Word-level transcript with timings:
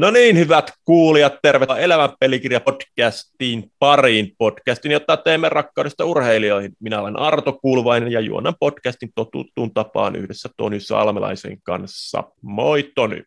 No 0.00 0.10
niin, 0.10 0.38
hyvät 0.38 0.72
kuulijat, 0.84 1.34
tervetuloa 1.42 1.80
Elämän 1.80 2.10
pelikirja 2.20 2.60
podcastiin 2.60 3.72
pariin 3.78 4.34
podcastin, 4.38 4.92
jotta 4.92 5.16
teemme 5.16 5.48
rakkaudesta 5.48 6.04
urheilijoihin. 6.04 6.72
Minä 6.78 7.00
olen 7.00 7.18
Arto 7.18 7.52
Kulvainen 7.52 8.12
ja 8.12 8.20
juonan 8.20 8.54
podcastin 8.60 9.10
totuttuun 9.14 9.74
tapaan 9.74 10.16
yhdessä 10.16 10.48
Tony 10.56 10.80
Salmelaisen 10.80 11.62
kanssa. 11.62 12.24
Moi 12.42 12.92
Tony. 12.94 13.24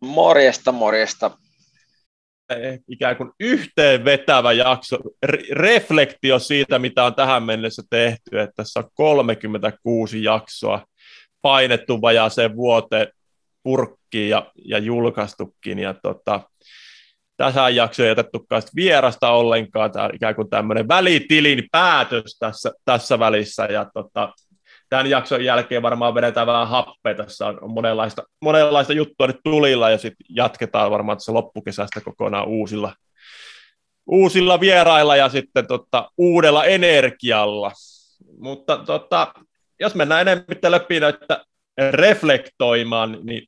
Morjesta, 0.00 0.72
morjesta. 0.72 1.30
Eh, 2.50 2.80
ikään 2.88 3.16
kuin 3.16 3.30
yhteenvetävä 3.40 4.52
jakso, 4.52 4.98
reflektio 5.52 6.38
siitä, 6.38 6.78
mitä 6.78 7.04
on 7.04 7.14
tähän 7.14 7.42
mennessä 7.42 7.82
tehty, 7.90 8.40
että 8.40 8.52
tässä 8.56 8.80
on 8.80 8.90
36 8.94 10.24
jaksoa 10.24 10.86
painettu 11.42 12.02
vajaaseen 12.02 12.56
vuoteen 12.56 13.08
purkkiin 13.62 14.30
ja, 14.30 14.52
ja 14.64 14.78
julkaistukin. 14.78 15.78
Ja 15.78 15.94
tota, 15.94 16.40
tässä 17.36 17.68
jakso 17.68 18.02
ei 18.02 18.08
jätetty 18.08 18.38
vierasta 18.76 19.30
ollenkaan, 19.30 19.92
tämä 19.92 20.10
ikään 20.12 20.34
kuin 20.34 20.50
tämmöinen 20.50 20.88
välitilin 20.88 21.68
päätös 21.72 22.36
tässä, 22.38 22.72
tässä 22.84 23.18
välissä. 23.18 23.64
Ja 23.64 23.90
tota, 23.94 24.32
tämän 24.90 25.10
jakson 25.10 25.44
jälkeen 25.44 25.82
varmaan 25.82 26.14
vedetään 26.14 26.46
vähän 26.46 26.68
happea. 26.68 27.14
Tässä 27.14 27.46
on 27.46 27.70
monenlaista, 27.70 28.22
monenlaista 28.40 28.92
juttua 28.92 29.26
nyt 29.26 29.40
tulilla 29.44 29.90
ja 29.90 29.98
sitten 29.98 30.26
jatketaan 30.28 30.90
varmaan 30.90 31.18
tässä 31.18 31.34
loppukesästä 31.34 32.00
kokonaan 32.00 32.48
uusilla, 32.48 32.94
uusilla 34.06 34.60
vierailla 34.60 35.16
ja 35.16 35.28
sitten 35.28 35.66
tota, 35.66 36.10
uudella 36.18 36.64
energialla. 36.64 37.72
Mutta 38.38 38.76
tota, 38.76 39.34
jos 39.80 39.94
mennään 39.94 40.20
enemmän 40.20 40.44
läpi 40.68 41.00
näitä 41.00 41.44
reflektoimaan, 41.90 43.18
niin 43.22 43.46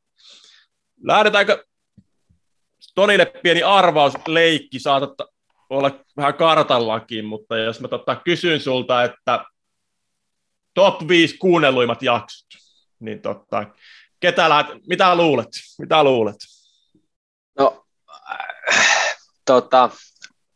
lähdetäänkö 1.02 1.64
Tonille 2.94 3.26
pieni 3.42 3.62
arvausleikki, 3.62 4.78
saatat 4.78 5.12
olla 5.70 5.90
vähän 6.16 6.34
kartallakin, 6.34 7.24
mutta 7.24 7.58
jos 7.58 7.80
mä 7.80 7.88
tota, 7.88 8.16
kysyn 8.16 8.60
sulta, 8.60 9.04
että 9.04 9.44
top 10.74 11.08
5 11.08 11.38
kuunnelluimmat 11.38 12.02
jaksot, 12.02 12.46
niin 13.00 13.22
tota, 13.22 13.66
ketä 14.20 14.48
lähet, 14.48 14.66
mitä 14.86 15.14
luulet? 15.14 15.48
Mitä 15.78 16.04
luulet? 16.04 16.36
No, 17.58 17.84
äh, 18.32 19.16
tota, 19.44 19.90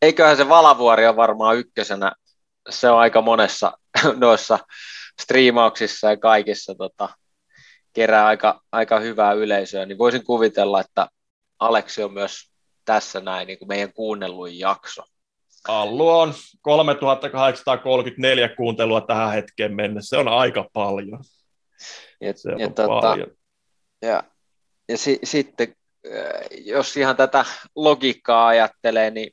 eiköhän 0.01 0.37
se 0.37 0.49
Valavuori 0.49 1.07
on 1.07 1.15
varmaan 1.15 1.57
ykkösenä. 1.57 2.11
Se 2.69 2.89
on 2.89 2.99
aika 2.99 3.21
monessa 3.21 3.77
noissa 4.15 4.59
striimauksissa 5.21 6.09
ja 6.09 6.17
kaikissa 6.17 6.75
tota, 6.75 7.09
kerää 7.97 8.25
aika, 8.25 8.61
aika 8.71 8.99
hyvää 8.99 9.33
yleisöä, 9.33 9.85
niin 9.85 9.97
voisin 9.97 10.23
kuvitella, 10.23 10.81
että 10.81 11.07
Aleksi 11.59 12.03
on 12.03 12.13
myös 12.13 12.51
tässä 12.85 13.19
näin 13.19 13.47
niin 13.47 13.59
kuin 13.59 13.67
meidän 13.67 13.93
kuunnelluin 13.93 14.59
jakso. 14.59 15.03
Allu 15.67 16.09
on 16.09 16.33
3834 16.61 18.49
kuuntelua 18.49 19.01
tähän 19.01 19.33
hetkeen 19.33 19.75
mennessä, 19.75 20.09
se 20.09 20.17
on 20.17 20.27
aika 20.27 20.69
paljon. 20.73 21.19
Ja, 22.21 22.33
se 22.35 22.51
on 22.51 22.59
ja, 22.59 22.69
tota, 22.69 23.01
paljon. 23.01 23.31
ja, 24.01 24.23
ja 24.89 24.97
si, 24.97 25.19
sitten, 25.23 25.75
äh, 26.07 26.41
jos 26.65 26.97
ihan 26.97 27.15
tätä 27.15 27.45
logiikkaa 27.75 28.47
ajattelee, 28.47 29.11
niin 29.11 29.31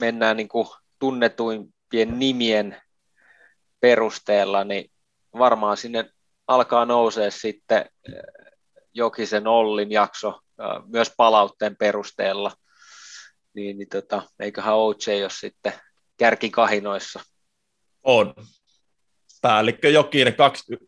mennään 0.00 0.36
niin 0.36 0.48
kuin 0.48 0.68
tunnetuimpien 0.98 2.18
nimien 2.18 2.82
perusteella, 3.80 4.64
niin 4.64 4.90
varmaan 5.38 5.76
sinne 5.76 6.10
alkaa 6.48 6.84
nousee 6.84 7.30
sitten 7.30 7.78
äh, 7.78 8.14
Jokisen 8.94 9.46
Ollin 9.46 9.92
jakso 9.92 10.28
äh, 10.28 10.82
myös 10.86 11.12
palautteen 11.16 11.76
perusteella, 11.76 12.52
niin, 13.54 13.78
niin 13.78 13.88
tota, 13.88 14.22
eiköhän 14.40 14.74
OJ 14.74 15.22
ole 15.22 15.30
sitten 15.30 15.72
kärkikahinoissa. 16.16 17.20
On. 18.02 18.34
Päällikkö 19.42 19.88
Jokinen 19.88 20.34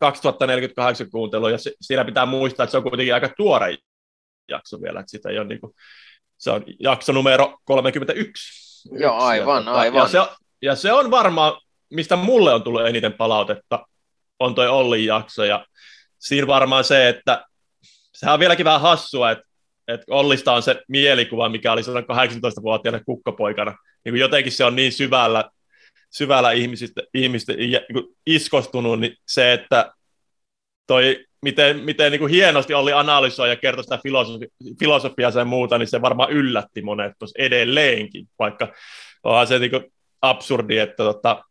2048 0.00 1.10
kuuntelu, 1.10 1.48
ja 1.48 1.58
siinä 1.80 2.04
pitää 2.04 2.26
muistaa, 2.26 2.64
että 2.64 2.70
se 2.70 2.76
on 2.76 2.82
kuitenkin 2.82 3.14
aika 3.14 3.30
tuore 3.36 3.76
jakso 4.48 4.82
vielä, 4.82 5.00
että 5.00 5.10
sitä 5.10 5.28
ei 5.28 5.38
ole 5.38 5.46
niin 5.46 5.60
kuin, 5.60 5.72
se 6.38 6.50
on 6.50 6.64
jakso 6.80 7.12
numero 7.12 7.58
31. 7.64 8.88
Joo, 8.98 9.14
aivan, 9.14 9.56
ja, 9.56 9.64
tota, 9.64 9.78
aivan. 9.78 10.02
Ja 10.02 10.08
se, 10.08 10.18
ja 10.62 10.76
se 10.76 10.92
on 10.92 11.10
varmaan, 11.10 11.60
mistä 11.90 12.16
mulle 12.16 12.54
on 12.54 12.62
tullut 12.62 12.86
eniten 12.86 13.12
palautetta, 13.12 13.86
on 14.40 14.54
toi 14.54 14.68
Ollin 14.68 15.04
jakso, 15.04 15.44
ja 15.44 15.66
siinä 16.18 16.46
varmaan 16.46 16.84
se, 16.84 17.08
että 17.08 17.44
sehän 18.14 18.34
on 18.34 18.40
vieläkin 18.40 18.64
vähän 18.64 18.80
hassua, 18.80 19.30
että, 19.30 19.44
että 19.88 20.06
Ollista 20.10 20.52
on 20.52 20.62
se 20.62 20.82
mielikuva, 20.88 21.48
mikä 21.48 21.72
oli 21.72 21.82
18 22.06 22.62
vuotiaana 22.62 23.04
kukkopoikana. 23.04 23.70
Niin 24.04 24.12
kuin 24.12 24.20
jotenkin 24.20 24.52
se 24.52 24.64
on 24.64 24.76
niin 24.76 24.92
syvällä, 24.92 25.50
syvällä 26.10 26.52
ihmisistä, 26.52 27.02
ihmistä 27.14 27.52
niin 27.52 27.80
iskostunut, 28.26 29.00
niin 29.00 29.16
se, 29.26 29.52
että 29.52 29.92
toi, 30.86 31.24
miten, 31.42 31.80
miten 31.80 32.12
niin 32.12 32.20
kuin 32.20 32.30
hienosti 32.30 32.74
oli 32.74 32.92
analysoi 32.92 33.48
ja 33.48 33.56
kertoi 33.56 33.84
sitä 33.84 33.98
filosofi, 34.02 34.46
filosofiaa 34.78 35.32
ja 35.34 35.44
muuta, 35.44 35.78
niin 35.78 35.88
se 35.88 36.02
varmaan 36.02 36.30
yllätti 36.30 36.82
monet 36.82 37.12
tuossa 37.18 37.42
edelleenkin, 37.42 38.28
vaikka 38.38 38.72
onhan 39.22 39.46
se 39.46 39.58
niin 39.58 39.70
kuin 39.70 39.92
absurdi, 40.22 40.78
että 40.78 40.96
tota, 40.96 41.44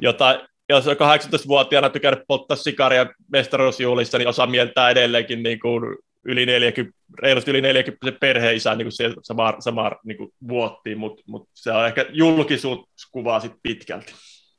jotain, 0.00 0.48
jos 0.68 0.86
on 0.86 0.96
18-vuotiaana 0.96 1.90
tykännyt 1.90 2.24
polttaa 2.28 2.56
sikaria 2.56 3.06
mestaruusjuhlissa, 3.32 4.18
niin 4.18 4.28
osaa 4.28 4.46
mieltää 4.46 4.90
edelleenkin 4.90 5.42
niin 5.42 5.60
kuin 5.60 5.96
yli 6.24 6.46
40, 6.46 6.98
reilusti 7.22 7.50
yli 7.50 7.60
40 7.60 8.20
perheisää 8.20 8.74
niin 8.74 8.86
kuin 8.86 9.22
sama, 9.22 9.54
sama 9.58 9.92
niin 10.04 10.16
kuin 10.16 10.34
vuottiin, 10.48 10.98
mutta 10.98 11.22
mut 11.26 11.48
se 11.54 11.72
on 11.72 11.86
ehkä 11.86 12.06
julkisuuskuvaa 12.08 13.40
sit 13.40 13.52
pitkälti. 13.62 14.14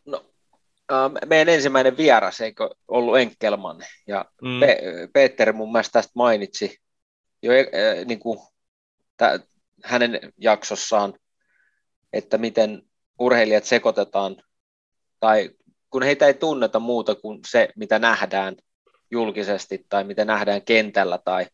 No, 0.06 0.26
äh, 0.92 1.12
meidän 1.26 1.54
ensimmäinen 1.54 1.98
vieras, 1.98 2.42
eikö 2.42 2.70
ollut 2.88 3.18
Enkelman, 3.18 3.78
ja 4.08 4.26
mm. 4.42 4.60
Pe- 4.60 4.82
Peter 5.14 5.54
mun 5.54 5.72
mielestä 5.72 5.92
tästä 5.94 6.12
mainitsi 6.16 6.78
jo 7.44 7.52
äh, 7.52 8.06
niin 8.06 8.20
kuin, 8.20 8.40
tä, 9.18 9.40
hänen 9.84 10.20
jaksossaan, 10.38 11.14
että 12.14 12.38
miten 12.38 12.82
urheilijat 13.20 13.64
sekoitetaan 13.64 14.36
tai 15.20 15.50
kun 15.96 16.04
heitä 16.04 16.28
ei 16.28 16.34
tunneta 16.34 16.80
muuta 16.80 17.16
kuin 17.16 17.40
se, 17.48 17.70
mitä 17.76 18.00
nähdään 18.00 18.56
julkisesti 19.12 19.86
tai 19.90 20.04
mitä 20.04 20.26
nähdään 20.26 20.62
kentällä 20.62 21.20
tai, 21.26 21.46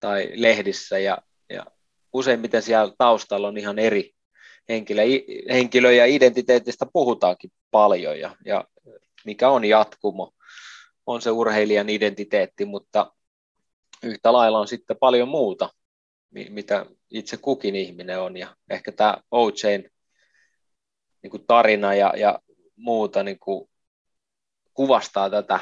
tai 0.00 0.32
lehdissä. 0.34 0.98
Ja, 0.98 1.18
ja 1.50 1.66
useimmiten 2.12 2.62
siellä 2.62 2.94
taustalla 2.98 3.48
on 3.48 3.56
ihan 3.56 3.78
eri 3.78 4.12
henkilö, 4.68 5.02
henkilö 5.50 5.92
ja 5.92 6.06
identiteetistä 6.06 6.86
puhutaankin 6.92 7.52
paljon. 7.70 8.20
Ja, 8.20 8.36
ja 8.44 8.64
mikä 9.24 9.48
on 9.48 9.64
jatkumo, 9.64 10.32
on 11.06 11.22
se 11.22 11.30
urheilijan 11.30 11.88
identiteetti, 11.88 12.64
mutta 12.64 13.12
yhtä 14.02 14.32
lailla 14.32 14.58
on 14.58 14.68
sitten 14.68 14.96
paljon 14.96 15.28
muuta, 15.28 15.70
mitä 16.30 16.86
itse 17.10 17.36
kukin 17.36 17.76
ihminen 17.76 18.20
on. 18.20 18.36
Ja 18.36 18.56
ehkä 18.70 18.92
tämä 18.92 19.16
OJn 19.30 19.90
niin 21.22 21.44
tarina 21.46 21.94
ja, 21.94 22.12
ja 22.16 22.38
muuta 22.76 23.22
niin 23.22 23.38
kuin 23.38 23.69
kuvastaa 24.80 25.30
tätä 25.30 25.60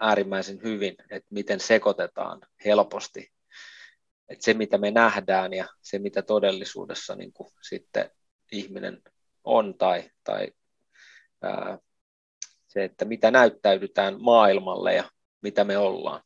äärimmäisen 0.00 0.62
hyvin, 0.62 0.94
että 1.10 1.28
miten 1.30 1.60
sekoitetaan 1.60 2.40
helposti. 2.64 3.32
Että 4.28 4.44
se, 4.44 4.54
mitä 4.54 4.78
me 4.78 4.90
nähdään 4.90 5.52
ja 5.52 5.68
se, 5.82 5.98
mitä 5.98 6.22
todellisuudessa 6.22 7.14
niin 7.14 7.32
kuin 7.32 7.50
sitten 7.68 8.10
ihminen 8.52 9.02
on 9.44 9.74
tai, 9.78 10.10
tai 10.24 10.52
ää, 11.42 11.78
se, 12.66 12.84
että 12.84 13.04
mitä 13.04 13.30
näyttäydytään 13.30 14.16
maailmalle 14.20 14.94
ja 14.94 15.04
mitä 15.42 15.64
me 15.64 15.78
ollaan. 15.78 16.22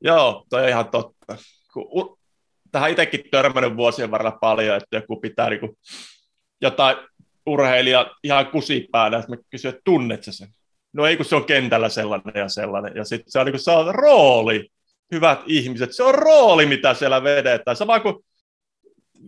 Joo, 0.00 0.46
toi 0.48 0.62
on 0.62 0.68
ihan 0.68 0.90
totta. 0.90 1.36
Tähän 2.72 2.90
itsekin 2.90 3.30
törmännyt 3.30 3.76
vuosien 3.76 4.10
varrella 4.10 4.38
paljon, 4.40 4.76
että 4.76 4.96
joku 4.96 5.20
pitää 5.20 5.50
niin 5.50 5.60
kuin 5.60 5.78
jotain 6.60 6.96
urheilija 7.46 8.14
ihan 8.22 8.46
kusipäällä, 8.46 9.18
että 9.18 9.30
mä 9.30 9.36
kysyn, 9.50 9.68
että 9.68 9.82
tunnet 9.84 10.24
sen? 10.24 10.48
No 10.94 11.06
ei 11.06 11.16
kun 11.16 11.26
se 11.26 11.36
on 11.36 11.44
kentällä 11.44 11.88
sellainen 11.88 12.32
ja 12.34 12.48
sellainen. 12.48 12.92
Ja 12.96 13.04
sitten 13.04 13.30
se 13.30 13.38
on, 13.38 13.46
niin 13.46 13.58
se 13.58 13.70
on 13.70 13.94
rooli, 13.94 14.70
hyvät 15.12 15.40
ihmiset, 15.46 15.92
se 15.92 16.02
on 16.02 16.14
rooli, 16.14 16.66
mitä 16.66 16.94
siellä 16.94 17.22
vedetään. 17.22 17.76
Sama 17.76 18.00
kuin 18.00 18.24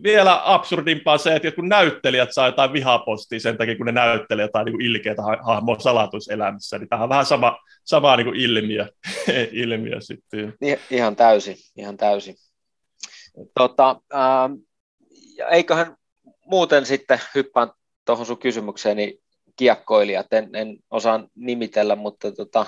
vielä 0.03 0.41
absurdimpaa 0.43 1.17
se, 1.17 1.35
että 1.35 1.51
kun 1.51 1.69
näyttelijät 1.69 2.29
saa 2.31 2.47
jotain 2.47 2.73
vihapostia 2.73 3.39
sen 3.39 3.57
takia, 3.57 3.77
kun 3.77 3.85
ne 3.85 3.91
näyttelee 3.91 4.45
jotain 4.45 4.65
niin 4.65 4.81
ilkeitä 4.81 5.21
hahmoa 5.43 5.79
salatuselämässä, 5.79 6.77
niin 6.77 6.89
tämä 6.89 7.03
on 7.03 7.09
vähän 7.09 7.25
sama, 7.25 7.57
sama 7.83 8.15
niin 8.15 8.35
ilmiö, 8.35 8.87
ilmiö 9.51 10.01
sitten. 10.01 10.53
Ihan 10.91 11.15
täysin, 11.15 11.55
ihan 11.77 11.97
täysin. 11.97 12.35
Tota, 13.59 14.01
ähm, 14.13 14.53
eiköhän 15.51 15.95
muuten 16.45 16.85
sitten 16.85 17.19
hyppään 17.35 17.71
tuohon 18.05 18.25
sun 18.25 18.37
kysymykseen, 18.37 18.97
niin 18.97 19.19
kiekkoilijat, 19.57 20.33
en, 20.33 20.55
en 20.55 20.77
osaa 20.89 21.23
nimitellä, 21.35 21.95
mutta 21.95 22.31
tota, 22.31 22.65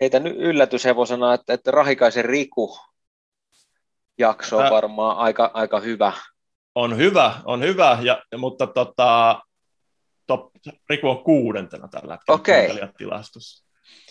heitä 0.00 0.20
nyt 0.20 0.36
yllätyshevosena, 0.36 1.34
että, 1.34 1.54
että 1.54 1.70
Rahikaisen 1.70 2.24
Riku 2.24 2.78
jakso 4.18 4.58
on 4.58 4.70
varmaan 4.70 5.16
aika, 5.16 5.50
aika 5.54 5.80
hyvä. 5.80 6.12
On 6.74 6.96
hyvä, 6.96 7.34
on 7.44 7.62
hyvä, 7.62 7.98
ja, 8.02 8.22
mutta 8.38 8.66
tota, 8.66 9.40
top, 10.26 10.50
Riku 10.90 11.08
on 11.08 11.24
kuudentena 11.24 11.88
tällä 11.88 12.18
hetkellä 12.30 12.74
okay. 12.74 12.88
tilastossa. 12.98 13.64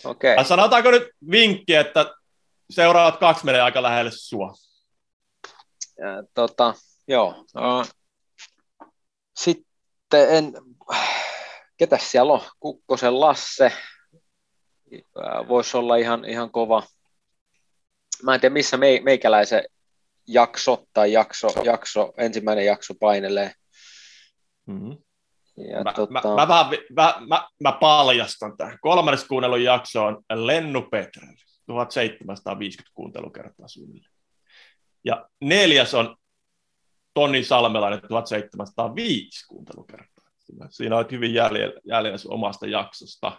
Okay. 0.04 0.44
Sanotaanko 0.44 0.90
nyt 0.90 1.08
vinkki, 1.30 1.74
että 1.74 2.14
seuraavat 2.70 3.16
kaksi 3.16 3.44
menee 3.44 3.60
aika 3.60 3.82
lähelle 3.82 4.10
sua? 4.14 4.54
Ja, 5.98 6.24
tota, 6.34 6.74
joo. 7.08 7.44
Uh, 7.56 7.86
sitten 9.36 10.36
en, 10.36 10.52
ketä 11.82 11.98
siellä 11.98 12.32
on? 12.32 12.40
Kukkosen 12.60 13.20
Lasse. 13.20 13.72
Voisi 15.48 15.76
olla 15.76 15.96
ihan, 15.96 16.24
ihan 16.24 16.50
kova. 16.50 16.82
Mä 18.22 18.34
en 18.34 18.40
tiedä, 18.40 18.52
missä 18.52 18.76
me, 18.76 19.00
meikäläisen 19.04 19.64
jakso 20.26 20.84
tai 20.92 21.12
jakso, 21.12 21.48
jakso, 21.64 22.12
ensimmäinen 22.16 22.66
jakso 22.66 22.94
painelee. 23.00 23.52
Mm-hmm. 24.66 24.96
Ja 25.56 25.84
mä, 25.84 25.92
tota... 25.92 26.12
mä, 26.12 26.20
mä, 26.24 26.46
mä, 26.46 26.70
mä, 26.90 27.14
mä, 27.28 27.48
mä 27.60 27.72
paljastan 27.72 28.56
tämän. 28.56 28.78
Kolmannes 28.80 29.24
kuunnelun 29.24 29.62
jakso 29.62 30.04
on 30.04 30.22
Lennu 30.34 30.82
Petrel, 30.82 31.34
1750 31.66 32.94
kuuntelukertaa 32.94 33.68
suunnilleen. 33.68 34.14
Ja 35.04 35.28
neljäs 35.40 35.94
on 35.94 36.16
Toni 37.14 37.44
Salmelainen, 37.44 38.00
1705 38.08 39.46
kuuntelukertaa. 39.46 40.11
Siinä 40.70 40.96
on 40.96 41.04
hyvin 41.10 41.34
jäljellä, 41.34 41.80
jäljellä 41.84 42.18
sun 42.18 42.32
omasta 42.32 42.66
jaksosta. 42.66 43.32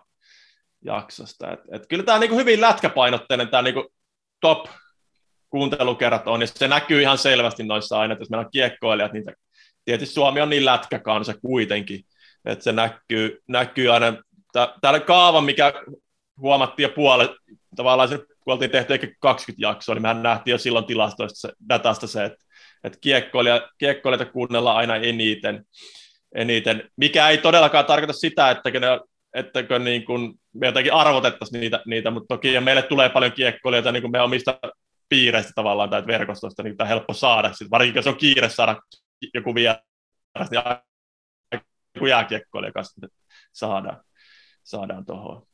jaksosta. 0.85 1.51
Et, 1.51 1.59
et 1.71 1.83
kyllä 1.89 2.03
tämä 2.03 2.15
on 2.15 2.21
niinku 2.21 2.37
hyvin 2.37 2.61
lätkäpainotteinen, 2.61 3.47
tämä 3.47 3.61
niinku 3.61 3.93
top 4.41 4.65
kuuntelukerrat 5.49 6.27
on, 6.27 6.41
ja 6.41 6.47
se 6.47 6.67
näkyy 6.67 7.01
ihan 7.01 7.17
selvästi 7.17 7.63
noissa 7.63 7.99
aina, 7.99 8.13
että 8.13 8.21
jos 8.21 8.29
meillä 8.29 8.45
on 8.45 8.51
kiekkoilijat, 8.51 9.13
niin 9.13 9.23
tietysti 9.85 10.13
Suomi 10.13 10.41
on 10.41 10.49
niin 10.49 10.65
lätkäkansa 10.65 11.33
kuitenkin, 11.33 12.05
että 12.45 12.63
se 12.63 12.71
näkyy, 12.71 13.41
näkyy 13.47 13.93
aina, 13.93 14.13
täällä 14.81 14.99
kaava, 14.99 15.41
mikä 15.41 15.73
huomattiin 16.37 16.83
jo 16.83 16.93
puolet, 16.95 17.31
tavallaan 17.75 18.09
se, 18.09 18.17
kun 18.17 18.53
oltiin 18.53 18.71
tehty 18.71 18.93
ehkä 18.93 19.07
20 19.19 19.67
jaksoa, 19.67 19.95
niin 19.95 20.01
mehän 20.01 20.23
nähtiin 20.23 20.51
jo 20.51 20.57
silloin 20.57 20.85
tilastoista 20.85 21.39
se, 21.39 21.53
datasta 21.69 22.07
se, 22.07 22.25
että, 22.25 22.45
että 22.83 22.99
kiekkoilija, 23.01 23.69
kiekkoilijoita 23.77 24.31
kuunnellaan 24.31 24.77
aina 24.77 24.95
eniten, 24.95 25.65
eniten, 26.35 26.89
mikä 26.97 27.29
ei 27.29 27.37
todellakaan 27.37 27.85
tarkoita 27.85 28.13
sitä, 28.13 28.51
että 28.51 28.69
ne 28.69 28.99
ettäkö 29.33 29.79
niin 29.79 30.05
kuin 30.05 30.33
me 30.53 30.67
jotenkin 30.67 30.93
arvotettaisiin 30.93 31.61
niitä, 31.61 31.81
niitä, 31.85 32.11
mutta 32.11 32.35
toki 32.35 32.53
ja 32.53 32.61
meille 32.61 32.81
tulee 32.81 33.09
paljon 33.09 33.31
kiekkoilijoita 33.31 33.91
niin 33.91 34.03
kuin 34.03 34.11
me 34.11 34.21
omista 34.21 34.59
piireistä 35.09 35.51
tavallaan 35.55 35.89
tai 35.89 36.07
verkostosta, 36.07 36.63
niin 36.63 36.77
tämä 36.77 36.85
on 36.85 36.89
helppo 36.89 37.13
saada, 37.13 37.53
sit, 37.53 37.71
varsinkin 37.71 37.99
jos 37.99 38.07
on 38.07 38.17
kiire 38.17 38.49
saada 38.49 38.81
joku 39.33 39.55
vieras, 39.55 39.81
niin 40.51 40.61
joku 41.95 42.05
jääkiekkoilija 42.05 42.71
kanssa 42.71 43.07
saadaan, 43.51 44.03
saadaan 44.63 45.05
tuohon. 45.05 45.47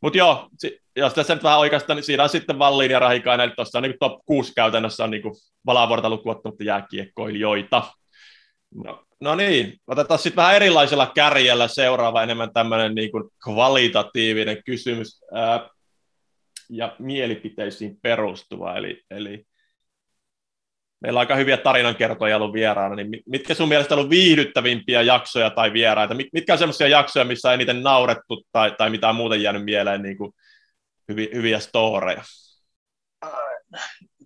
Mutta 0.00 0.18
joo, 0.18 0.48
jos 0.96 1.14
tässä 1.14 1.34
nyt 1.34 1.42
vähän 1.42 1.58
oikeastaan, 1.58 1.96
niin 1.96 2.04
siinä 2.04 2.22
on 2.22 2.28
sitten 2.28 2.58
Valliin 2.58 2.90
ja 2.90 2.98
Rahikainen, 2.98 3.44
eli 3.44 3.54
tuossa 3.56 3.78
on 3.78 3.82
niin 3.82 3.94
top 4.00 4.20
6 4.26 4.52
käytännössä 4.54 5.04
on 5.04 5.10
niin 5.10 5.22
Valavuorta 5.66 6.08
jääkiekkoilijoita. 6.64 7.82
No, 8.74 9.04
no 9.20 9.34
niin, 9.34 9.80
otetaan 9.86 10.18
sitten 10.18 10.36
vähän 10.36 10.56
erilaisella 10.56 11.12
kärjellä 11.14 11.68
seuraava 11.68 12.22
enemmän 12.22 12.52
tämmöinen 12.52 12.94
niin 12.94 13.10
kuin 13.10 13.24
kvalitatiivinen 13.44 14.62
kysymys 14.64 15.20
ää, 15.32 15.68
ja 16.70 16.96
mielipiteisiin 16.98 17.98
perustuva. 18.02 18.76
Eli, 18.76 19.02
eli 19.10 19.46
meillä 21.00 21.18
on 21.18 21.20
aika 21.20 21.36
hyviä 21.36 21.56
tarinankertoja 21.56 22.36
ollut 22.36 22.52
vieraana, 22.52 22.94
niin 22.94 23.22
mitkä 23.26 23.54
sun 23.54 23.68
mielestä 23.68 23.94
on 23.94 23.98
ollut 23.98 24.10
viihdyttävimpiä 24.10 25.02
jaksoja 25.02 25.50
tai 25.50 25.72
vieraita? 25.72 26.16
Mitkä 26.32 26.52
on 26.52 26.58
sellaisia 26.58 26.88
jaksoja, 26.88 27.24
missä 27.24 27.48
on 27.48 27.54
eniten 27.54 27.82
naurettu 27.82 28.44
tai, 28.52 28.74
tai 28.78 28.90
mitä 28.90 29.08
on 29.08 29.16
muuten 29.16 29.42
jäänyt 29.42 29.64
mieleen 29.64 30.02
niin 30.02 30.16
kuin 30.16 30.32
hyviä, 31.08 31.28
hyviä 31.34 31.60
storeja? 31.60 32.22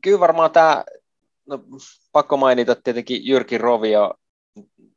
Kyllä 0.02 0.20
varmaan 0.20 0.50
tämä, 0.50 0.84
no, 1.46 1.64
pakko 2.12 2.36
mainita 2.36 2.76
tietenkin 2.76 3.26
Jyrki 3.26 3.58
Rovio, 3.58 4.14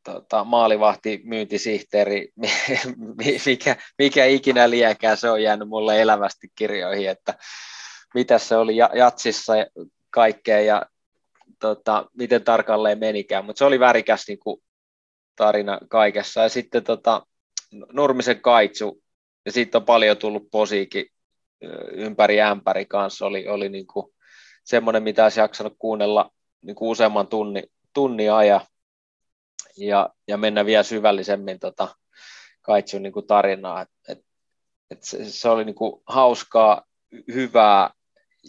tota, 0.03 0.43
maalivahti, 0.43 1.21
myyntisihteeri, 1.23 2.29
mikä, 3.45 3.75
mikä 3.97 4.25
ikinä 4.25 4.69
liekään, 4.69 5.17
se 5.17 5.29
on 5.29 5.43
jäänyt 5.43 5.67
mulle 5.67 6.01
elävästi 6.01 6.47
kirjoihin, 6.55 7.09
että 7.09 7.33
mitä 8.13 8.37
se 8.37 8.55
oli 8.55 8.77
jatsissa 8.77 9.53
kaikkea 10.09 10.61
ja 10.61 10.85
tota, 11.59 12.05
miten 12.17 12.43
tarkalleen 12.43 12.99
menikään, 12.99 13.45
mutta 13.45 13.57
se 13.57 13.65
oli 13.65 13.79
värikäs 13.79 14.27
niin 14.27 14.39
kuin, 14.39 14.61
tarina 15.35 15.79
kaikessa. 15.89 16.41
Ja 16.41 16.49
sitten 16.49 16.83
tota, 16.83 17.25
Nurmisen 17.93 18.41
kaitsu, 18.41 19.01
ja 19.45 19.51
siitä 19.51 19.77
on 19.77 19.85
paljon 19.85 20.17
tullut 20.17 20.47
posiikin 20.51 21.05
ympäri 21.91 22.41
ämpäri 22.41 22.85
kanssa, 22.85 23.25
oli, 23.25 23.47
oli 23.47 23.69
niin 23.69 23.87
kuin 23.87 24.13
semmoinen, 24.63 25.03
mitä 25.03 25.23
olisi 25.23 25.39
jaksanut 25.39 25.73
kuunnella 25.79 26.31
niin 26.61 26.75
kuin 26.75 26.89
useamman 26.89 27.27
tunnin, 27.27 27.63
tunnin 27.93 28.33
ajan 28.33 28.61
ja, 29.77 30.09
ja 30.27 30.37
mennä 30.37 30.65
vielä 30.65 30.83
syvällisemmin 30.83 31.59
tota, 31.59 31.95
kaitsun 32.61 33.03
niin 33.03 33.13
kuin 33.13 33.27
tarinaa. 33.27 33.81
Et, 33.81 33.89
et, 34.07 34.25
et 34.91 35.03
se, 35.03 35.31
se, 35.31 35.49
oli 35.49 35.65
niin 35.65 35.75
kuin 35.75 36.01
hauskaa, 36.07 36.83
hyvää 37.33 37.89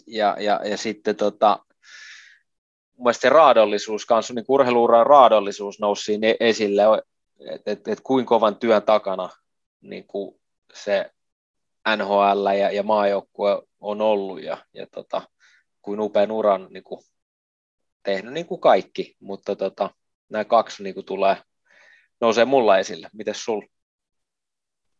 ja, 0.07 0.37
ja, 0.39 0.61
ja 0.65 0.77
sitten 0.77 1.15
tota, 1.15 1.59
mun 2.97 3.13
se 3.13 3.29
raadollisuus 3.29 4.05
kanssa, 4.05 4.33
niin 4.33 4.45
urheiluuran 4.47 5.07
raadollisuus 5.07 5.79
nousi 5.79 6.19
e- 6.21 6.37
esille, 6.39 6.83
että 7.51 7.71
et, 7.71 7.87
et 7.87 8.01
kuinka 8.03 8.29
kovan 8.29 8.55
työn 8.55 8.83
takana 8.83 9.29
niin 9.81 10.07
kuin 10.07 10.41
se 10.73 11.11
NHL 11.97 12.45
ja, 12.59 12.71
ja 12.71 12.83
maajoukkue 12.83 13.61
on 13.79 14.01
ollut 14.01 14.43
ja, 14.43 14.57
ja 14.73 14.87
tota, 14.87 15.21
kuin 15.81 15.99
upean 15.99 16.31
uran 16.31 16.67
niin 16.69 16.83
kuin, 16.83 17.01
tehnyt 18.03 18.33
niin 18.33 18.45
kuin 18.45 18.61
kaikki, 18.61 19.15
mutta 19.19 19.55
tota, 19.55 19.89
nämä 20.29 20.45
kaksi 20.45 20.83
niin 20.83 20.93
kuin, 20.95 21.05
tulee, 21.05 21.37
nousee 22.21 22.45
mulla 22.45 22.77
esille. 22.77 23.09
Miten 23.13 23.35
sul? 23.35 23.61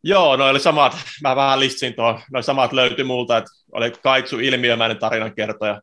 Joo, 0.04 0.36
no 0.36 0.48
oli 0.48 0.60
samat, 0.60 0.98
mä 1.24 1.36
vähän 1.36 1.60
listin 1.60 1.94
tuohon, 1.94 2.22
noin 2.32 2.44
samat 2.44 2.74
löytyi 2.74 3.06
multa, 3.06 3.38
että 3.38 3.50
oli 3.72 3.92
Kaitsu 3.92 4.40
ilmiömäinen 4.40 4.98
tarinankertoja, 4.98 5.82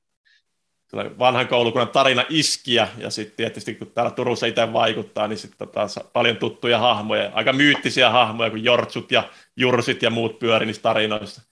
vanhan 1.19 1.49
koulukunnan 1.49 1.89
tarina 1.89 2.25
iskiä, 2.29 2.89
ja 2.99 3.11
sitten 3.11 3.37
tietysti 3.37 3.75
kun 3.75 3.91
täällä 3.91 4.11
Turussa 4.11 4.47
itse 4.47 4.73
vaikuttaa, 4.73 5.29
niin 5.29 5.39
sitten 5.39 5.69
taas 5.69 6.01
paljon 6.13 6.37
tuttuja 6.37 6.79
hahmoja, 6.79 7.31
aika 7.35 7.53
myyttisiä 7.53 8.11
hahmoja, 8.11 8.51
kuin 8.51 8.65
Jortsut 8.65 9.13
ja 9.13 9.29
Jursit 9.57 10.03
ja 10.03 10.11
muut 10.11 10.39
pyöri 10.39 10.67
niissä 10.67 10.83
tarinoissa. 10.83 11.43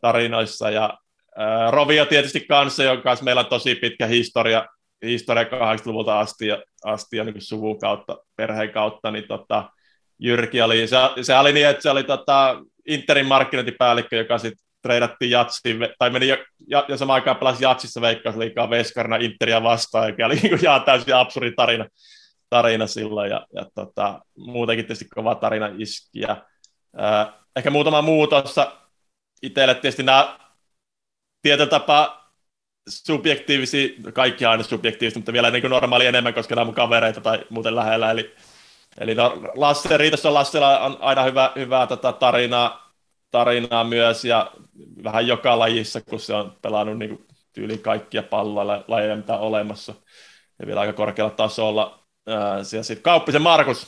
tarinoissa. 0.00 0.70
Ja 0.70 0.98
ää, 1.36 1.70
Rovio 1.70 2.06
tietysti 2.06 2.40
kanssa, 2.40 2.84
jonka 2.84 3.02
kanssa 3.02 3.24
meillä 3.24 3.40
on 3.40 3.46
tosi 3.46 3.74
pitkä 3.74 4.06
historia, 4.06 4.66
historia 5.02 5.44
80-luvulta 5.44 6.18
asti 6.20 6.46
ja, 6.46 6.62
asti 6.84 7.16
ja 7.16 7.24
niin 7.24 7.42
suvun 7.42 7.78
kautta, 7.78 8.18
perheen 8.36 8.72
kautta, 8.72 9.10
niin 9.10 9.28
tota, 9.28 9.70
Jyrki 10.18 10.62
oli, 10.62 10.88
se, 10.88 10.96
se 11.22 11.38
oli 11.38 11.52
niin, 11.52 11.66
että 11.66 11.82
se 11.82 11.90
oli 11.90 12.04
tota, 12.04 12.62
Interin 12.86 13.26
markkinointipäällikkö, 13.26 14.16
joka 14.16 14.38
sitten 14.38 14.66
treidattiin 14.82 15.30
Jatsiin, 15.30 15.78
tai 15.98 16.10
meni 16.10 16.28
ja, 16.28 16.36
ja, 16.68 16.84
ja 16.88 16.96
samaan 16.96 17.14
aikaan 17.14 17.36
pelasi 17.36 17.64
Jatsissa 17.64 18.00
veikkausliikaa 18.00 18.70
veskarina 18.70 19.16
Interia 19.16 19.62
vastaan, 19.62 20.08
joka 20.08 20.26
oli 20.26 20.34
niin 20.42 20.58
jaa, 20.62 20.80
täysin 20.80 21.14
absurdi 21.14 21.52
tarina, 21.52 21.86
tarina 22.50 22.86
silloin, 22.86 23.30
ja, 23.30 23.46
ja 23.54 23.66
tota, 23.74 24.20
muutenkin 24.36 24.86
tietysti 24.86 25.08
kova 25.14 25.34
tarina 25.34 25.70
iski. 25.78 26.20
Ja, 26.20 26.44
ää, 26.96 27.32
ehkä 27.56 27.70
muutama 27.70 28.02
muu 28.02 28.26
tuossa 28.26 28.72
itselle 29.42 29.74
tietysti 29.74 30.02
nämä 30.02 30.38
tietyllä 31.42 31.70
tapaa 31.70 32.25
subjektiivisia, 32.88 33.88
kaikki 34.12 34.44
aina 34.44 34.62
subjektiivisia, 34.62 35.18
mutta 35.18 35.32
vielä 35.32 35.50
niin 35.50 35.60
kuin 35.62 35.70
normaali 35.70 36.06
enemmän, 36.06 36.34
koska 36.34 36.54
nämä 36.54 36.64
mun 36.64 36.74
kavereita 36.74 37.20
tai 37.20 37.44
muuten 37.50 37.76
lähellä, 37.76 38.10
eli 38.10 38.34
Eli 39.00 39.14
no, 39.14 39.42
Lasse, 39.54 39.96
Riitas 39.96 40.26
on 40.26 40.34
Lassella 40.34 40.80
on 40.80 40.96
aina 41.00 41.22
hyvä, 41.22 41.52
hyvää 41.56 41.86
tota, 41.86 42.12
tarinaa, 42.12 42.94
tarinaa 43.30 43.84
myös 43.84 44.24
ja 44.24 44.52
vähän 45.04 45.26
joka 45.26 45.58
lajissa, 45.58 46.00
kun 46.00 46.20
se 46.20 46.34
on 46.34 46.56
pelannut 46.62 46.98
niin 46.98 47.26
tyyliin 47.52 47.82
kaikkia 47.82 48.22
palloja 48.22 48.84
lajeja, 48.88 49.16
mitä 49.16 49.34
on 49.34 49.40
olemassa 49.40 49.94
ja 50.58 50.66
vielä 50.66 50.80
aika 50.80 50.92
korkealla 50.92 51.30
tasolla. 51.30 52.06
Ja 52.76 52.82
sitten 52.82 53.02
Kauppisen 53.02 53.42
Markus, 53.42 53.86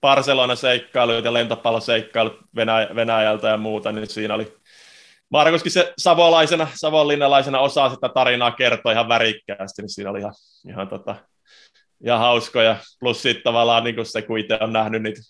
Barcelona-seikkailut 0.00 1.24
ja 1.24 1.32
lentopalloseikkailut 1.32 2.40
Venäj- 2.56 2.94
Venäjältä 2.94 3.48
ja 3.48 3.56
muuta, 3.56 3.92
niin 3.92 4.06
siinä 4.06 4.34
oli 4.34 4.56
Markuskin 5.30 5.72
se 5.72 5.94
savolaisena, 5.98 6.68
savonlinnalaisena 6.74 7.60
osaa 7.60 7.94
sitä 7.94 8.08
tarinaa 8.08 8.50
kertoa 8.50 8.92
ihan 8.92 9.08
värikkäästi, 9.08 9.82
niin 9.82 9.88
siinä 9.88 10.10
oli 10.10 10.18
ihan, 10.18 10.34
ihan 10.68 10.88
tota, 10.88 11.16
ja 12.00 12.18
hauskoja. 12.18 12.76
Plus 13.00 13.22
sitten 13.22 13.44
tavallaan 13.44 13.84
niin 13.84 14.06
se, 14.06 14.22
kun 14.22 14.38
itse 14.38 14.58
on 14.60 14.72
nähnyt 14.72 15.02
niitä 15.02 15.20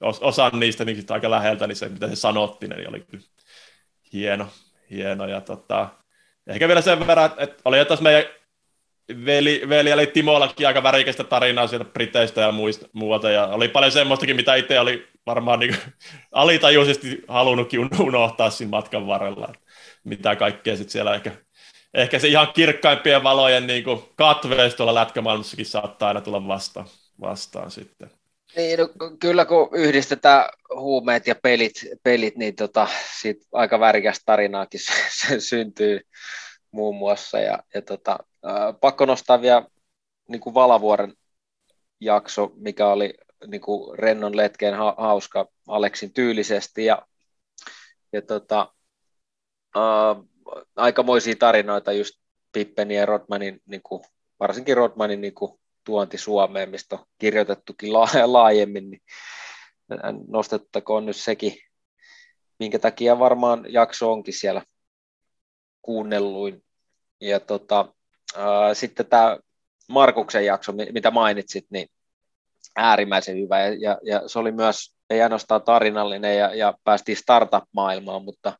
osan 0.00 0.60
niistä 0.60 0.84
niin 0.84 1.04
aika 1.08 1.30
läheltä, 1.30 1.66
niin 1.66 1.76
se, 1.76 1.88
mitä 1.88 2.08
se 2.08 2.16
sanottiin, 2.16 2.70
niin 2.70 2.88
oli 2.88 3.00
kyllä 3.00 3.24
hieno. 4.12 4.46
hieno. 4.90 5.26
Ja 5.26 5.40
tota, 5.40 5.88
ehkä 6.46 6.68
vielä 6.68 6.80
sen 6.80 7.06
verran, 7.06 7.30
että, 7.36 7.62
oli 7.64 7.78
jo 7.78 7.84
meidän 8.00 8.24
veli, 9.24 9.62
veli 9.68 9.92
oli 9.92 10.06
Timollakin 10.06 10.66
aika 10.66 10.82
värikästä 10.82 11.24
tarinaa 11.24 11.66
sieltä 11.66 11.84
Briteistä 11.84 12.40
ja 12.40 12.52
muista, 12.52 12.88
muuta, 12.92 13.30
ja 13.30 13.46
oli 13.46 13.68
paljon 13.68 13.92
semmoistakin, 13.92 14.36
mitä 14.36 14.54
itse 14.54 14.80
oli 14.80 15.08
varmaan 15.26 15.58
niin 15.58 15.76
alitajuisesti 16.32 17.22
halunnutkin 17.28 17.80
unohtaa 18.00 18.50
siinä 18.50 18.70
matkan 18.70 19.06
varrella, 19.06 19.52
mitä 20.04 20.36
kaikkea 20.36 20.76
sitten 20.76 20.92
siellä 20.92 21.14
ehkä, 21.14 21.32
ehkä 21.94 22.18
se 22.18 22.28
ihan 22.28 22.52
kirkkaimpien 22.52 23.22
valojen 23.22 23.66
niin 23.66 23.84
katveesta 24.16 24.76
tuolla 24.76 24.94
lätkämaailmassakin 24.94 25.66
saattaa 25.66 26.08
aina 26.08 26.20
tulla 26.20 26.48
vastaan, 26.48 26.86
vastaan 27.20 27.70
sitten. 27.70 28.10
Niin, 28.56 28.78
no, 28.78 28.88
kyllä 29.20 29.44
kun 29.44 29.68
yhdistetään 29.72 30.44
huumeet 30.76 31.26
ja 31.26 31.34
pelit, 31.34 31.72
pelit 32.02 32.36
niin 32.36 32.56
tota, 32.56 32.88
siitä 33.20 33.46
aika 33.52 33.80
värikästä 33.80 34.22
tarinaakin 34.26 34.80
se 35.20 35.40
syntyy 35.40 36.00
muun 36.70 36.96
muassa. 36.96 37.38
Ja, 37.38 37.58
ja 37.74 37.82
tota, 37.82 38.18
pakko 38.80 39.06
nostaa 39.06 39.40
vielä 39.40 39.66
niin 40.28 40.40
kuin 40.40 40.54
Valavuoren 40.54 41.14
jakso, 42.00 42.52
mikä 42.56 42.86
oli 42.86 43.14
niin 43.46 43.60
kuin 43.60 43.98
rennon 43.98 44.36
letkeen 44.36 44.74
ha- 44.74 44.94
hauska 44.98 45.48
Aleksin 45.68 46.12
tyylisesti. 46.12 46.84
Ja, 46.84 47.06
ja 48.12 48.22
tota, 48.22 48.74
ää, 49.74 50.16
aikamoisia 50.76 51.34
tarinoita 51.38 51.92
just 51.92 52.14
Pippenin 52.52 52.96
ja 52.96 53.06
Rodmanin, 53.06 53.60
niin 53.66 53.82
kuin, 53.82 54.04
varsinkin 54.40 54.76
Rodmanin 54.76 55.20
niin 55.20 55.34
kuin, 55.34 55.60
tuonti 55.84 56.18
Suomeen, 56.18 56.70
mistä 56.70 56.96
on 56.96 57.06
kirjoitettukin 57.18 57.92
laajemmin, 58.26 58.90
niin 58.90 59.02
nostettakoon 60.28 61.06
nyt 61.06 61.16
sekin, 61.16 61.56
minkä 62.58 62.78
takia 62.78 63.18
varmaan 63.18 63.64
jakso 63.68 64.12
onkin 64.12 64.34
siellä 64.34 64.62
kuunnelluin. 65.82 66.64
Ja 67.20 67.40
tota, 67.40 67.94
ää, 68.36 68.74
sitten 68.74 69.06
tämä 69.06 69.38
Markuksen 69.88 70.44
jakso, 70.44 70.72
mitä 70.72 71.10
mainitsit, 71.10 71.66
niin 71.70 71.88
äärimmäisen 72.76 73.36
hyvä. 73.36 73.60
Ja, 73.60 73.74
ja, 73.80 73.98
ja 74.02 74.28
se 74.28 74.38
oli 74.38 74.52
myös, 74.52 74.94
ei 75.10 75.22
ainoastaan 75.22 75.62
tarinallinen 75.62 76.38
ja, 76.38 76.54
ja 76.54 76.74
päästiin 76.84 77.16
startup-maailmaan, 77.16 78.24
mutta 78.24 78.58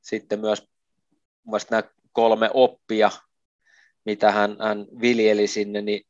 sitten 0.00 0.40
myös 0.40 0.68
nämä 1.70 1.82
kolme 2.12 2.50
oppia, 2.54 3.10
mitä 4.04 4.32
hän, 4.32 4.56
hän 4.60 4.86
viljeli 5.00 5.46
sinne, 5.46 5.82
niin, 5.82 6.06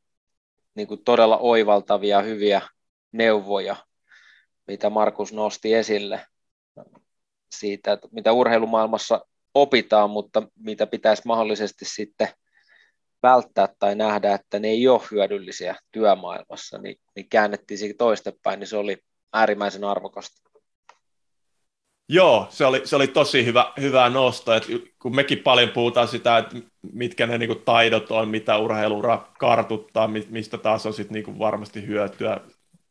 niin 0.75 0.89
kuin 0.89 1.05
todella 1.05 1.39
oivaltavia, 1.39 2.23
hyviä 2.23 2.63
neuvoja, 3.13 3.77
mitä 4.67 4.91
Markus 4.91 5.33
nosti 5.33 5.75
esille 5.75 6.27
siitä, 7.53 7.93
että 7.93 8.09
mitä 8.13 8.33
urheilumaailmassa 8.33 9.27
opitaan, 9.55 10.11
mutta 10.11 10.43
mitä 10.57 10.87
pitäisi 10.87 11.23
mahdollisesti 11.27 11.85
sitten 11.85 12.29
välttää 13.23 13.69
tai 13.79 13.95
nähdä, 13.95 14.35
että 14.35 14.59
ne 14.59 14.69
ei 14.69 14.89
ole 14.89 15.01
hyödyllisiä 15.11 15.77
työmaailmassa, 15.93 16.79
niin, 16.79 16.97
niin 17.17 17.29
käännettiin 17.29 17.79
siitä 17.79 17.99
toistepäin, 17.99 18.61
niin 18.61 18.69
se 18.69 18.77
oli 18.77 18.99
äärimmäisen 19.33 19.85
arvokasta. 19.85 20.51
Joo, 22.09 22.47
se 22.51 22.67
oli, 22.67 22.83
se 22.85 22.97
oli 22.97 23.07
tosi 23.07 23.45
hyvä, 23.45 23.73
hyvä 23.81 24.09
nosto, 24.09 24.55
että 24.55 24.69
kun 25.03 25.17
mekin 25.17 25.39
paljon 25.39 25.69
puhutaan 25.69 26.09
sitä, 26.09 26.39
että 26.39 26.57
mitkä 26.93 27.27
ne 27.27 27.39
niin 27.39 27.63
taidot 27.65 28.11
on, 28.11 28.29
mitä 28.29 28.59
urheilura 28.59 29.29
kartuttaa, 29.39 30.09
mistä 30.29 30.59
taas 30.59 30.87
on 30.87 30.93
sit 30.93 31.11
niin 31.11 31.39
varmasti 31.39 31.87
hyötyä 31.87 32.41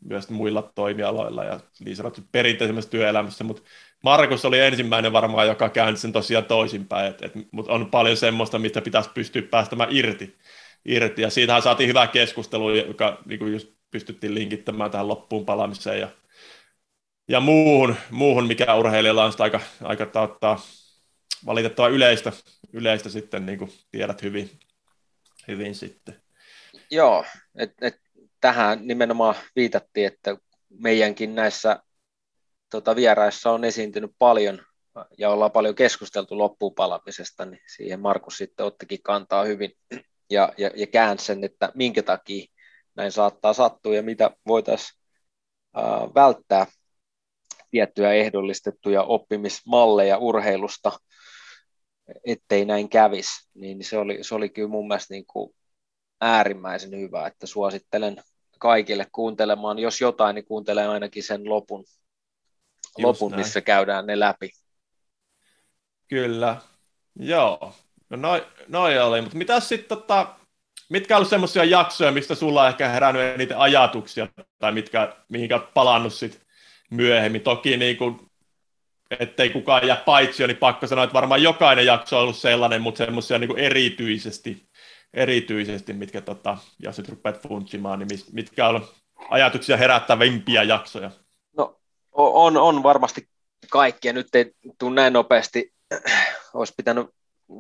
myös 0.05 0.29
muilla 0.29 0.71
toimialoilla 0.75 1.43
ja 1.43 1.59
niin 1.86 1.95
sanottu 1.95 2.21
perinteisemmässä 2.31 2.89
työelämässä, 2.89 3.43
mutta 3.43 3.62
Markus 4.03 4.46
oli 4.46 4.60
ensimmäinen 4.60 5.13
varmaan, 5.13 5.48
joka 5.48 5.70
käänsi 5.70 6.01
sen 6.01 6.12
tosiaan 6.12 6.46
toisinpäin, 6.46 7.13
mutta 7.51 7.74
on 7.74 7.91
paljon 7.91 8.18
semmoista, 8.18 8.60
mistä 8.60 8.82
pitäisi 8.82 9.10
pystyä 9.13 9.41
päästämään 9.41 9.89
irti, 9.91 10.38
irti. 10.86 11.22
ja 11.22 11.29
siitähän 11.29 11.62
saatiin 11.62 11.89
hyvä 11.89 12.08
keskustelu, 12.08 12.75
joka 12.75 13.22
niin 13.25 13.39
kuin 13.39 13.53
just 13.53 13.70
pystyttiin 13.91 14.36
linkittämään 14.36 14.91
tähän 14.91 15.08
loppuun 15.08 15.46
palaamiseen 15.46 16.00
ja, 16.00 16.10
ja 17.27 17.39
muuhun, 17.39 17.96
muuhun, 18.12 18.48
mikä 18.48 18.75
urheilijalla 18.75 19.25
on 19.25 19.34
aika, 19.39 19.60
aika 19.84 20.06
tauttaa, 20.06 20.62
valitettava 21.46 21.88
yleistä, 21.88 22.32
yleistä 22.74 23.10
sitten, 23.10 23.46
niin 23.46 23.60
kuin 23.60 23.72
tiedät 23.91 24.22
hyvin, 24.22 24.50
hyvin 25.48 25.75
sitten. 25.75 26.22
Joo, 26.91 27.25
et, 27.56 27.74
et, 27.82 28.00
tähän 28.41 28.79
nimenomaan 28.88 29.36
viitattiin, 29.56 30.08
että 30.08 30.38
meidänkin 30.70 31.36
näissä 31.36 31.84
tota, 32.70 32.96
vieraissa 32.96 33.52
on 33.52 33.64
esiintynyt 33.64 34.12
paljon 34.20 34.62
ja 35.18 35.30
ollaan 35.30 35.52
paljon 35.52 35.76
keskusteltu 35.76 36.38
loppuun 36.38 36.76
palamisesta, 36.76 37.46
niin 37.46 37.62
siihen 37.76 38.00
Markus 38.00 38.38
sitten 38.38 38.66
ottikin 38.66 39.04
kantaa 39.04 39.44
hyvin 39.44 39.72
ja, 40.30 40.54
ja, 40.58 40.72
ja 40.76 40.88
käänsi 40.88 41.26
sen, 41.26 41.44
että 41.44 41.72
minkä 41.76 42.04
takia 42.04 42.46
näin 42.96 43.12
saattaa 43.12 43.54
sattua 43.54 43.96
ja 43.96 44.04
mitä 44.04 44.32
voitaisiin 44.48 45.00
äh, 45.78 45.84
välttää 46.16 46.66
tiettyjä 47.72 48.14
ehdollistettuja 48.14 49.04
oppimismalleja 49.04 50.18
urheilusta, 50.18 50.92
ettei 52.26 52.66
näin 52.66 52.90
kävisi, 52.90 53.50
niin 53.54 53.84
se 53.84 53.98
oli, 53.98 54.18
se 54.22 54.36
oli 54.36 54.50
kyllä 54.50 54.68
mun 54.68 54.88
mielestä 54.88 55.14
niin 55.14 55.26
kuin 55.26 55.56
äärimmäisen 56.22 57.00
hyvä, 57.00 57.28
että 57.28 57.48
suosittelen 57.48 58.24
kaikille 58.60 59.08
kuuntelemaan, 59.12 59.80
jos 59.80 60.02
jotain, 60.02 60.36
niin 60.36 60.46
kuuntelen 60.46 60.90
ainakin 60.90 61.24
sen 61.24 61.50
lopun, 61.50 61.86
lopun 62.98 63.36
missä 63.36 63.62
käydään 63.62 64.05
ne 64.05 64.19
läpi. 64.19 64.50
Kyllä, 66.08 66.58
joo. 67.19 67.75
No 68.10 68.17
noin 68.17 68.41
noi 68.67 69.00
oli, 69.00 69.22
mutta 69.22 69.38
mitä 69.38 69.60
sitten 69.60 69.98
tota, 69.98 70.36
mitkä 70.89 71.17
on 71.17 71.25
semmoisia 71.25 71.63
jaksoja, 71.63 72.12
mistä 72.12 72.36
sulla 72.36 72.62
on 72.62 72.69
ehkä 72.69 72.88
herännyt 72.88 73.24
eniten 73.24 73.58
ajatuksia, 73.58 74.27
tai 74.60 74.72
mitkä, 74.72 75.15
mihinkä 75.29 75.55
olet 75.55 75.74
palannut 75.74 76.13
sit 76.13 76.41
myöhemmin. 76.91 77.41
Toki 77.41 77.77
niin 77.77 77.98
kuin, 77.98 78.19
ettei 79.19 79.50
kukaan 79.50 79.88
jää 79.88 79.96
paitsi, 80.05 80.48
niin 80.48 80.58
pakko 80.58 80.88
sanoa, 80.88 81.03
että 81.03 81.13
varmaan 81.13 81.43
jokainen 81.43 81.86
jakso 81.86 82.17
on 82.17 82.24
ollut 82.24 82.38
sellainen, 82.38 82.81
mutta 82.81 82.98
semmoisia 82.98 83.39
niin 83.39 83.58
erityisesti 83.58 84.69
erityisesti, 85.13 85.93
mitkä, 85.93 86.22
tota, 86.22 86.58
jos 86.79 86.98
nyt 86.98 87.10
rupeat 87.10 87.41
funtsimaan, 87.41 88.00
niin 88.00 88.19
mitkä 88.31 88.67
on 88.67 88.88
ajatuksia 89.29 89.77
herättävimpiä 89.77 90.63
jaksoja? 90.63 91.12
On, 92.22 92.58
on 92.58 92.84
varmasti 92.84 93.30
kaikkia. 93.72 94.14
Nyt 94.14 94.36
ei 94.36 94.52
tule 94.80 94.96
näin 94.96 95.14
nopeasti, 95.14 95.74
olisi 96.54 96.74
pitänyt 96.78 97.08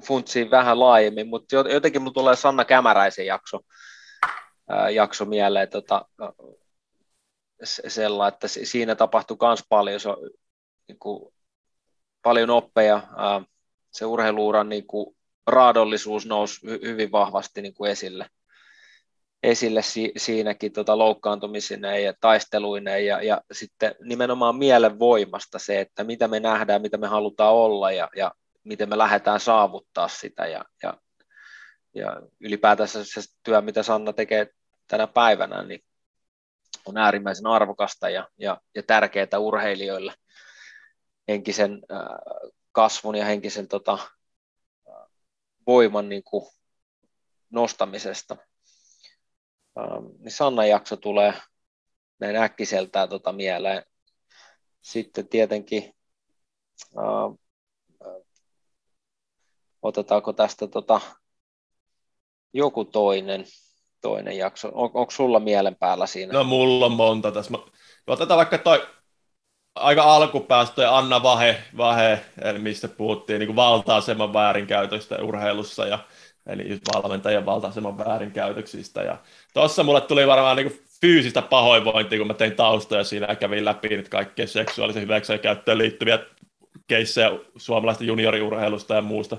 funtsia 0.05 0.51
vähän 0.51 0.79
laajemmin, 0.79 1.27
mutta 1.27 1.55
jotenkin 1.55 2.01
mulla 2.01 2.13
tulee 2.13 2.35
Sanna 2.35 2.65
Kämäräisen 2.65 3.25
jakso, 3.25 3.59
ää, 4.69 4.89
jakso 4.89 5.25
mieleen, 5.25 5.69
tota, 5.69 6.05
sellainen, 7.63 8.33
että 8.33 8.47
siinä 8.47 8.95
tapahtui 8.95 9.37
myös 9.41 9.63
paljon, 9.69 9.99
se, 9.99 10.09
niin 10.87 10.99
kuin, 10.99 11.33
paljon 12.21 12.49
oppeja, 12.49 13.01
ää, 13.17 13.41
se 13.91 14.05
urheiluuran 14.05 14.69
niin 14.69 14.87
kuin, 14.87 15.15
raadollisuus 15.47 16.25
nousi 16.25 16.67
hyvin 16.67 17.11
vahvasti 17.11 17.61
niin 17.61 17.73
kuin 17.73 17.91
esille, 17.91 18.29
esille 19.43 19.81
si, 19.81 20.11
siinäkin 20.17 20.73
tota 20.73 20.97
loukkaantumisineen 20.97 22.03
ja 22.03 22.13
taisteluineen 22.21 23.05
ja, 23.05 23.21
ja 23.21 23.41
sitten 23.51 23.95
nimenomaan 23.99 24.55
mielen 24.55 24.99
voimasta 24.99 25.59
se, 25.59 25.79
että 25.79 26.03
mitä 26.03 26.27
me 26.27 26.39
nähdään, 26.39 26.81
mitä 26.81 26.97
me 26.97 27.07
halutaan 27.07 27.53
olla 27.53 27.91
ja, 27.91 28.09
ja 28.15 28.31
miten 28.63 28.89
me 28.89 28.97
lähdetään 28.97 29.39
saavuttaa 29.39 30.07
sitä 30.07 30.47
ja, 30.47 30.65
ja, 30.83 30.93
ja 31.95 32.21
ylipäätänsä 32.39 33.03
se 33.03 33.21
työ, 33.43 33.61
mitä 33.61 33.83
Sanna 33.83 34.13
tekee 34.13 34.47
tänä 34.87 35.07
päivänä, 35.07 35.63
niin 35.63 35.83
on 36.85 36.97
äärimmäisen 36.97 37.47
arvokasta 37.47 38.09
ja, 38.09 38.27
ja, 38.37 38.61
ja 38.75 38.83
tärkeää 38.83 39.39
urheilijoille 39.39 40.13
henkisen 41.27 41.81
äh, 41.91 42.07
kasvun 42.71 43.15
ja 43.15 43.25
henkisen 43.25 43.67
tota, 43.67 43.97
voiman 45.67 46.09
niin 46.09 46.23
kuin 46.23 46.45
nostamisesta. 47.49 48.37
Ähm, 49.79 50.05
niin 50.19 50.31
Sannan 50.31 50.69
jakso 50.69 50.97
tulee 50.97 51.33
näin 52.19 52.35
äkkiseltään 52.35 53.09
tota 53.09 53.31
mieleen. 53.31 53.83
Sitten 54.81 55.27
tietenkin 55.27 55.93
äh, 56.97 57.37
otetaanko 59.81 60.33
tästä 60.33 60.67
tota, 60.67 61.01
joku 62.53 62.85
toinen, 62.85 63.45
toinen 64.01 64.37
jakso. 64.37 64.67
On, 64.73 64.91
onko 64.93 65.11
sulla 65.11 65.39
mielen 65.39 65.75
päällä 65.75 66.05
siinä? 66.05 66.33
No 66.33 66.43
mulla 66.43 66.85
on 66.85 66.91
monta 66.91 67.31
tässä. 67.31 67.53
Otetaan 68.07 68.37
vaikka 68.37 68.57
toi 68.57 68.87
aika 69.75 70.03
alkupäästä 70.03 70.75
toi 70.75 70.85
Anna 70.85 71.23
Vahe, 71.23 71.63
Vahe 71.77 72.25
mistä 72.57 72.87
puhuttiin 72.87 73.39
niin 73.39 73.55
valta-aseman 73.55 74.33
väärinkäytöstä 74.33 75.23
urheilussa 75.23 75.85
ja 75.87 75.99
eli 76.47 76.79
valmentajan 76.93 77.45
valta-aseman 77.45 77.97
väärinkäytöksistä. 77.97 79.01
Ja 79.01 79.17
tuossa 79.53 79.83
mulle 79.83 80.01
tuli 80.01 80.27
varmaan 80.27 80.57
niin 80.57 80.81
fyysistä 81.01 81.41
pahoinvointia, 81.41 82.17
kun 82.17 82.27
mä 82.27 82.33
tein 82.33 82.55
taustoja 82.55 83.03
siinä 83.03 83.27
ja 83.29 83.35
kävin 83.35 83.65
läpi 83.65 83.89
nyt 83.89 84.09
kaikkea 84.09 84.47
seksuaalisen 84.47 85.03
hyväksikäyttöön 85.03 85.77
liittyviä 85.77 86.19
keissejä 86.87 87.31
suomalaista 87.57 88.03
junioriurheilusta 88.03 88.95
ja 88.95 89.01
muusta, 89.01 89.37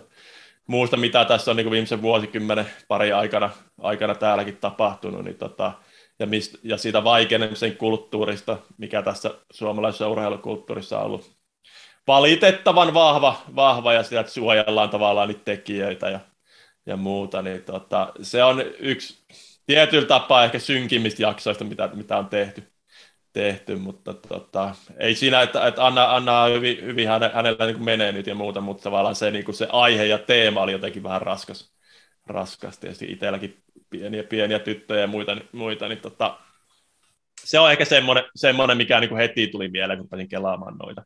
muusta, 0.67 0.97
mitä 0.97 1.25
tässä 1.25 1.51
on 1.51 1.57
niin 1.57 1.71
viimeisen 1.71 2.03
vuosikymmenen 2.03 2.67
pari 2.89 3.13
aikana, 3.13 3.51
aikana 3.81 4.15
täälläkin 4.15 4.57
tapahtunut, 4.57 5.25
niin 5.25 5.39
tota, 5.39 5.73
ja, 6.19 6.27
mist, 6.27 6.55
ja 6.63 6.77
siitä 6.77 7.05
vaikenemisen 7.05 7.77
kulttuurista, 7.77 8.59
mikä 8.79 9.03
tässä 9.03 9.35
suomalaisessa 9.53 10.09
urheilukulttuurissa 10.09 10.99
on 10.99 11.05
ollut 11.05 11.31
valitettavan 12.07 12.95
vahva, 12.95 13.37
vahva 13.57 13.93
ja 13.93 14.03
sieltä 14.03 14.31
suojellaan 14.31 14.91
tavallaan 14.91 15.29
niitä 15.29 15.45
tekijöitä 15.45 16.11
ja, 16.11 16.21
ja 16.87 16.97
muuta, 16.97 17.43
niin 17.43 17.63
tota, 17.63 18.13
se 18.23 18.45
on 18.45 18.63
yksi 18.79 19.19
tietyllä 19.67 20.07
tapaa 20.07 20.45
ehkä 20.45 20.59
synkimmistä 20.59 21.23
jaksoista, 21.23 21.65
mitä, 21.65 21.91
mitä 21.95 22.17
on 22.17 22.29
tehty, 22.29 22.63
tehty 23.33 23.77
mutta 23.77 24.15
tota, 24.15 24.75
ei 24.99 25.15
siinä, 25.15 25.43
että, 25.43 25.67
että 25.67 25.87
Anna, 25.87 26.15
Anna 26.15 26.45
hyvin, 26.45 26.85
hyvin 26.85 27.09
häne, 27.09 27.31
hänellä 27.35 27.67
niin 27.67 27.85
menee 27.85 28.13
nyt 28.13 28.27
ja 28.27 28.35
muuta, 28.35 28.61
mutta 28.61 28.83
tavallaan 28.83 29.15
se, 29.15 29.31
niin 29.31 29.55
se 29.55 29.69
aihe 29.73 30.05
ja 30.05 30.19
teema 30.19 30.63
oli 30.63 30.73
jotenkin 30.73 31.03
vähän 31.03 31.23
raskas, 31.23 31.73
raskas 32.27 32.79
tietysti 32.79 33.13
itselläkin 33.13 33.63
pieniä, 33.91 34.25
pieniä 34.25 34.59
tyttöjä 34.59 35.01
ja 35.01 35.07
muita, 35.07 35.37
muita 35.53 35.89
niin 35.89 36.01
tota, 36.01 36.39
se 37.45 37.59
on 37.59 37.73
ehkä 37.73 37.85
semmoinen, 37.85 38.25
semmoinen 38.37 38.77
mikä 38.77 39.01
niin 39.01 39.09
kuin 39.09 39.19
heti 39.19 39.47
tuli 39.47 39.69
mieleen, 39.69 39.99
kun 39.99 40.09
pääsin 40.09 40.29
kelaamaan 40.29 40.77
noita. 40.77 41.03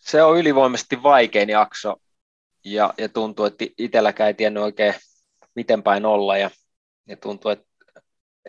Se 0.00 0.22
on 0.22 0.38
ylivoimaisesti 0.38 1.02
vaikein 1.02 1.48
jakso, 1.48 1.96
ja, 2.64 2.94
ja 2.98 3.08
tuntuu, 3.08 3.44
että 3.44 3.64
itselläkään 3.78 4.28
ei 4.28 4.34
tiennyt 4.34 4.62
oikein 4.62 4.94
miten 5.54 5.82
päin 5.82 6.06
olla, 6.06 6.38
ja, 6.38 6.50
ja 7.06 7.16
tuntuu, 7.16 7.50
että 7.50 7.66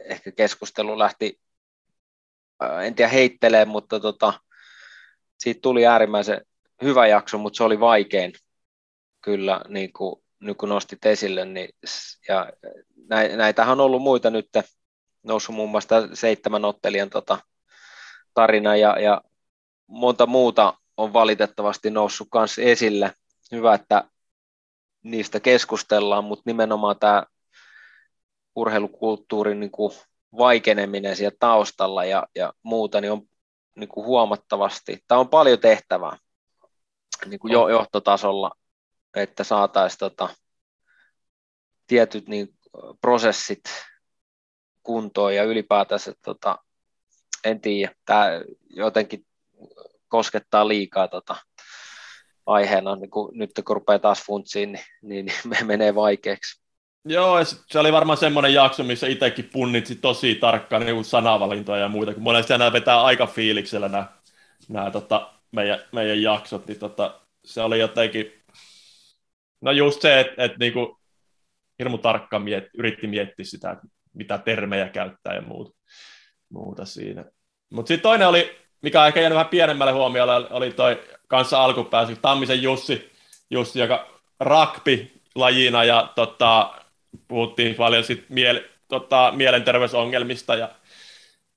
ehkä 0.06 0.32
keskustelu 0.32 1.00
lähti, 1.00 1.40
en 2.84 2.96
tiedä 2.96 3.12
heittelee, 3.12 3.66
mutta 3.66 4.00
tota, 4.00 4.34
siitä 5.40 5.62
tuli 5.62 5.86
äärimmäisen 5.86 6.42
hyvä 6.84 7.08
jakso, 7.08 7.38
mutta 7.38 7.58
se 7.58 7.64
oli 7.64 7.80
vaikein 7.80 8.34
kyllä, 9.22 9.62
niin 9.68 9.94
kuin, 9.94 10.24
niin 10.40 10.56
kuin 10.56 10.70
nostit 10.70 11.06
esille, 11.06 11.46
niin, 11.46 11.70
ja 12.28 12.54
näitähän 13.38 13.72
on 13.72 13.86
ollut 13.86 14.02
muita 14.02 14.30
nyt, 14.30 14.50
noussut 15.24 15.56
muun 15.56 15.70
muassa 15.70 15.96
seitsemän 16.14 16.66
ottelijan 16.66 17.10
tota, 17.10 17.38
tarina 18.34 18.76
ja, 18.76 19.00
ja 19.00 19.22
monta 19.88 20.26
muuta 20.26 20.74
on 20.98 21.14
valitettavasti 21.14 21.90
noussut 21.90 22.28
myös 22.34 22.60
esille. 22.60 23.14
Hyvä, 23.52 23.74
että 23.74 24.04
niistä 25.04 25.40
keskustellaan, 25.40 26.24
mutta 26.24 26.44
nimenomaan 26.46 27.00
tämä 27.00 27.24
urheilukulttuurin 28.56 29.60
niin 29.60 29.72
kuin 29.72 29.92
vaikeneminen 30.38 31.16
siellä 31.16 31.38
taustalla 31.40 32.06
ja, 32.06 32.28
ja 32.36 32.54
muuta 32.64 33.02
niin 33.02 33.12
on 33.12 33.22
niin 33.76 33.90
kuin 33.90 34.06
huomattavasti, 34.06 35.04
tämä 35.08 35.20
on 35.20 35.30
paljon 35.30 35.60
tehtävää 35.60 36.18
niin 37.26 37.40
kuin 37.40 37.54
jo, 37.54 37.70
johtotasolla, 37.70 38.52
että 39.16 39.44
saataisiin 39.44 40.00
tota, 40.00 40.30
tietyt 41.88 42.28
niin, 42.28 42.48
prosessit 43.02 43.64
kuntoon 44.84 45.36
ja 45.36 45.44
ylipäätänsä 45.44 46.14
tota, 46.26 46.58
en 47.44 47.62
tiedä, 47.62 47.96
tämä 48.06 48.26
jotenkin 48.70 49.26
koskettaa 50.08 50.68
liikaa 50.68 51.08
tota, 51.08 51.36
aiheena, 52.46 52.96
niin 52.96 53.10
kun, 53.10 53.32
nyt 53.34 53.52
kun 53.66 53.76
rupeaa 53.76 54.00
taas 54.00 54.24
funtsiin, 54.24 54.72
niin, 54.72 54.86
niin, 55.02 55.26
niin 55.50 55.66
menee 55.66 55.96
vaikeaksi. 55.96 56.66
Joo, 57.08 57.38
se 57.44 57.80
oli 57.80 57.92
varmaan 57.92 58.18
semmoinen 58.18 58.54
jakso, 58.54 58.84
missä 58.84 59.08
itsekin 59.08 59.50
punnitsi 59.54 59.96
tosi 59.96 60.36
tarkkaan 60.36 60.86
niin 60.86 61.06
sanavalintoja 61.06 61.82
ja 61.82 61.88
muita, 61.88 62.14
kun 62.14 62.24
monesti 62.24 62.58
nämä 62.58 62.74
vetää 62.74 63.04
aika 63.04 63.28
fiiliksellä 63.28 63.90
nämä, 63.90 64.08
nämä 64.70 64.92
tota, 64.92 65.34
meidän, 65.52 65.80
meidän 65.92 66.22
jaksot, 66.22 66.68
niin 66.68 66.80
tota, 66.80 67.22
se 67.46 67.62
oli 67.62 67.80
jotenkin, 67.80 68.34
no 69.62 69.72
just 69.72 70.02
se, 70.02 70.20
että, 70.38 70.58
niin 70.60 70.74
kuin, 70.74 70.98
hirmu 71.80 71.98
tarkkaan 71.98 72.44
miet, 72.44 72.64
yritti 72.78 73.08
miettiä 73.08 73.46
sitä, 73.46 73.78
mitä 74.14 74.38
termejä 74.38 74.90
käyttää 74.90 75.36
ja 75.36 75.42
muuta, 75.42 75.78
muuta 76.50 76.86
siinä. 76.86 77.26
Mutta 77.70 77.88
sitten 77.88 78.04
toinen 78.04 78.28
oli, 78.28 78.56
mikä 78.86 79.02
on 79.02 79.08
ehkä 79.08 79.20
jäänyt 79.20 79.36
vähän 79.36 79.50
pienemmälle 79.50 79.94
huomiolle, 79.94 80.34
oli 80.50 80.72
toi 80.72 81.00
kanssa 81.28 81.64
alkupäässä, 81.64 82.16
Tammisen 82.22 82.62
Jussi, 82.62 83.12
Jussi 83.50 83.80
joka 83.80 84.08
rakpi 84.40 85.12
lajina 85.36 85.84
ja 85.84 86.12
tota, 86.16 86.74
puhuttiin 87.28 87.76
paljon 87.76 88.04
sit 88.04 88.26
miele, 88.30 88.64
tota, 88.88 89.34
mielenterveysongelmista 89.36 90.56
ja, 90.56 90.70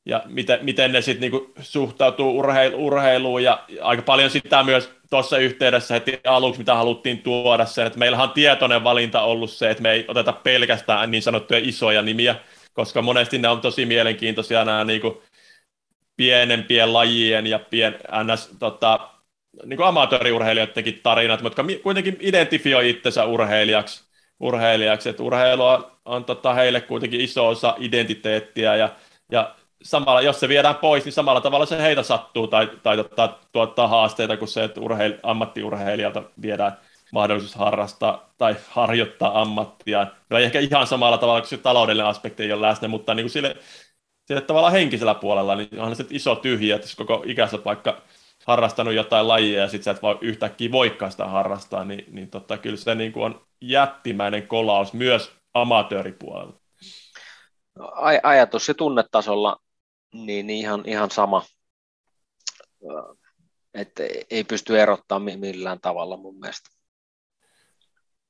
ja 0.06 0.22
miten, 0.26 0.58
miten 0.62 0.92
ne 0.92 1.02
sitten 1.02 1.20
niinku 1.20 1.52
suhtautuu 1.60 2.38
urheilu, 2.38 2.86
urheiluun 2.86 3.42
ja 3.42 3.64
aika 3.80 4.02
paljon 4.02 4.30
sitä 4.30 4.62
myös 4.62 4.90
tuossa 5.10 5.38
yhteydessä 5.38 5.94
heti 5.94 6.20
aluksi, 6.26 6.58
mitä 6.58 6.74
haluttiin 6.74 7.18
tuoda 7.18 7.66
sen, 7.66 7.86
että 7.86 7.98
meillähän 7.98 8.28
on 8.28 8.34
tietoinen 8.34 8.84
valinta 8.84 9.22
ollut 9.22 9.50
se, 9.50 9.70
että 9.70 9.82
me 9.82 9.92
ei 9.92 10.04
oteta 10.08 10.32
pelkästään 10.32 11.10
niin 11.10 11.22
sanottuja 11.22 11.60
isoja 11.62 12.02
nimiä, 12.02 12.36
koska 12.72 13.02
monesti 13.02 13.38
ne 13.38 13.48
on 13.48 13.60
tosi 13.60 13.86
mielenkiintoisia 13.86 14.64
nämä 14.64 14.84
niin 14.84 15.00
kuin 15.00 15.18
pienempien 16.18 16.92
lajien 16.92 17.46
ja 17.46 17.58
pien, 17.58 17.98
ns, 18.24 18.50
tota, 18.58 19.08
niin 19.64 19.76
kuin 19.76 19.86
amatööriurheilijoidenkin 19.86 21.00
tarinat, 21.02 21.42
mutta 21.42 21.64
kuitenkin 21.82 22.16
identifioi 22.20 22.90
itsensä 22.90 23.24
urheilijaksi, 23.24 24.04
urheilijaksi. 24.40 25.08
että 25.08 25.22
urheilu 25.22 25.64
on, 25.64 25.86
on 26.04 26.24
tota, 26.24 26.54
heille 26.54 26.80
kuitenkin 26.80 27.20
iso 27.20 27.48
osa 27.48 27.74
identiteettiä 27.78 28.76
ja, 28.76 28.88
ja 29.32 29.54
samalla, 29.82 30.22
jos 30.22 30.40
se 30.40 30.48
viedään 30.48 30.74
pois, 30.74 31.04
niin 31.04 31.12
samalla 31.12 31.40
tavalla 31.40 31.66
se 31.66 31.82
heitä 31.82 32.02
sattuu 32.02 32.46
tai, 32.46 32.70
tai 32.82 32.96
tota, 32.96 33.38
tuottaa 33.52 33.88
haasteita 33.88 34.36
kuin 34.36 34.48
se, 34.48 34.64
että 34.64 34.80
urheil, 34.80 35.14
ammattiurheilijalta 35.22 36.22
viedään 36.42 36.76
mahdollisuus 37.12 37.54
harrastaa 37.54 38.34
tai 38.38 38.56
harjoittaa 38.70 39.40
ammattia. 39.40 40.06
No 40.30 40.38
ei 40.38 40.44
ehkä 40.44 40.60
ihan 40.60 40.86
samalla 40.86 41.18
tavalla, 41.18 41.40
kun 41.40 41.48
se 41.48 41.56
taloudellinen 41.56 42.10
aspekti 42.10 42.42
ei 42.42 42.52
ole 42.52 42.66
läsnä, 42.66 42.88
mutta 42.88 43.14
niin 43.14 43.24
kuin 43.24 43.30
sille, 43.30 43.56
sille 44.28 44.40
tavalla 44.40 44.70
henkisellä 44.70 45.14
puolella, 45.14 45.56
niin 45.56 45.80
onhan 45.80 45.96
se 45.96 46.04
iso 46.10 46.34
tyhjiä, 46.34 46.76
että 46.76 46.88
jos 46.88 46.96
koko 46.96 47.22
ikänsä 47.26 47.58
vaikka 47.64 48.02
harrastanut 48.46 48.94
jotain 48.94 49.28
lajia 49.28 49.60
ja 49.60 49.68
sitten 49.68 49.84
sä 49.84 49.90
et 49.90 50.02
voi 50.02 50.18
yhtäkkiä 50.20 50.72
voikaan 50.72 51.12
sitä 51.12 51.24
harrastaa, 51.24 51.84
niin, 51.84 52.04
niin 52.10 52.30
totta, 52.30 52.58
kyllä 52.58 52.76
se 52.76 52.94
niin 52.94 53.12
kuin 53.12 53.24
on 53.24 53.46
jättimäinen 53.60 54.46
kolaus 54.46 54.92
myös 54.92 55.32
amatööripuolella. 55.54 56.60
Aj- 57.80 58.20
ajatus 58.22 58.68
ja 58.68 58.74
tunnetasolla 58.74 59.56
niin 60.14 60.50
ihan, 60.50 60.82
ihan 60.86 61.10
sama, 61.10 61.42
että 63.74 64.02
ei 64.30 64.44
pysty 64.44 64.80
erottamaan 64.80 65.38
millään 65.38 65.80
tavalla 65.80 66.16
mun 66.16 66.40
mielestä. 66.40 66.70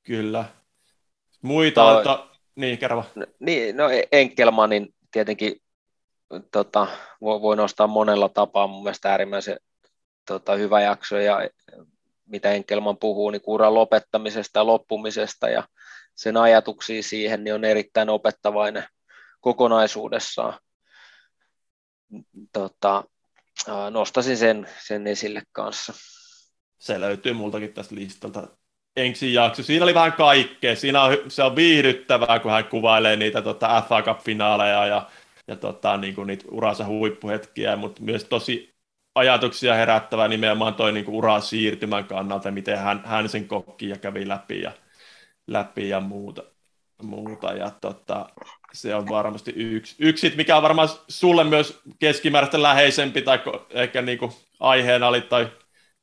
Kyllä. 0.03 0.45
Muita 1.43 1.95
no, 1.95 2.03
to... 2.03 2.31
niin 2.55 2.79
kerro. 2.79 3.05
Niin, 3.41 3.77
no 3.77 3.85
Enkelmanin 4.13 4.95
tietenkin 5.11 5.61
tota, 6.53 6.87
voi, 7.21 7.57
nostaa 7.57 7.87
monella 7.87 8.29
tapaa 8.29 8.67
mun 8.67 8.83
mielestä 8.83 9.11
äärimmäisen 9.11 9.59
tota, 10.27 10.55
hyvä 10.55 10.81
jakso 10.81 11.19
ja 11.19 11.49
mitä 12.27 12.53
Enkelman 12.53 12.97
puhuu 12.97 13.31
niin 13.31 13.43
uran 13.47 13.75
lopettamisesta 13.75 14.59
ja 14.59 14.67
loppumisesta 14.67 15.49
ja 15.49 15.69
sen 16.15 16.37
ajatuksia 16.37 17.03
siihen 17.03 17.45
niin 17.45 17.55
on 17.55 17.65
erittäin 17.65 18.09
opettavainen 18.09 18.85
kokonaisuudessaan 19.41 20.59
tota, 22.53 23.05
nostasin 23.91 24.37
sen, 24.37 24.69
sen 24.87 25.07
esille 25.07 25.43
kanssa. 25.53 25.93
Se 26.79 27.01
löytyy 27.01 27.33
multakin 27.33 27.73
tästä 27.73 27.95
listalta. 27.95 28.49
Enksin 28.97 29.35
jakso. 29.35 29.63
Siinä 29.63 29.85
oli 29.85 29.95
vähän 29.95 30.13
kaikkea. 30.13 30.77
Siinä 30.77 31.03
on, 31.03 31.17
se 31.29 31.43
on 31.43 31.57
viihdyttävää, 31.57 32.39
kun 32.39 32.51
hän 32.51 32.65
kuvailee 32.65 33.17
niitä 33.17 33.43
tota, 33.43 33.83
FA 33.89 34.03
Cup-finaaleja 34.03 34.87
ja, 34.87 35.11
ja 35.49 35.57
tota, 35.57 35.97
niin 35.97 36.15
kuin 36.15 36.27
niitä 36.27 36.45
uransa 36.51 36.87
huippuhetkiä, 36.87 37.77
mutta 37.77 38.03
myös 38.03 38.25
tosi 38.25 38.75
ajatuksia 39.15 39.75
herättävää 39.75 40.29
nimenomaan 40.29 40.75
toi 40.75 40.93
niin 40.93 41.09
uran 41.09 41.43
siirtymän 41.43 42.05
kannalta, 42.05 42.51
miten 42.51 42.79
hän, 42.79 43.03
hän 43.05 43.29
sen 43.29 43.49
kokki 43.49 43.89
ja 43.89 43.97
kävi 43.97 44.29
läpi 44.29 44.61
ja, 44.61 44.73
läpi 45.47 45.89
ja 45.89 46.01
muuta 46.01 46.43
muuta. 47.03 47.53
Ja 47.53 47.71
tota, 47.71 48.29
se 48.73 48.95
on 48.95 49.09
varmasti 49.09 49.53
yksi, 49.57 49.97
yksi, 49.99 50.33
mikä 50.37 50.57
on 50.57 50.63
varmaan 50.63 50.89
sulle 51.09 51.45
myös 51.45 51.81
keskimääräistä 51.99 52.63
läheisempi, 52.63 53.23
tai 53.23 53.41
ehkä 53.71 54.03
niin 54.03 54.19
kuin 54.19 54.33
aiheena 54.61 55.09
oli 55.09 55.21
tai 55.21 55.49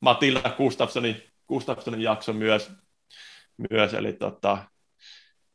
Matilda 0.00 0.50
Gustafssonin, 0.56 1.22
Gustafssonin 1.48 2.02
jakso 2.02 2.32
myös, 2.32 2.70
myös 3.70 3.94
eli 3.94 4.12
tota, 4.12 4.58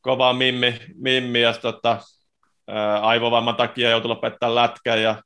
kova 0.01 0.33
mimmi, 0.33 0.79
mimmi 0.95 1.41
ja 1.41 1.53
tota, 1.53 1.99
aivovamman 3.01 3.55
takia 3.55 3.89
joutui 3.89 4.09
lopettaa 4.09 4.55
lätkän 4.55 5.01
ja 5.01 5.23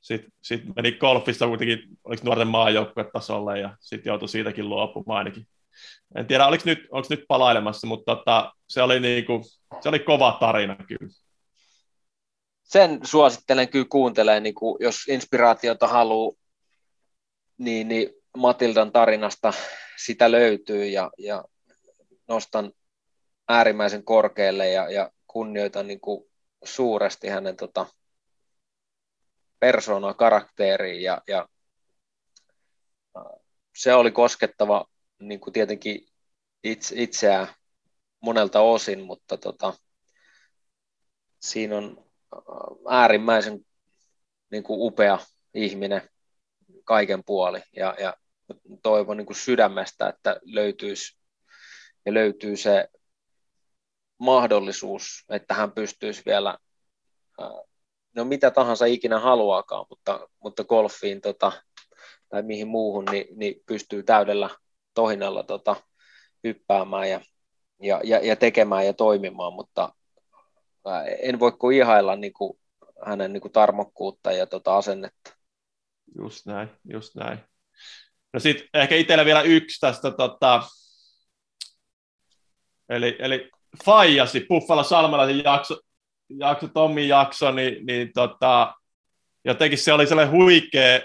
sitten 0.00 0.32
sit 0.42 0.62
meni 0.76 0.92
golfissa 0.92 1.46
kuitenkin, 1.46 1.82
oliko 2.04 2.22
nuorten 2.24 2.48
maajoukkuetasolle 2.48 3.58
ja 3.58 3.76
sitten 3.80 4.10
joutui 4.10 4.28
siitäkin 4.28 4.68
luopumaan 4.68 5.18
ainakin 5.18 5.46
en 6.14 6.26
tiedä, 6.26 6.46
oliko 6.46 6.62
nyt, 6.66 6.88
onko 6.90 7.06
nyt 7.10 7.24
palailemassa, 7.28 7.86
mutta 7.86 8.16
tota, 8.16 8.52
se, 8.68 8.82
oli 8.82 9.00
niinku, 9.00 9.42
se 9.80 9.88
oli 9.88 9.98
kova 9.98 10.36
tarina 10.40 10.76
kyllä. 10.88 11.12
Sen 12.62 13.00
suosittelen 13.02 13.68
kyllä 13.68 13.86
kuuntelemaan, 13.88 14.42
niin 14.42 14.54
kuin, 14.54 14.76
jos 14.80 15.08
inspiraatiota 15.08 15.88
haluaa, 15.88 16.36
niin, 17.58 17.88
niin 17.88 18.10
Matildan 18.36 18.92
tarinasta 18.92 19.52
sitä 20.04 20.30
löytyy 20.30 20.86
ja, 20.86 21.10
ja 21.18 21.44
nostan 22.28 22.72
äärimmäisen 23.48 24.04
korkealle 24.04 24.70
ja, 24.70 24.90
ja 24.90 25.10
kunnioitan 25.26 25.86
niin 25.86 26.00
kuin 26.00 26.29
suuresti 26.64 27.28
hänen 27.28 27.56
tota, 27.56 27.86
persoonaa, 29.60 30.14
karakteriin 30.14 31.02
ja, 31.02 31.22
ja 31.26 31.48
se 33.76 33.94
oli 33.94 34.10
koskettava 34.10 34.86
niin 35.18 35.40
kuin 35.40 35.52
tietenkin 35.52 36.06
itse, 36.64 36.94
itseään 36.98 37.48
monelta 38.20 38.60
osin, 38.60 39.00
mutta 39.02 39.36
tota, 39.36 39.72
siinä 41.40 41.76
on 41.76 42.04
äärimmäisen 42.88 43.60
niin 44.50 44.62
kuin 44.62 44.80
upea 44.80 45.18
ihminen 45.54 46.08
kaiken 46.84 47.24
puoli 47.24 47.62
ja, 47.76 47.94
ja 47.98 48.16
toivon 48.82 49.16
niin 49.16 49.26
kuin 49.26 49.36
sydämestä, 49.36 50.08
että 50.08 50.40
löytyisi 50.42 51.18
ja 52.06 52.14
löytyy 52.14 52.56
se 52.56 52.88
mahdollisuus, 54.20 55.24
että 55.30 55.54
hän 55.54 55.72
pystyisi 55.72 56.22
vielä, 56.26 56.58
no 58.16 58.24
mitä 58.24 58.50
tahansa 58.50 58.84
ikinä 58.84 59.18
haluaakaan, 59.18 59.86
mutta, 59.90 60.28
mutta 60.42 60.64
golfiin 60.64 61.20
tota, 61.20 61.52
tai 62.28 62.42
mihin 62.42 62.68
muuhun, 62.68 63.04
niin, 63.04 63.26
niin 63.36 63.62
pystyy 63.66 64.02
täydellä 64.02 64.50
tohinalla 64.94 65.42
tota, 65.42 65.76
hyppäämään 66.44 67.10
ja, 67.10 67.20
ja, 67.82 68.00
ja, 68.04 68.26
ja 68.26 68.36
tekemään 68.36 68.86
ja 68.86 68.92
toimimaan, 68.92 69.52
mutta 69.52 69.94
en 71.22 71.40
voi 71.40 71.52
kuin 71.52 71.76
ihailla 71.76 72.16
niin 72.16 72.32
kuin, 72.32 72.58
hänen 73.06 73.32
niin 73.32 73.40
kuin 73.40 73.52
tarmokkuutta 73.52 74.32
ja 74.32 74.46
tota, 74.46 74.76
asennetta. 74.76 75.36
Just 76.18 76.46
näin, 76.46 76.68
just 76.92 77.14
näin. 77.14 77.38
No 78.32 78.40
sitten 78.40 78.68
ehkä 78.74 78.94
itsellä 78.94 79.24
vielä 79.24 79.42
yksi 79.42 79.80
tästä, 79.80 80.10
tota, 80.10 80.62
eli, 82.88 83.16
eli 83.18 83.50
Fajasi, 83.84 84.46
Buffalo 84.48 84.82
Salmelaisen 84.84 85.44
jakso, 85.44 85.80
jakso, 86.28 86.68
Tommin 86.68 87.08
jakso, 87.08 87.52
niin, 87.52 87.86
niin 87.86 88.10
tota, 88.14 88.74
jotenkin 89.44 89.78
se 89.78 89.92
oli 89.92 90.06
sellainen 90.06 90.34
huikea 90.34 91.00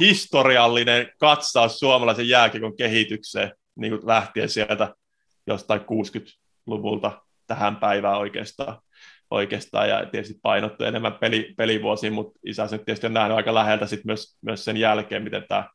historiallinen 0.00 1.12
katsaus 1.20 1.78
suomalaisen 1.78 2.28
jääkiekon 2.28 2.76
kehitykseen, 2.76 3.52
niin 3.76 3.92
kuin 3.92 4.06
lähtien 4.06 4.48
sieltä 4.48 4.94
jostain 5.46 5.80
60-luvulta 5.80 7.22
tähän 7.46 7.76
päivään 7.76 8.18
oikeastaan. 8.18 8.78
oikeastaan 9.30 9.88
ja 9.88 10.06
tietysti 10.06 10.38
painottu 10.42 10.84
enemmän 10.84 11.12
peli, 11.12 11.54
pelivuosiin, 11.56 12.12
mutta 12.12 12.40
isä 12.46 12.68
nyt 12.70 12.84
tietysti 12.84 13.06
on 13.06 13.14
nähnyt 13.14 13.36
aika 13.36 13.54
läheltä 13.54 13.86
sit 13.86 14.04
myös, 14.04 14.36
myös 14.42 14.64
sen 14.64 14.76
jälkeen, 14.76 15.22
miten 15.22 15.44
tämä 15.48 15.68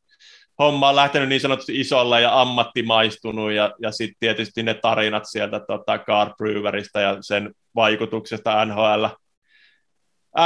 homma 0.60 0.90
on 0.90 0.96
lähtenyt 0.96 1.30
niin 1.30 1.42
sanotusti 1.42 1.80
isolla 1.80 2.20
ja 2.20 2.42
ammattimaistunut 2.42 3.52
ja, 3.52 3.74
ja 3.82 3.92
sitten 3.92 4.16
tietysti 4.20 4.64
ne 4.64 4.74
tarinat 4.74 5.24
sieltä 5.26 5.60
tota, 5.60 5.98
Car 5.98 6.34
Brewerista 6.38 7.02
ja 7.02 7.18
sen 7.22 7.54
vaikutuksesta 7.76 8.66
NHL, 8.66 9.06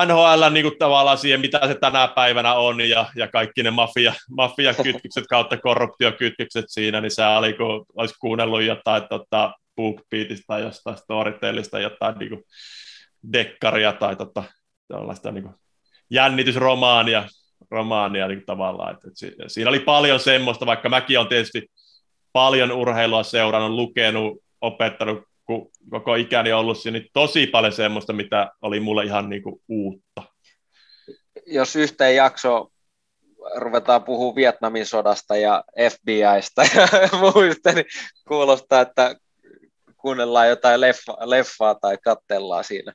NHL 0.06 0.54
niin 0.54 0.64
kuin 0.64 0.78
tavallaan 0.80 1.18
siihen, 1.18 1.42
mitä 1.42 1.68
se 1.68 1.76
tänä 1.76 2.08
päivänä 2.08 2.54
on 2.54 2.90
ja, 2.90 3.06
ja 3.16 3.28
kaikki 3.28 3.64
ne 3.64 3.72
mafia, 3.72 4.14
mafia-kytkökset 4.30 5.28
kautta 5.30 5.58
korruptiokytkökset 5.58 6.66
siinä, 6.68 7.02
niin 7.02 7.12
se 7.12 7.26
oli, 7.26 7.54
kun 7.54 7.86
olisi 7.96 8.16
kuunnellut 8.20 8.64
jotain 8.64 9.04
tota, 9.10 9.54
BookBeatista 9.76 10.44
tai 10.48 10.62
jostain 10.62 10.98
Storytellista 10.98 11.80
jotain 11.80 12.18
niin 12.18 12.30
kuin 12.30 12.44
dekkaria 13.34 13.94
tai 13.94 14.16
tota, 14.16 14.44
niin 15.32 15.44
kuin 15.44 15.56
jännitysromaania 16.10 17.28
romaania 17.72 18.28
niin 18.28 18.46
tavallaan. 18.46 18.94
Että, 18.94 19.08
että 19.28 19.44
siinä 19.48 19.70
oli 19.70 19.80
paljon 19.80 20.20
semmoista, 20.20 20.66
vaikka 20.66 20.90
mäkin 20.90 21.20
olen 21.20 21.30
tietysti 21.30 21.72
paljon 22.34 22.72
urheilua 22.72 23.24
seurannut, 23.24 23.72
lukenut, 23.72 24.38
opettanut 24.62 25.24
kun 25.48 25.72
koko 25.90 26.16
ikäni 26.16 26.54
ollut 26.54 26.78
siinä, 26.78 27.00
niin 27.00 27.10
tosi 27.14 27.48
paljon 27.48 27.74
semmoista, 27.74 28.14
mitä 28.14 28.52
oli 28.62 28.80
mulle 28.80 29.06
ihan 29.06 29.30
niin 29.30 29.44
kuin 29.44 29.62
uutta. 29.68 30.24
Jos 31.46 31.76
yhteen 31.76 32.16
jakso 32.16 32.72
ruvetaan 33.56 34.04
puhua 34.04 34.36
Vietnamin 34.36 34.86
sodasta 34.86 35.38
ja 35.38 35.64
FBIsta 35.92 36.64
ja 36.64 36.88
muista, 37.20 37.72
niin 37.72 37.86
kuulostaa, 38.28 38.82
että 38.82 39.16
kuunnellaan 39.98 40.50
jotain 40.50 40.82
leffa, 40.82 41.18
leffaa 41.20 41.76
tai 41.76 41.98
kattellaan 42.04 42.64
siinä. 42.64 42.94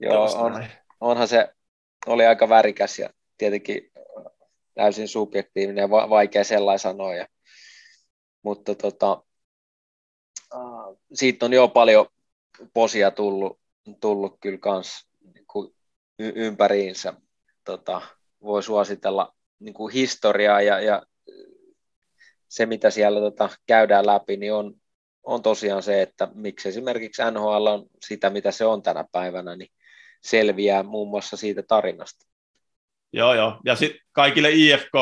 Joo, 0.00 0.24
on, 0.24 0.64
onhan 1.00 1.28
se, 1.28 1.48
oli 2.06 2.26
aika 2.26 2.48
värikäs 2.48 2.98
ja 2.98 3.10
tietenkin 3.38 3.92
täysin 4.74 5.08
subjektiivinen 5.08 5.82
ja 5.82 5.90
va- 5.90 6.10
vaikea 6.10 6.44
sellainen 6.44 6.78
sanoa. 6.78 7.14
Ja, 7.14 7.26
mutta 8.42 8.74
tota, 8.74 9.22
siitä 11.14 11.46
on 11.46 11.52
jo 11.52 11.68
paljon 11.68 12.06
posia 12.74 13.10
tullut, 13.10 13.60
tullut 14.00 14.36
kyllä 14.40 14.58
kans 14.58 15.08
niin 15.34 15.46
kuin 15.46 15.74
y- 16.18 16.32
ympäriinsä. 16.34 17.14
Tota, 17.64 18.02
voi 18.42 18.62
suositella 18.62 19.34
niin 19.58 19.74
kuin 19.74 19.92
historiaa 19.92 20.60
ja, 20.60 20.80
ja 20.80 21.02
se, 22.48 22.66
mitä 22.66 22.90
siellä 22.90 23.20
tota, 23.20 23.50
käydään 23.66 24.06
läpi, 24.06 24.36
niin 24.36 24.52
on, 24.52 24.74
on 25.22 25.42
tosiaan 25.42 25.82
se, 25.82 26.02
että 26.02 26.28
miksi 26.34 26.68
esimerkiksi 26.68 27.22
NHL 27.32 27.66
on 27.66 27.86
sitä, 28.06 28.30
mitä 28.30 28.52
se 28.52 28.64
on 28.64 28.82
tänä 28.82 29.04
päivänä, 29.12 29.56
niin 29.56 29.70
selviää 30.22 30.82
muun 30.82 31.08
muassa 31.08 31.36
siitä 31.36 31.62
tarinasta. 31.62 32.27
Joo, 33.12 33.34
joo. 33.34 33.60
Ja 33.64 33.76
sitten 33.76 34.00
kaikille 34.12 34.50
IFK 34.52 34.92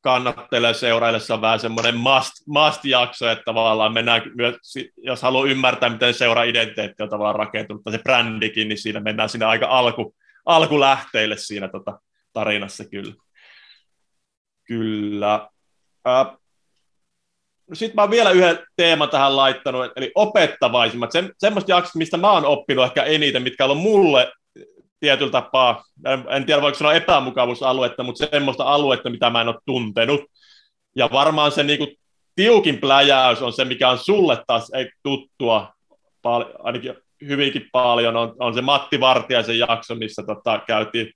kannattelee 0.00 0.74
seuraillessa 0.74 1.34
on 1.34 1.40
vähän 1.40 1.60
semmoinen 1.60 1.96
must, 1.96 2.32
must-jakso, 2.46 3.28
että 3.28 3.44
tavallaan 3.44 3.92
mennään 3.92 4.22
myös, 4.34 4.56
jos 4.96 5.22
haluaa 5.22 5.46
ymmärtää, 5.46 5.88
miten 5.88 6.14
seura 6.14 6.42
identiteetti 6.42 7.02
on 7.02 7.08
tavallaan 7.08 7.46
rakentunut, 7.46 7.82
tai 7.82 7.92
se 7.92 7.98
brändikin, 7.98 8.68
niin 8.68 8.78
siinä 8.78 9.00
mennään 9.00 9.28
sinne 9.28 9.46
aika 9.46 9.66
alku, 9.66 10.14
alkulähteille 10.46 11.36
siinä 11.36 11.68
tota, 11.68 12.00
tarinassa 12.32 12.84
kyllä. 12.84 13.14
Kyllä. 14.64 15.48
Äh, 16.08 16.26
sitten 17.72 17.94
mä 17.94 18.02
oon 18.02 18.10
vielä 18.10 18.30
yhden 18.30 18.58
teeman 18.76 19.10
tähän 19.10 19.36
laittanut, 19.36 19.92
eli 19.96 20.12
opettavaisimmat, 20.14 21.12
se, 21.12 21.30
semmoista 21.38 21.72
jaksot, 21.72 21.94
mistä 21.94 22.16
mä 22.16 22.30
oon 22.30 22.44
oppinut 22.44 22.84
ehkä 22.84 23.02
eniten, 23.02 23.42
mitkä 23.42 23.64
on 23.64 23.76
mulle 23.76 24.32
tietyllä 25.00 25.30
tapaa, 25.30 25.84
en, 26.30 26.46
tiedä 26.46 26.62
voiko 26.62 26.78
sanoa 26.78 26.94
epämukavuusaluetta, 26.94 28.02
mutta 28.02 28.26
semmoista 28.26 28.64
aluetta, 28.64 29.10
mitä 29.10 29.30
mä 29.30 29.40
en 29.40 29.48
ole 29.48 29.56
tuntenut. 29.66 30.20
Ja 30.96 31.08
varmaan 31.12 31.52
se 31.52 31.62
niinku 31.62 31.86
tiukin 32.34 32.80
pläjäys 32.80 33.42
on 33.42 33.52
se, 33.52 33.64
mikä 33.64 33.88
on 33.88 33.98
sulle 33.98 34.42
taas 34.46 34.70
ei 34.74 34.90
tuttua, 35.02 35.72
pal- 36.22 36.52
ainakin 36.58 36.94
hyvinkin 37.28 37.68
paljon, 37.72 38.16
on, 38.16 38.34
on 38.38 38.54
se 38.54 38.60
Matti 38.60 39.00
Vartiaisen 39.00 39.58
jakso, 39.58 39.94
missä 39.94 40.22
tota, 40.22 40.60
käytiin, 40.66 41.12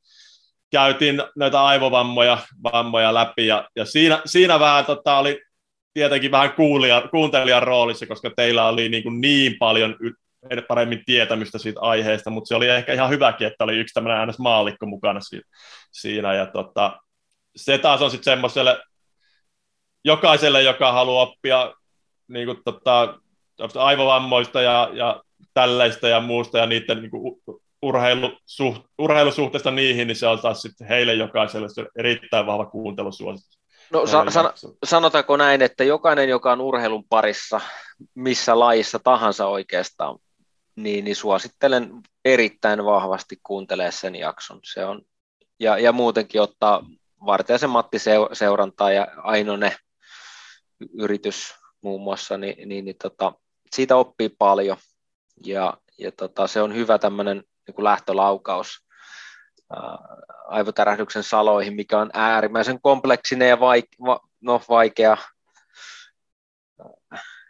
käytiin 0.70 1.22
näitä 1.36 1.64
aivovammoja 1.64 2.38
vammoja 2.62 3.14
läpi, 3.14 3.46
ja, 3.46 3.68
ja 3.76 3.84
siinä, 3.84 4.22
siinä 4.24 4.60
vähän 4.60 4.84
tota, 4.84 5.18
oli 5.18 5.42
tietenkin 5.94 6.30
vähän 6.30 6.52
kuulija, 6.52 7.08
kuuntelijan 7.10 7.62
roolissa, 7.62 8.06
koska 8.06 8.30
teillä 8.36 8.68
oli 8.68 8.88
niin, 8.88 9.02
kuin 9.02 9.20
niin 9.20 9.56
paljon 9.58 9.96
paremmin 10.68 11.02
tietämystä 11.06 11.58
siitä 11.58 11.80
aiheesta, 11.80 12.30
mutta 12.30 12.48
se 12.48 12.54
oli 12.54 12.68
ehkä 12.68 12.92
ihan 12.92 13.10
hyväkin, 13.10 13.46
että 13.46 13.64
oli 13.64 13.78
yksi 13.78 13.94
tämmöinen 13.94 14.18
äänes 14.18 14.38
maallikko 14.38 14.86
mukana 14.86 15.20
siinä, 15.92 16.34
ja 16.34 16.46
tota, 16.46 17.00
se 17.56 17.78
taas 17.78 18.02
on 18.02 18.10
sitten 18.10 18.32
semmoiselle 18.32 18.82
jokaiselle, 20.04 20.62
joka 20.62 20.92
haluaa 20.92 21.22
oppia 21.22 21.74
niin 22.28 22.46
kuin, 22.46 22.58
tota, 22.64 23.18
aivovammoista 23.74 24.62
ja, 24.62 24.90
ja 24.92 25.22
tälleistä 25.54 26.08
ja 26.08 26.20
muusta 26.20 26.58
ja 26.58 26.66
niiden 26.66 27.00
niin 27.00 27.10
kuin, 27.10 27.42
urheilusuht, 27.82 28.82
urheilusuhteesta 28.98 29.70
niihin, 29.70 30.06
niin 30.06 30.16
se 30.16 30.26
on 30.26 30.38
taas 30.38 30.62
sitten 30.62 30.88
heille 30.88 31.14
jokaiselle 31.14 31.68
erittäin 31.98 32.46
vahva 32.46 32.66
kuuntelusuositus. 32.66 33.58
No 33.92 34.06
sa- 34.06 34.30
san- 34.30 34.52
sanotaanko 34.84 35.36
näin, 35.36 35.62
että 35.62 35.84
jokainen, 35.84 36.28
joka 36.28 36.52
on 36.52 36.60
urheilun 36.60 37.04
parissa, 37.08 37.60
missä 38.14 38.58
lajissa 38.58 38.98
tahansa 38.98 39.46
oikeastaan, 39.46 40.18
niin, 40.76 41.04
niin 41.04 41.16
suosittelen 41.16 41.90
erittäin 42.24 42.84
vahvasti 42.84 43.40
kuuntelee 43.42 43.90
sen 43.90 44.14
jakson. 44.14 44.60
Se 44.64 44.84
on, 44.84 45.02
ja, 45.60 45.78
ja 45.78 45.92
muutenkin 45.92 46.40
ottaa 46.40 46.86
Vartijaisen 47.26 47.70
Matti 47.70 47.98
seurantaa 48.32 48.92
ja 48.92 49.08
Ainone 49.16 49.76
yritys 50.98 51.54
muun 51.80 52.00
muassa, 52.00 52.38
niin, 52.38 52.68
niin, 52.68 52.84
niin 52.84 52.96
tota, 53.02 53.32
siitä 53.74 53.96
oppii 53.96 54.28
paljon 54.28 54.76
ja, 55.46 55.76
ja 55.98 56.12
tota, 56.12 56.46
se 56.46 56.62
on 56.62 56.74
hyvä 56.74 56.98
tämmöinen 56.98 57.36
niin 57.36 57.84
lähtölaukaus 57.84 58.86
ää, 59.70 59.98
aivotärähdyksen 60.46 61.22
saloihin, 61.22 61.74
mikä 61.74 61.98
on 61.98 62.10
äärimmäisen 62.12 62.80
kompleksinen 62.82 63.48
ja 63.48 63.56
vaik- 63.56 64.04
va- 64.06 64.20
no, 64.40 64.62
vaikea 64.68 65.16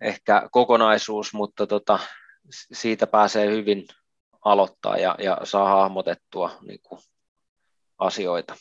ehkä 0.01 0.49
kokonaisuus, 0.51 1.35
mutta 1.35 1.67
tota, 1.67 1.99
siitä 2.51 3.07
pääsee 3.07 3.51
hyvin 3.51 3.87
aloittaa 4.45 4.97
ja, 4.97 5.15
ja 5.19 5.39
saa 5.45 5.69
hahmotettua 5.69 6.51
niin 6.67 6.81
kuin, 6.83 7.01
asioita. 7.99 8.55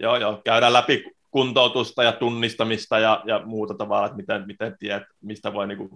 Joo, 0.00 0.16
joo, 0.16 0.40
käydään 0.44 0.72
läpi 0.72 1.04
kuntoutusta 1.30 2.02
ja 2.02 2.12
tunnistamista 2.12 2.98
ja, 2.98 3.22
ja 3.26 3.40
muuta 3.44 3.74
tavalla, 3.74 4.06
että 4.06 4.16
miten, 4.16 4.46
miten 4.46 4.76
tiedät, 4.78 5.02
mistä 5.20 5.52
voi 5.52 5.66
niin 5.66 5.78
kuin, 5.78 5.90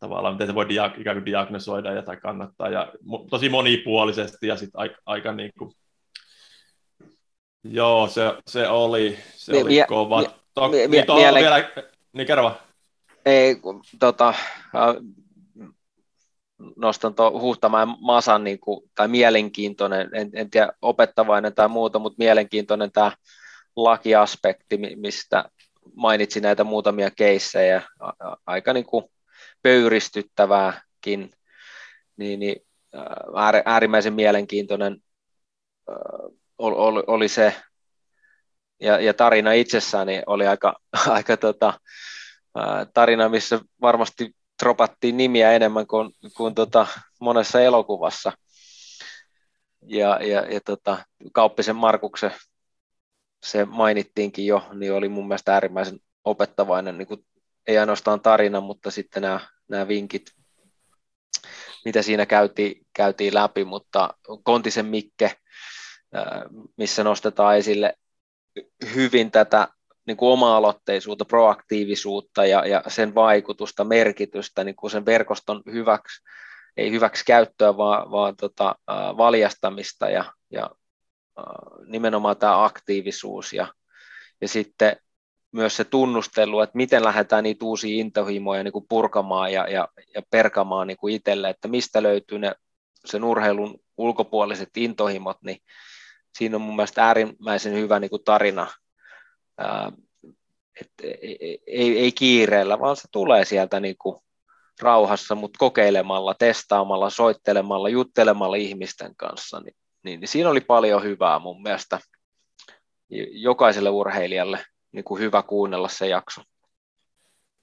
tavallaan, 0.00 0.34
miten 0.34 0.46
se 0.46 0.54
voi 0.54 0.68
dia, 0.68 0.90
ikään 0.98 1.16
kuin 1.16 1.26
diagnosoida 1.26 1.92
ja 1.92 2.02
tai 2.02 2.16
kannattaa, 2.16 2.68
ja 2.68 2.92
tosi 3.30 3.48
monipuolisesti, 3.48 4.46
ja 4.46 4.56
sitten 4.56 4.80
aika, 4.80 4.96
aika 5.06 5.32
niin 5.32 5.50
kuin, 5.58 5.72
joo, 7.64 8.08
se, 8.08 8.22
se 8.46 8.68
oli, 8.68 9.18
se 9.34 9.52
mie, 9.52 9.62
oli 9.62 9.70
mie, 9.70 9.86
kova. 9.88 10.18
Mie, 10.18 10.30
Tok, 10.54 10.70
mie, 10.70 10.88
niin, 10.88 11.04
miele- 11.04 11.40
vielä, 11.40 11.68
niin 12.12 12.26
kerro 12.26 12.42
vaan. 12.42 12.56
Ei, 13.26 13.56
tota, 13.98 14.34
nostan 16.76 17.14
tuon 17.14 17.40
Huhtamäen 17.40 17.88
Masan, 18.00 18.44
niin 18.44 18.60
kuin, 18.60 18.90
tai 18.94 19.08
mielenkiintoinen, 19.08 20.10
en, 20.12 20.30
en 20.34 20.50
tiedä 20.50 20.72
opettavainen 20.82 21.54
tai 21.54 21.68
muuta, 21.68 21.98
mutta 21.98 22.16
mielenkiintoinen 22.18 22.92
tämä 22.92 23.12
lakiaspekti, 23.76 24.78
mistä 24.96 25.44
mainitsin 25.94 26.42
näitä 26.42 26.64
muutamia 26.64 27.10
keissejä, 27.10 27.82
aika 28.46 28.72
niin 28.72 28.86
kuin 28.86 29.04
pöyristyttävääkin, 29.62 31.30
niin, 32.16 32.40
niin 32.40 32.56
äärimmäisen 33.64 34.14
mielenkiintoinen 34.14 35.02
oli, 36.58 37.02
oli 37.06 37.28
se, 37.28 37.54
ja, 38.80 39.00
ja 39.00 39.14
tarina 39.14 39.52
itsessään 39.52 40.08
oli 40.26 40.46
aika, 40.46 40.76
aika 41.08 41.36
tota, 41.36 41.80
tarina, 42.94 43.28
missä 43.28 43.60
varmasti 43.80 44.34
tropattiin 44.58 45.16
nimiä 45.16 45.52
enemmän 45.52 45.86
kuin, 45.86 46.10
kuin 46.36 46.54
tota 46.54 46.86
monessa 47.20 47.60
elokuvassa. 47.60 48.32
Ja, 49.86 50.18
ja, 50.22 50.40
ja 50.40 50.60
tota, 50.64 51.04
Kauppisen 51.32 51.76
Markuksen, 51.76 52.30
se 53.44 53.64
mainittiinkin 53.64 54.46
jo, 54.46 54.68
niin 54.74 54.92
oli 54.92 55.08
mun 55.08 55.28
mielestä 55.28 55.54
äärimmäisen 55.54 55.98
opettavainen, 56.24 56.98
niin 56.98 57.08
kuin, 57.08 57.26
ei 57.66 57.78
ainoastaan 57.78 58.20
tarina, 58.20 58.60
mutta 58.60 58.90
sitten 58.90 59.22
nämä, 59.22 59.40
nämä 59.68 59.88
vinkit, 59.88 60.32
mitä 61.84 62.02
siinä 62.02 62.26
käytiin, 62.26 62.86
käytiin 62.92 63.34
läpi, 63.34 63.64
mutta 63.64 64.14
Kontisen 64.42 64.86
Mikke, 64.86 65.36
missä 66.76 67.04
nostetaan 67.04 67.56
esille 67.56 67.94
hyvin 68.94 69.30
tätä 69.30 69.68
niin 70.06 70.16
kuin 70.16 70.32
oma-aloitteisuutta, 70.32 71.24
proaktiivisuutta 71.24 72.46
ja, 72.46 72.66
ja 72.66 72.82
sen 72.88 73.14
vaikutusta, 73.14 73.84
merkitystä 73.84 74.64
niin 74.64 74.76
kuin 74.76 74.90
sen 74.90 75.06
verkoston 75.06 75.62
hyväksi, 75.72 76.22
ei 76.76 76.90
hyväksi 76.90 77.24
käyttöä, 77.24 77.76
vaan, 77.76 78.10
vaan 78.10 78.36
tota, 78.36 78.74
äh, 78.90 79.16
valjastamista 79.16 80.10
ja, 80.10 80.24
ja 80.50 80.70
äh, 81.38 81.44
nimenomaan 81.86 82.36
tämä 82.36 82.64
aktiivisuus 82.64 83.52
ja, 83.52 83.74
ja 84.40 84.48
sitten 84.48 84.96
myös 85.52 85.76
se 85.76 85.84
tunnustelu, 85.84 86.60
että 86.60 86.76
miten 86.76 87.04
lähdetään 87.04 87.44
niitä 87.44 87.64
uusia 87.64 88.00
intohimoja 88.00 88.62
niin 88.62 88.72
kuin 88.72 88.86
purkamaan 88.88 89.52
ja, 89.52 89.68
ja, 89.68 89.88
ja 90.14 90.22
perkamaan 90.30 90.86
niin 90.86 90.96
kuin 90.96 91.14
itselle, 91.14 91.50
että 91.50 91.68
mistä 91.68 92.02
löytyy 92.02 92.38
ne 92.38 92.54
sen 93.04 93.24
urheilun 93.24 93.80
ulkopuoliset 93.96 94.76
intohimot, 94.76 95.36
niin 95.42 95.58
siinä 96.38 96.56
on 96.56 96.62
mun 96.62 96.76
mielestä 96.76 97.06
äärimmäisen 97.06 97.72
hyvä 97.72 98.00
niin 98.00 98.10
kuin 98.10 98.24
tarina 98.24 98.66
et 100.80 100.90
ei, 101.02 101.58
ei, 101.66 101.98
ei 101.98 102.12
kiireellä, 102.12 102.78
vaan 102.78 102.96
se 102.96 103.08
tulee 103.12 103.44
sieltä 103.44 103.80
niin 103.80 103.96
kuin 103.98 104.16
rauhassa, 104.82 105.34
mutta 105.34 105.58
kokeilemalla, 105.58 106.34
testaamalla, 106.34 107.10
soittelemalla, 107.10 107.88
juttelemalla 107.88 108.56
ihmisten 108.56 109.16
kanssa, 109.16 109.60
niin, 109.60 109.76
niin, 110.02 110.20
niin 110.20 110.28
siinä 110.28 110.50
oli 110.50 110.60
paljon 110.60 111.02
hyvää 111.02 111.38
mun 111.38 111.62
mielestä 111.62 112.00
jokaiselle 113.30 113.90
urheilijalle 113.90 114.64
niin 114.92 115.04
kuin 115.04 115.20
hyvä 115.20 115.42
kuunnella 115.42 115.88
se 115.88 116.08
jakso. 116.08 116.40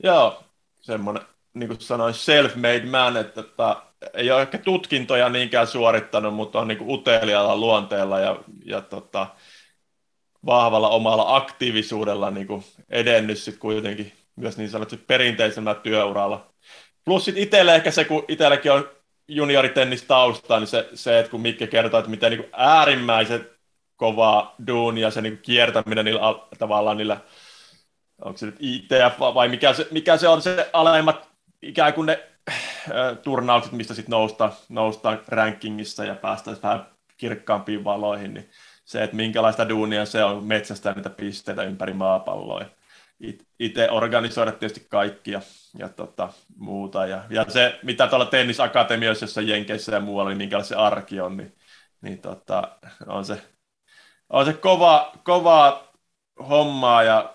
Joo, 0.04 0.43
semmoinen, 0.82 1.23
niin 1.54 1.67
kuin 1.67 1.82
sanoin, 1.82 2.13
self-made 2.13 2.86
man, 2.86 3.17
että, 3.17 3.41
että 3.41 3.75
ei 4.13 4.32
ole 4.32 4.41
ehkä 4.41 4.58
tutkintoja 4.58 5.30
niinkään 5.30 5.67
suorittanut, 5.67 6.34
mutta 6.34 6.60
on 6.60 6.67
niin 6.67 6.77
kuin 6.77 6.89
uteliaalla 6.89 7.58
luonteella 7.58 8.19
ja, 8.19 8.43
ja 8.65 8.82
tota, 8.82 9.27
vahvalla 10.45 10.89
omalla 10.89 11.36
aktiivisuudella 11.36 12.32
niin 12.32 12.47
kuin 12.47 12.63
edennyt 12.89 13.38
sit 13.38 13.58
kuitenkin 13.58 14.12
myös 14.36 14.58
niin 14.58 14.69
sanotusti 14.69 15.06
perinteisemmällä 15.08 15.80
työuralla. 15.80 16.51
Plus 17.06 17.25
sitten 17.25 17.43
itselle 17.43 17.75
ehkä 17.75 17.91
se, 17.91 18.06
kun 18.06 18.25
itselläkin 18.27 18.71
on 18.71 18.89
junioritennis 19.27 20.04
taustaa, 20.04 20.60
niin 20.60 20.67
se, 20.67 20.89
se, 20.93 21.19
että 21.19 21.32
kun 21.32 21.41
Mikke 21.41 21.67
kertoo, 21.67 21.99
että 21.99 22.12
miten 22.12 22.32
niin 22.32 22.49
äärimmäisen 22.54 23.49
kovaa 23.95 24.56
duunia 24.67 25.12
se 25.12 25.21
niin 25.21 25.34
kuin 25.34 25.41
kiertäminen 25.41 26.06
niillä 26.06 26.21
tavallaan 26.60 26.97
niillä, 26.97 27.17
onko 28.21 28.38
se 28.38 28.45
nyt 28.45 28.56
ITF 28.60 29.19
vai 29.19 29.47
mikä 29.47 29.73
se, 29.73 29.88
mikä 29.91 30.17
se 30.17 30.27
on 30.27 30.41
se 30.41 30.69
alemmat 30.73 31.30
ikään 31.62 31.93
kuin 31.93 32.06
ne 32.06 32.23
äh, 32.49 33.17
turnaukset, 33.23 33.71
mistä 33.71 33.93
sitten 33.93 34.12
noustaan, 34.12 34.51
noustaan 34.69 35.21
rankingissa 35.27 36.06
ja 36.06 36.15
päästään 36.15 36.58
vähän 36.63 36.86
kirkkaampiin 37.17 37.84
valoihin, 37.84 38.34
niin 38.34 38.49
se, 38.91 39.04
että 39.04 39.15
minkälaista 39.15 39.69
duunia 39.69 40.06
se 40.06 40.23
on 40.23 40.43
metsästää 40.43 40.93
niitä 40.93 41.10
pisteitä 41.10 41.63
ympäri 41.63 41.93
maapalloa. 41.93 42.65
Itse 43.60 43.89
organisoida 43.91 44.51
tietysti 44.51 44.88
kaikkia 44.89 45.41
ja 45.77 45.89
tota, 45.89 46.30
muuta. 46.58 47.06
Ja, 47.06 47.23
ja, 47.30 47.45
se, 47.49 47.80
mitä 47.84 48.08
tuolla 48.08 48.25
tennisakatemioissa, 48.25 49.23
jossa 49.23 49.41
Jenkeissä 49.41 49.91
ja 49.91 49.99
muualla, 49.99 50.30
niin 50.30 50.38
minkälainen 50.38 50.67
se 50.67 50.75
arki 50.75 51.21
on, 51.21 51.38
niin, 51.38 51.56
niin 52.01 52.17
tota, 52.17 52.71
on 53.08 53.25
se, 53.25 53.41
on 54.30 54.45
se 54.45 54.54
kova, 54.54 55.12
kova 55.23 55.88
hommaa 56.49 57.04
ja 57.04 57.34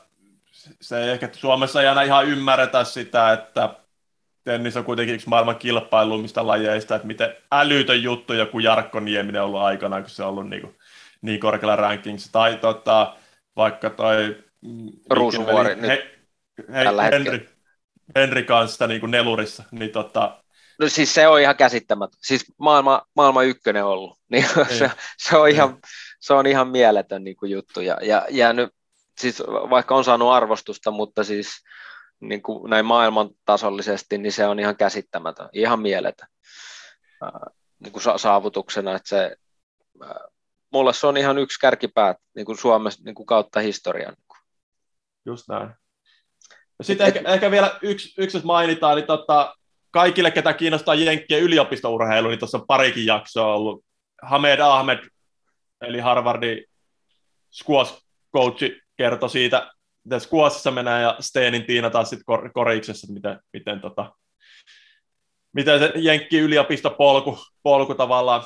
se 0.80 1.04
ei 1.04 1.10
ehkä 1.10 1.28
Suomessa 1.32 1.82
ei 1.82 1.88
aina 1.88 2.02
ihan 2.02 2.26
ymmärretä 2.26 2.84
sitä, 2.84 3.32
että 3.32 3.74
tennis 4.44 4.76
on 4.76 4.84
kuitenkin 4.84 5.14
yksi 5.14 5.28
maailman 5.28 5.56
kilpailummista 5.56 6.46
lajeista, 6.46 6.94
että 6.94 7.06
miten 7.06 7.34
älytön 7.52 8.02
juttu 8.02 8.32
joku 8.32 8.58
Jarkko 8.58 9.00
Nieminen 9.00 9.42
on 9.42 9.46
ollut 9.46 9.60
aikanaan, 9.60 10.02
kun 10.02 10.10
se 10.10 10.22
on 10.22 10.28
ollut 10.28 10.48
niin 10.48 10.62
kuin 10.62 10.76
niin 11.26 11.40
korkealla 11.40 11.76
rankingissa. 11.76 12.32
Tai 12.32 12.56
tota, 12.56 13.16
vaikka 13.56 13.90
toi... 13.90 14.44
Mm, 14.60 14.88
Ruusuvuori 15.10 15.74
nyt 15.74 15.86
he, 15.86 16.18
he, 16.58 17.10
Henri, 17.12 17.48
Henri 18.14 18.44
kanssa 18.44 18.86
niin 18.86 19.00
kuin 19.00 19.10
nelurissa. 19.10 19.64
Niin 19.70 19.90
tota... 19.90 20.42
No 20.78 20.88
siis 20.88 21.14
se 21.14 21.28
on 21.28 21.40
ihan 21.40 21.56
käsittämätön. 21.56 22.18
Siis 22.22 22.44
maailma, 22.58 23.02
maailma 23.16 23.42
ykkönen 23.42 23.84
ollut. 23.84 24.18
Niin, 24.28 24.46
niin. 24.56 24.78
se, 24.78 24.90
se, 25.18 25.36
on 25.36 25.48
ihan, 25.48 25.78
se 26.20 26.34
on 26.34 26.46
ihan 26.46 26.68
mieletön 26.68 27.24
niin 27.24 27.36
kuin 27.36 27.52
juttu. 27.52 27.80
Ja, 27.80 27.98
ja 28.02 28.26
jäänyt, 28.30 28.70
siis 29.18 29.42
vaikka 29.46 29.94
on 29.94 30.04
saanut 30.04 30.32
arvostusta, 30.32 30.90
mutta 30.90 31.24
siis 31.24 31.48
niin 32.20 32.42
kuin 32.42 32.70
näin 32.70 32.86
maailmantasollisesti, 32.86 34.18
niin 34.18 34.32
se 34.32 34.46
on 34.46 34.58
ihan 34.58 34.76
käsittämätön, 34.76 35.48
ihan 35.52 35.80
mieletön 35.80 36.28
niin 37.78 37.92
kuin 37.92 38.02
saavutuksena, 38.16 38.96
että 38.96 39.08
se 39.08 39.36
mulle 40.76 40.92
se 40.92 41.06
on 41.06 41.16
ihan 41.16 41.38
yksi 41.38 41.60
kärkipäät 41.60 42.16
niin 42.34 42.46
kuin 42.46 42.58
Suomessa 42.58 43.02
niin 43.04 43.14
kuin 43.14 43.26
kautta 43.26 43.60
historian. 43.60 44.16
Just 45.26 45.48
näin. 45.48 45.68
No 46.78 46.82
sitten 46.82 47.06
ehkä, 47.06 47.22
ehkä, 47.26 47.50
vielä 47.50 47.78
yksi, 47.82 48.14
yksi, 48.18 48.36
jos 48.36 48.44
mainitaan, 48.44 48.96
niin 48.96 49.06
tota, 49.06 49.54
kaikille, 49.90 50.30
ketä 50.30 50.52
kiinnostaa 50.52 50.94
Jenkkien 50.94 51.42
yliopistourheilu, 51.42 52.28
niin 52.28 52.38
tuossa 52.38 52.58
on 52.58 52.66
parikin 52.66 53.06
jaksoa 53.06 53.54
ollut. 53.54 53.84
Hamed 54.22 54.60
Ahmed, 54.60 54.98
eli 55.80 56.00
Harvardin 56.00 56.64
squash 57.52 58.02
coachi, 58.36 58.80
kertoi 58.96 59.30
siitä, 59.30 59.72
miten 60.04 60.20
squashissa 60.20 60.70
menee, 60.70 61.02
ja 61.02 61.16
Steenin 61.20 61.66
Tiina 61.66 61.90
taas 61.90 62.10
sitten 62.10 62.24
kor- 62.24 62.52
koriksessa, 62.52 63.12
miten, 63.12 63.40
miten, 63.52 63.80
tota, 63.80 64.12
miten 65.52 65.78
se 65.78 65.92
Jenkki 65.94 66.38
yliopistopolku 66.38 67.38
polku 67.62 67.94
tavallaan 67.94 68.44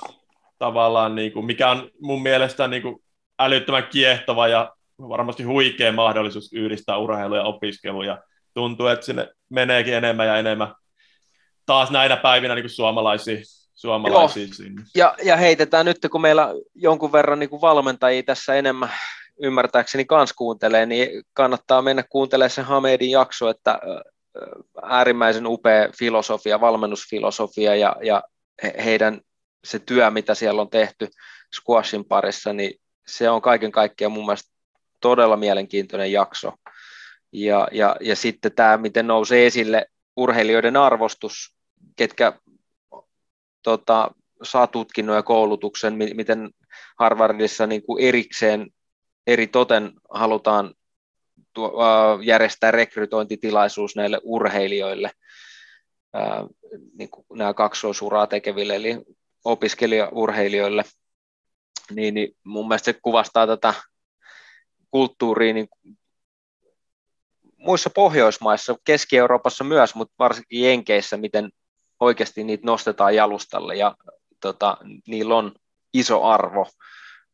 tavallaan, 0.60 1.14
niin 1.14 1.32
kuin, 1.32 1.46
mikä 1.46 1.70
on 1.70 1.90
mun 2.00 2.22
mielestä 2.22 2.68
niin 2.68 2.82
kuin 2.82 3.02
älyttömän 3.38 3.88
kiehtova 3.90 4.48
ja 4.48 4.72
varmasti 4.98 5.42
huikea 5.42 5.92
mahdollisuus 5.92 6.52
yhdistää 6.52 6.96
urheilu 6.98 7.34
ja 7.34 7.42
opiskelu, 7.42 8.02
ja 8.02 8.22
tuntuu, 8.54 8.86
että 8.86 9.06
sinne 9.06 9.28
meneekin 9.48 9.94
enemmän 9.94 10.26
ja 10.26 10.36
enemmän 10.36 10.74
taas 11.66 11.90
näinä 11.90 12.16
päivinä 12.16 12.54
niin 12.54 12.62
kuin 12.62 12.70
suomalaisia, 12.70 13.38
suomalaisia 13.74 14.44
Joo. 14.44 14.52
sinne. 14.52 14.82
Ja, 14.94 15.14
ja 15.24 15.36
heitetään 15.36 15.86
nyt, 15.86 15.98
kun 16.10 16.20
meillä 16.20 16.48
jonkun 16.74 17.12
verran 17.12 17.38
niin 17.38 17.50
kuin 17.50 17.62
valmentajia 17.62 18.22
tässä 18.22 18.54
enemmän 18.54 18.90
ymmärtääkseni 19.42 20.04
kans 20.04 20.32
kuuntelee, 20.32 20.86
niin 20.86 21.22
kannattaa 21.32 21.82
mennä 21.82 22.04
kuuntelemaan 22.08 22.50
sen 22.50 22.64
Hamedin 22.64 23.10
jakso, 23.10 23.48
että 23.48 23.78
äärimmäisen 24.82 25.46
upea 25.46 25.88
filosofia, 25.98 26.60
valmennusfilosofia 26.60 27.76
ja, 27.76 27.96
ja 28.02 28.22
heidän 28.84 29.20
se 29.64 29.78
työ, 29.78 30.10
mitä 30.10 30.34
siellä 30.34 30.62
on 30.62 30.70
tehty 30.70 31.08
squashin 31.60 32.04
parissa, 32.04 32.52
niin 32.52 32.80
se 33.06 33.30
on 33.30 33.42
kaiken 33.42 33.72
kaikkiaan 33.72 34.12
mun 34.12 34.26
mielestä 34.26 34.52
todella 35.00 35.36
mielenkiintoinen 35.36 36.12
jakso. 36.12 36.52
Ja, 37.32 37.68
ja, 37.72 37.96
ja 38.00 38.16
sitten 38.16 38.52
tämä, 38.52 38.76
miten 38.76 39.06
nousee 39.06 39.46
esille 39.46 39.86
urheilijoiden 40.16 40.76
arvostus, 40.76 41.54
ketkä 41.96 42.32
tota, 43.62 44.10
saa 44.42 44.66
tutkinnon 44.66 45.16
ja 45.16 45.22
koulutuksen, 45.22 45.94
miten 45.94 46.50
Harvardissa 46.98 47.66
niin 47.66 47.82
kuin 47.82 48.04
erikseen 48.04 48.70
eri 49.26 49.46
toten 49.46 49.92
halutaan 50.10 50.74
tuo, 51.52 51.82
äh, 51.82 52.20
järjestää 52.22 52.70
rekrytointitilaisuus 52.70 53.96
näille 53.96 54.20
urheilijoille. 54.22 55.10
ää, 56.12 56.46
niin 56.98 57.10
kuin 57.10 57.26
nämä 57.34 57.54
kaksoisuraa 57.54 58.26
tekeville, 58.26 58.76
eli 58.76 59.02
opiskelijaurheilijoille, 59.44 60.84
niin, 61.90 62.14
niin 62.14 62.36
mun 62.44 62.68
mielestä 62.68 62.84
se 62.84 62.98
kuvastaa 63.02 63.46
tätä 63.46 63.74
kulttuuria 64.90 65.54
niin 65.54 65.68
muissa 67.56 67.90
Pohjoismaissa, 67.90 68.76
Keski-Euroopassa 68.84 69.64
myös, 69.64 69.94
mutta 69.94 70.14
varsinkin 70.18 70.64
Jenkeissä, 70.64 71.16
miten 71.16 71.50
oikeasti 72.00 72.44
niitä 72.44 72.66
nostetaan 72.66 73.14
jalustalle. 73.14 73.76
Ja 73.76 73.94
tota, 74.40 74.76
niillä 75.06 75.36
on 75.36 75.54
iso 75.94 76.24
arvo, 76.24 76.66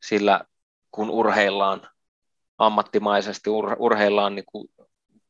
sillä 0.03 0.41
kun 0.91 1.11
urheillaan 1.11 1.89
ammattimaisesti, 2.59 3.51
ur, 3.51 3.77
urheillaan, 3.79 4.35
niin 4.35 4.45
kuin 4.53 4.69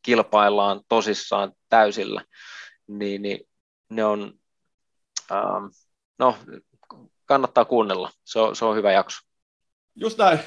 kilpaillaan 0.02 0.80
tosissaan 0.88 1.52
täysillä, 1.68 2.24
niin, 2.86 3.22
niin 3.22 3.40
ne 3.90 4.04
on, 4.04 4.32
ähm, 5.32 5.64
no 6.18 6.36
kannattaa 7.26 7.64
kuunnella, 7.64 8.10
se 8.24 8.38
on, 8.38 8.56
se 8.56 8.64
on 8.64 8.76
hyvä 8.76 8.92
jakso. 8.92 9.20
Just 9.96 10.18
näin. 10.18 10.38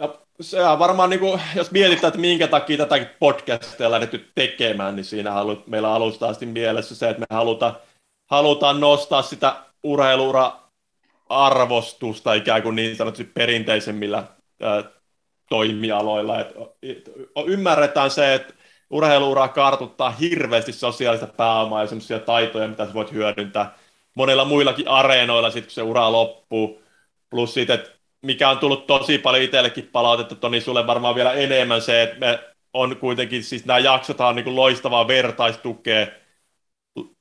Ja 0.00 0.18
se 0.40 0.66
on 0.66 0.78
varmaan, 0.78 1.10
niin 1.10 1.20
kuin, 1.20 1.40
jos 1.54 1.70
mietitään, 1.70 2.08
että 2.08 2.20
minkä 2.20 2.46
takia 2.46 2.76
tätäkin 2.76 3.08
podcastia 3.18 3.90
lähdetty 3.90 4.30
tekemään, 4.34 4.96
niin 4.96 5.04
siinä 5.04 5.30
halu, 5.30 5.62
meillä 5.66 5.92
alusta 5.92 6.28
asti 6.28 6.46
mielessä 6.46 6.94
se, 6.94 7.08
että 7.08 7.20
me 7.20 7.26
halutaan, 7.30 7.76
halutaan 8.26 8.80
nostaa 8.80 9.22
sitä 9.22 9.56
urheiluura 9.82 10.52
arvostusta 11.28 12.34
ikään 12.34 12.62
kuin 12.62 12.76
niin 12.76 12.96
sanotusti 12.96 13.24
perinteisemmillä 13.24 14.24
ää, 14.62 14.84
toimialoilla. 15.48 16.40
Et, 16.40 16.56
et, 16.82 17.10
ymmärretään 17.46 18.10
se, 18.10 18.34
että 18.34 18.54
urheiluura 18.90 19.48
kartuttaa 19.48 20.10
hirveästi 20.10 20.72
sosiaalista 20.72 21.26
pääomaa 21.26 21.82
ja 21.82 22.18
taitoja, 22.18 22.68
mitä 22.68 22.86
sä 22.86 22.94
voit 22.94 23.12
hyödyntää 23.12 23.78
monilla 24.14 24.44
muillakin 24.44 24.88
areenoilla, 24.88 25.50
sit, 25.50 25.64
kun 25.64 25.70
se 25.70 25.82
ura 25.82 26.12
loppuu. 26.12 26.82
Plus 27.30 27.54
siitä, 27.54 27.74
että 27.74 27.90
mikä 28.22 28.50
on 28.50 28.58
tullut 28.58 28.86
tosi 28.86 29.18
paljon 29.18 29.44
itsellekin 29.44 29.88
palautetta, 29.92 30.34
Toni, 30.34 30.60
sulle 30.60 30.86
varmaan 30.86 31.14
vielä 31.14 31.32
enemmän 31.32 31.82
se, 31.82 32.02
että 32.02 32.18
me 32.18 32.38
on 32.72 32.96
kuitenkin, 32.96 33.44
siis 33.44 33.64
nämä 33.64 33.78
jaksot 33.78 34.20
on 34.20 34.36
niin 34.36 34.44
kuin 34.44 34.56
loistavaa 34.56 35.08
vertaistukea 35.08 36.06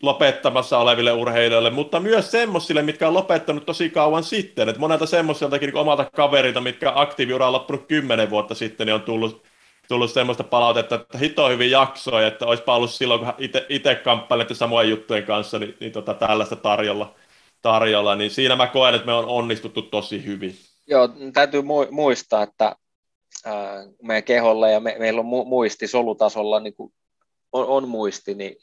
lopettamassa 0.03 0.77
oleville 0.77 1.11
urheilijoille, 1.11 1.69
mutta 1.69 1.99
myös 1.99 2.31
semmoisille, 2.31 2.81
mitkä 2.81 3.07
on 3.07 3.13
lopettanut 3.13 3.65
tosi 3.65 3.89
kauan 3.89 4.23
sitten. 4.23 4.69
Et 4.69 4.77
monelta 4.77 5.05
semmoisiltakin 5.05 5.67
niin 5.67 5.77
omalta 5.77 6.05
kaverilta, 6.15 6.61
mitkä 6.61 6.91
aktiiviura 6.95 7.47
on 7.47 7.53
loppunut 7.53 7.87
kymmenen 7.87 8.29
vuotta 8.29 8.55
sitten, 8.55 8.87
niin 8.87 8.95
on 8.95 9.01
tullut, 9.01 9.43
tullut 9.93 10.11
semmoista 10.11 10.43
palautetta, 10.43 10.95
että 10.95 11.17
hito 11.17 11.49
hyvin 11.49 11.71
jaksoi, 11.71 12.25
että 12.25 12.45
olisipa 12.45 12.75
ollut 12.75 12.91
silloin, 12.91 13.19
kun 13.19 13.33
itse 13.69 13.95
kamppailet 13.95 14.47
samojen 14.53 14.89
juttujen 14.89 15.23
kanssa, 15.23 15.59
niin, 15.59 15.77
niin 15.79 15.91
tota, 15.91 16.13
tällaista 16.13 16.55
tarjolla, 16.55 17.15
tarjolla, 17.61 18.15
niin 18.15 18.31
siinä 18.31 18.55
mä 18.55 18.67
koen, 18.67 18.95
että 18.95 19.05
me 19.05 19.13
on 19.13 19.25
onnistuttu 19.25 19.81
tosi 19.81 20.25
hyvin. 20.25 20.55
Joo, 20.87 21.09
täytyy 21.33 21.61
muistaa, 21.91 22.43
että 22.43 22.75
meidän 24.01 24.23
keholla 24.23 24.69
ja 24.69 24.79
me, 24.79 24.95
meillä 24.99 25.19
on 25.19 25.47
muisti 25.47 25.87
solutasolla, 25.87 26.59
niin 26.59 26.75
kuin 26.75 26.93
on, 27.51 27.65
on 27.65 27.87
muisti, 27.87 28.35
niin 28.35 28.55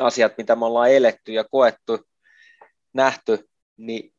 asiat, 0.00 0.38
mitä 0.38 0.56
me 0.56 0.64
ollaan 0.64 0.90
eletty 0.90 1.32
ja 1.32 1.44
koettu, 1.44 1.98
nähty, 2.92 3.48
niin 3.76 4.12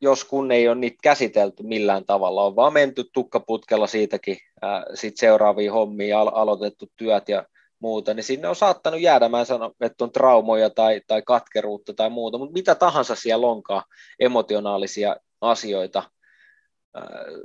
jos 0.00 0.24
kun 0.24 0.52
ei 0.52 0.68
ole 0.68 0.74
niitä 0.74 0.98
käsitelty 1.02 1.62
millään 1.62 2.04
tavalla, 2.04 2.44
on 2.44 2.56
vaan 2.56 2.72
menty 2.72 3.04
tukkaputkella 3.12 3.86
siitäkin 3.86 4.36
ää, 4.62 4.84
sit 4.94 5.16
seuraaviin 5.16 5.72
hommiin, 5.72 6.16
al- 6.16 6.32
aloitettu 6.34 6.86
työt 6.96 7.28
ja 7.28 7.44
muuta, 7.78 8.14
niin 8.14 8.24
sinne 8.24 8.48
on 8.48 8.56
saattanut 8.56 9.00
jäädä, 9.00 9.28
mä 9.28 9.40
en 9.40 9.46
sano, 9.46 9.72
että 9.80 10.04
on 10.04 10.12
traumoja 10.12 10.70
tai, 10.70 11.00
tai 11.06 11.22
katkeruutta 11.22 11.94
tai 11.94 12.10
muuta, 12.10 12.38
mutta 12.38 12.52
mitä 12.52 12.74
tahansa 12.74 13.14
siellä 13.14 13.46
onkaan, 13.46 13.82
emotionaalisia 14.20 15.16
asioita, 15.40 16.02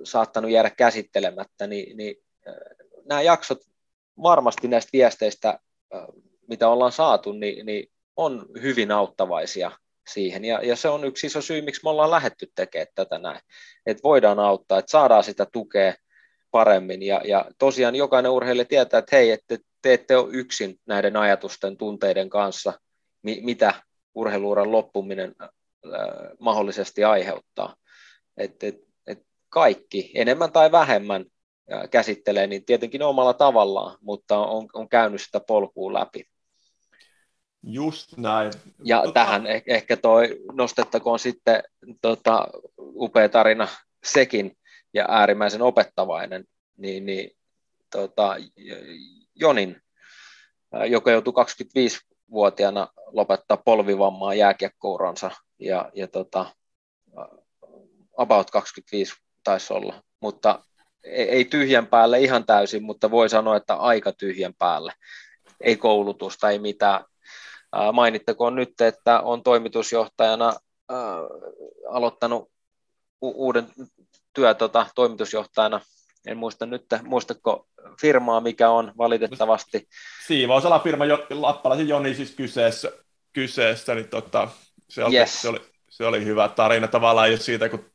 saattanut 0.03 0.51
jäädä 0.51 0.69
käsittelemättä, 0.69 1.67
niin, 1.67 1.97
niin 1.97 2.15
nämä 3.05 3.21
jaksot 3.21 3.59
varmasti 4.23 4.67
näistä 4.67 4.89
viesteistä, 4.93 5.59
mitä 6.47 6.69
ollaan 6.69 6.91
saatu, 6.91 7.31
niin, 7.31 7.65
niin 7.65 7.91
on 8.15 8.45
hyvin 8.61 8.91
auttavaisia 8.91 9.71
siihen. 10.09 10.45
Ja, 10.45 10.59
ja 10.63 10.75
se 10.75 10.89
on 10.89 11.03
yksi 11.03 11.27
iso 11.27 11.41
syy, 11.41 11.61
miksi 11.61 11.81
me 11.83 11.89
ollaan 11.89 12.11
lähetty 12.11 12.47
tekemään 12.55 12.87
tätä 12.95 13.19
näin. 13.19 13.39
Että 13.85 14.03
voidaan 14.03 14.39
auttaa, 14.39 14.79
että 14.79 14.91
saadaan 14.91 15.23
sitä 15.23 15.47
tukea 15.53 15.93
paremmin. 16.51 17.03
Ja, 17.03 17.21
ja 17.25 17.45
tosiaan 17.57 17.95
jokainen 17.95 18.31
urheilija 18.31 18.65
tietää, 18.65 18.97
että 18.97 19.15
hei, 19.15 19.31
että 19.31 19.57
te 19.81 19.93
ette 19.93 20.17
ole 20.17 20.29
yksin 20.31 20.79
näiden 20.85 21.17
ajatusten, 21.17 21.77
tunteiden 21.77 22.29
kanssa, 22.29 22.73
mi, 23.21 23.39
mitä 23.43 23.73
urheiluuran 24.15 24.71
loppuminen 24.71 25.35
äh, 25.41 25.49
mahdollisesti 26.39 27.03
aiheuttaa. 27.03 27.75
Et, 28.37 28.63
et, 28.63 28.91
kaikki 29.49 30.11
enemmän 30.15 30.51
tai 30.51 30.71
vähemmän 30.71 31.25
käsittelee, 31.91 32.47
niin 32.47 32.65
tietenkin 32.65 33.03
omalla 33.03 33.33
tavallaan, 33.33 33.97
mutta 34.01 34.39
on, 34.39 34.67
on 34.73 34.89
käynyt 34.89 35.21
sitä 35.21 35.39
polkua 35.39 35.93
läpi. 35.93 36.25
Just 37.63 38.17
näin. 38.17 38.51
Ja 38.83 39.01
tota... 39.01 39.13
tähän 39.13 39.45
eh- 39.45 39.63
ehkä 39.67 39.97
toi 39.97 40.39
nostettakoon 40.51 41.19
sitten 41.19 41.63
tota, 42.01 42.47
upea 42.77 43.29
tarina 43.29 43.67
sekin 44.03 44.57
ja 44.93 45.05
äärimmäisen 45.09 45.61
opettavainen, 45.61 46.45
niin, 46.77 47.05
niin 47.05 47.31
tota, 47.91 48.35
Jonin, 49.35 49.81
joka 50.89 51.11
joutui 51.11 51.33
25-vuotiaana 51.33 52.87
lopettaa 53.07 53.57
polvivammaa 53.57 54.33
jääkiekkouransa 54.33 55.31
ja, 55.59 55.91
ja 55.93 56.07
tota, 56.07 56.45
about 58.17 58.51
25 58.51 59.13
taisi 59.43 59.73
olla, 59.73 60.03
mutta 60.19 60.63
ei 61.03 61.45
tyhjän 61.45 61.87
päälle 61.87 62.19
ihan 62.19 62.45
täysin, 62.45 62.83
mutta 62.83 63.11
voi 63.11 63.29
sanoa, 63.29 63.57
että 63.57 63.75
aika 63.75 64.11
tyhjän 64.11 64.53
päälle. 64.53 64.93
Ei 65.61 65.77
koulutusta, 65.77 66.49
ei 66.49 66.59
mitään. 66.59 67.05
Mainittakoon 67.93 68.55
nyt, 68.55 68.81
että 68.81 69.19
on 69.19 69.43
toimitusjohtajana 69.43 70.53
aloittanut 71.89 72.51
uuden 73.21 73.67
työ 74.33 74.53
tota, 74.53 74.87
toimitusjohtajana. 74.95 75.81
En 76.27 76.37
muista 76.37 76.65
nyt, 76.65 76.85
muistatko 77.03 77.67
firmaa, 78.01 78.41
mikä 78.41 78.69
on 78.69 78.93
valitettavasti. 78.97 79.87
Siivousala 80.27 80.79
firma, 80.79 81.03
Lappalaisen 81.29 81.87
Joni 81.87 82.15
siis 82.15 82.35
kyseessä, 82.35 82.91
kyseessä 83.33 83.95
niin 83.95 84.09
tota, 84.09 84.47
se, 84.89 85.03
oli, 85.03 85.17
yes. 85.17 85.41
se, 85.41 85.49
oli, 85.49 85.61
se 85.89 86.05
oli 86.05 86.25
hyvä 86.25 86.49
tarina 86.49 86.87
tavallaan 86.87 87.31
jo 87.31 87.37
siitä, 87.37 87.69
kun 87.69 87.91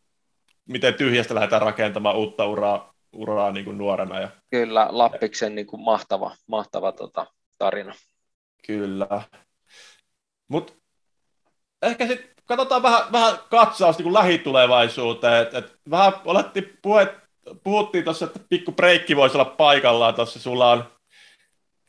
miten 0.69 0.95
tyhjästä 0.95 1.35
lähdetään 1.35 1.63
rakentamaan 1.63 2.17
uutta 2.17 2.47
uraa, 2.47 2.95
uraa 3.13 3.53
niin 3.53 3.65
kuin 3.65 3.79
nuorena. 3.79 4.21
Ja, 4.21 4.29
Kyllä, 4.51 4.89
Lappiksen 4.91 5.55
niin 5.55 5.67
kuin 5.67 5.83
mahtava, 5.83 6.37
mahtava 6.47 6.93
tota, 6.93 7.27
tarina. 7.59 7.95
Kyllä. 8.67 9.23
Mutta 10.49 10.73
ehkä 11.83 12.07
sitten 12.07 12.31
katsotaan 12.45 12.83
vähän, 12.83 13.03
vähän 13.13 13.39
katsausta 13.51 14.03
niin 14.03 14.15
lähitulevaisuuteen. 14.15 15.43
Et, 15.43 15.55
et 15.55 15.77
vähän 15.91 16.13
olettiin 16.25 16.79
puhet, 16.83 17.11
puhuttiin 17.63 18.05
tuossa, 18.05 18.27
että 18.27 18.41
pikku 18.49 18.73
breikki 18.73 19.17
voisi 19.17 19.37
olla 19.37 19.45
paikallaan 19.45 20.15
tuossa. 20.15 20.39
Sulla 20.39 20.71
on 20.71 20.85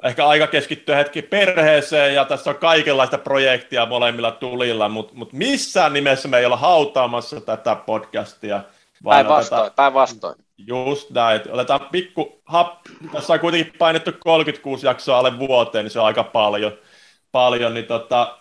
ehkä 0.04 0.28
aika 0.28 0.48
keskittyä 0.48 0.96
hetki 0.96 1.22
perheeseen 1.22 2.16
ja 2.16 2.26
tässä 2.26 2.50
on 2.50 2.56
kaikenlaista 2.56 3.18
projektia 3.18 3.86
molemmilla 3.86 4.32
tulilla, 4.32 4.90
mutta 4.90 5.14
mut 5.16 5.34
missään 5.34 5.94
nimessä 5.94 6.28
me 6.28 6.38
ei 6.38 6.46
olla 6.46 6.58
hautaamassa 6.58 7.42
tätä 7.42 7.76
podcastia. 7.76 8.62
Päinvastoin, 9.04 9.72
päinvastoin. 9.76 10.36
Just 10.58 11.10
näin. 11.10 11.42
Otetaan 11.52 11.88
pikku 11.92 12.42
hap. 12.46 12.78
Tässä 13.12 13.34
on 13.34 13.40
kuitenkin 13.40 13.74
painettu 13.80 14.12
36 14.20 14.86
jaksoa 14.86 15.18
alle 15.18 15.40
vuoteen, 15.40 15.86
niin 15.86 15.92
se 15.92 16.00
on 16.00 16.06
aika 16.06 16.24
paljon. 16.24 16.72
paljon 17.32 17.74
niin 17.74 17.86
tota, 17.86 18.38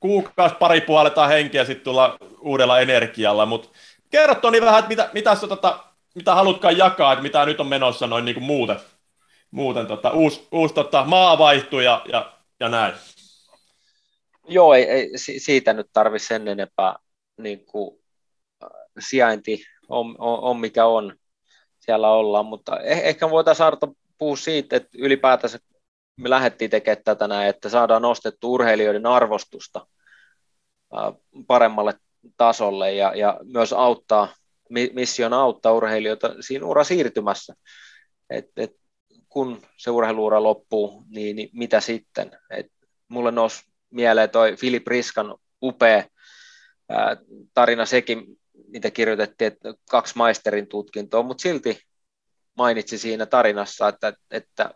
kuukausi 0.00 0.54
pari 0.54 0.80
puoletaan 0.80 1.28
henkeä 1.28 1.64
sitten 1.64 1.84
tulla 1.84 2.16
uudella 2.40 2.80
energialla, 2.80 3.46
mutta 3.46 3.68
kerro 4.10 4.34
Toni 4.34 4.60
vähän, 4.60 4.78
että 4.78 4.88
mitä, 4.88 5.10
mitä, 5.12 5.36
tota, 5.48 5.78
mitä 6.14 6.34
halutkaan 6.34 6.78
jakaa, 6.78 7.12
että 7.12 7.22
mitä 7.22 7.46
nyt 7.46 7.60
on 7.60 7.66
menossa 7.66 8.06
noin 8.06 8.24
niin 8.24 8.34
kuin 8.34 8.44
muuten 8.44 8.80
muuten 9.50 9.86
tota, 9.86 10.10
uusi, 10.10 10.48
uusi 10.52 10.74
tota, 10.74 11.04
maa 11.04 11.38
vaihtui 11.38 11.84
ja, 11.84 12.04
ja, 12.12 12.32
ja 12.60 12.68
näin. 12.68 12.94
Joo, 14.48 14.74
ei, 14.74 14.84
ei 14.84 15.10
siitä 15.16 15.72
nyt 15.72 15.86
tarvi 15.92 16.18
sen 16.18 16.48
enempää 16.48 16.96
niin 17.38 17.66
kuin, 17.66 18.00
äh, 18.64 18.70
sijainti 18.98 19.64
on, 19.88 20.14
on, 20.18 20.38
on, 20.38 20.56
mikä 20.56 20.86
on, 20.86 21.16
siellä 21.78 22.10
ollaan, 22.10 22.46
mutta 22.46 22.80
eh, 22.80 22.98
ehkä 23.04 23.30
voitaisiin 23.30 23.66
Arto 23.66 23.94
puhua 24.18 24.36
siitä, 24.36 24.76
että 24.76 24.98
ylipäätänsä 24.98 25.58
me 26.16 26.30
lähdettiin 26.30 26.70
tekemään 26.70 27.04
tätä 27.04 27.28
näin, 27.28 27.48
että 27.48 27.68
saadaan 27.68 28.02
nostettu 28.02 28.52
urheilijoiden 28.52 29.06
arvostusta 29.06 29.86
paremmalle 31.46 31.94
tasolle 32.36 32.94
ja, 32.94 33.14
ja 33.14 33.40
myös 33.44 33.72
auttaa, 33.72 34.28
mission 34.92 35.32
auttaa 35.32 35.72
urheilijoita 35.72 36.34
siinä 36.40 36.66
ura 36.66 36.84
siirtymässä. 36.84 37.54
Et, 38.30 38.46
et 38.56 38.72
kun 39.28 39.62
se 39.76 39.90
urheiluura 39.90 40.42
loppuu, 40.42 41.04
niin, 41.08 41.36
niin 41.36 41.50
mitä 41.52 41.80
sitten? 41.80 42.38
Et 42.50 42.66
mulle 43.08 43.30
nousi 43.30 43.62
mieleen 43.90 44.30
toi 44.30 44.56
Philip 44.60 44.86
Riskan 44.86 45.34
upea 45.62 46.04
ää, 46.88 47.16
tarina 47.54 47.86
sekin, 47.86 48.24
mitä 48.68 48.90
kirjoitettiin, 48.90 49.52
että 49.52 49.74
kaksi 49.90 50.16
maisterin 50.16 50.66
tutkintoa, 50.68 51.22
mutta 51.22 51.42
silti 51.42 51.80
mainitsi 52.56 52.98
siinä 52.98 53.26
tarinassa, 53.26 53.88
että, 53.88 54.12
että 54.30 54.70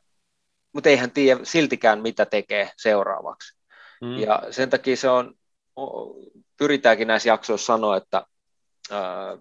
mutta 0.72 0.88
ei 0.88 0.96
hän 0.96 1.10
tiedä 1.10 1.40
siltikään, 1.42 2.02
mitä 2.02 2.26
tekee 2.26 2.70
seuraavaksi. 2.76 3.60
Mm. 4.00 4.18
Ja 4.18 4.42
sen 4.50 4.70
takia 4.70 4.96
se 4.96 5.08
on, 5.08 5.34
pyritäänkin 6.56 7.08
näissä 7.08 7.28
jaksoissa 7.28 7.66
sanoa, 7.66 7.96
että 7.96 8.26
ää, 8.90 9.38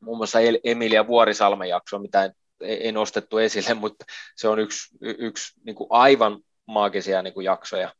muun 0.00 0.16
muassa 0.16 0.38
Emilia 0.64 1.06
Vuorisalmen 1.06 1.68
jakso, 1.68 1.98
mitä 1.98 2.24
en, 2.24 2.32
ei 2.60 2.92
nostettu 2.92 3.38
esille, 3.38 3.74
mutta 3.74 4.04
se 4.36 4.48
on 4.48 4.58
yksi, 4.58 4.96
yksi 5.00 5.60
niin 5.66 5.76
kuin 5.76 5.86
aivan 5.90 6.40
maagisia 6.66 7.22
niin 7.22 7.34
kuin 7.34 7.44
jaksoja 7.44 7.94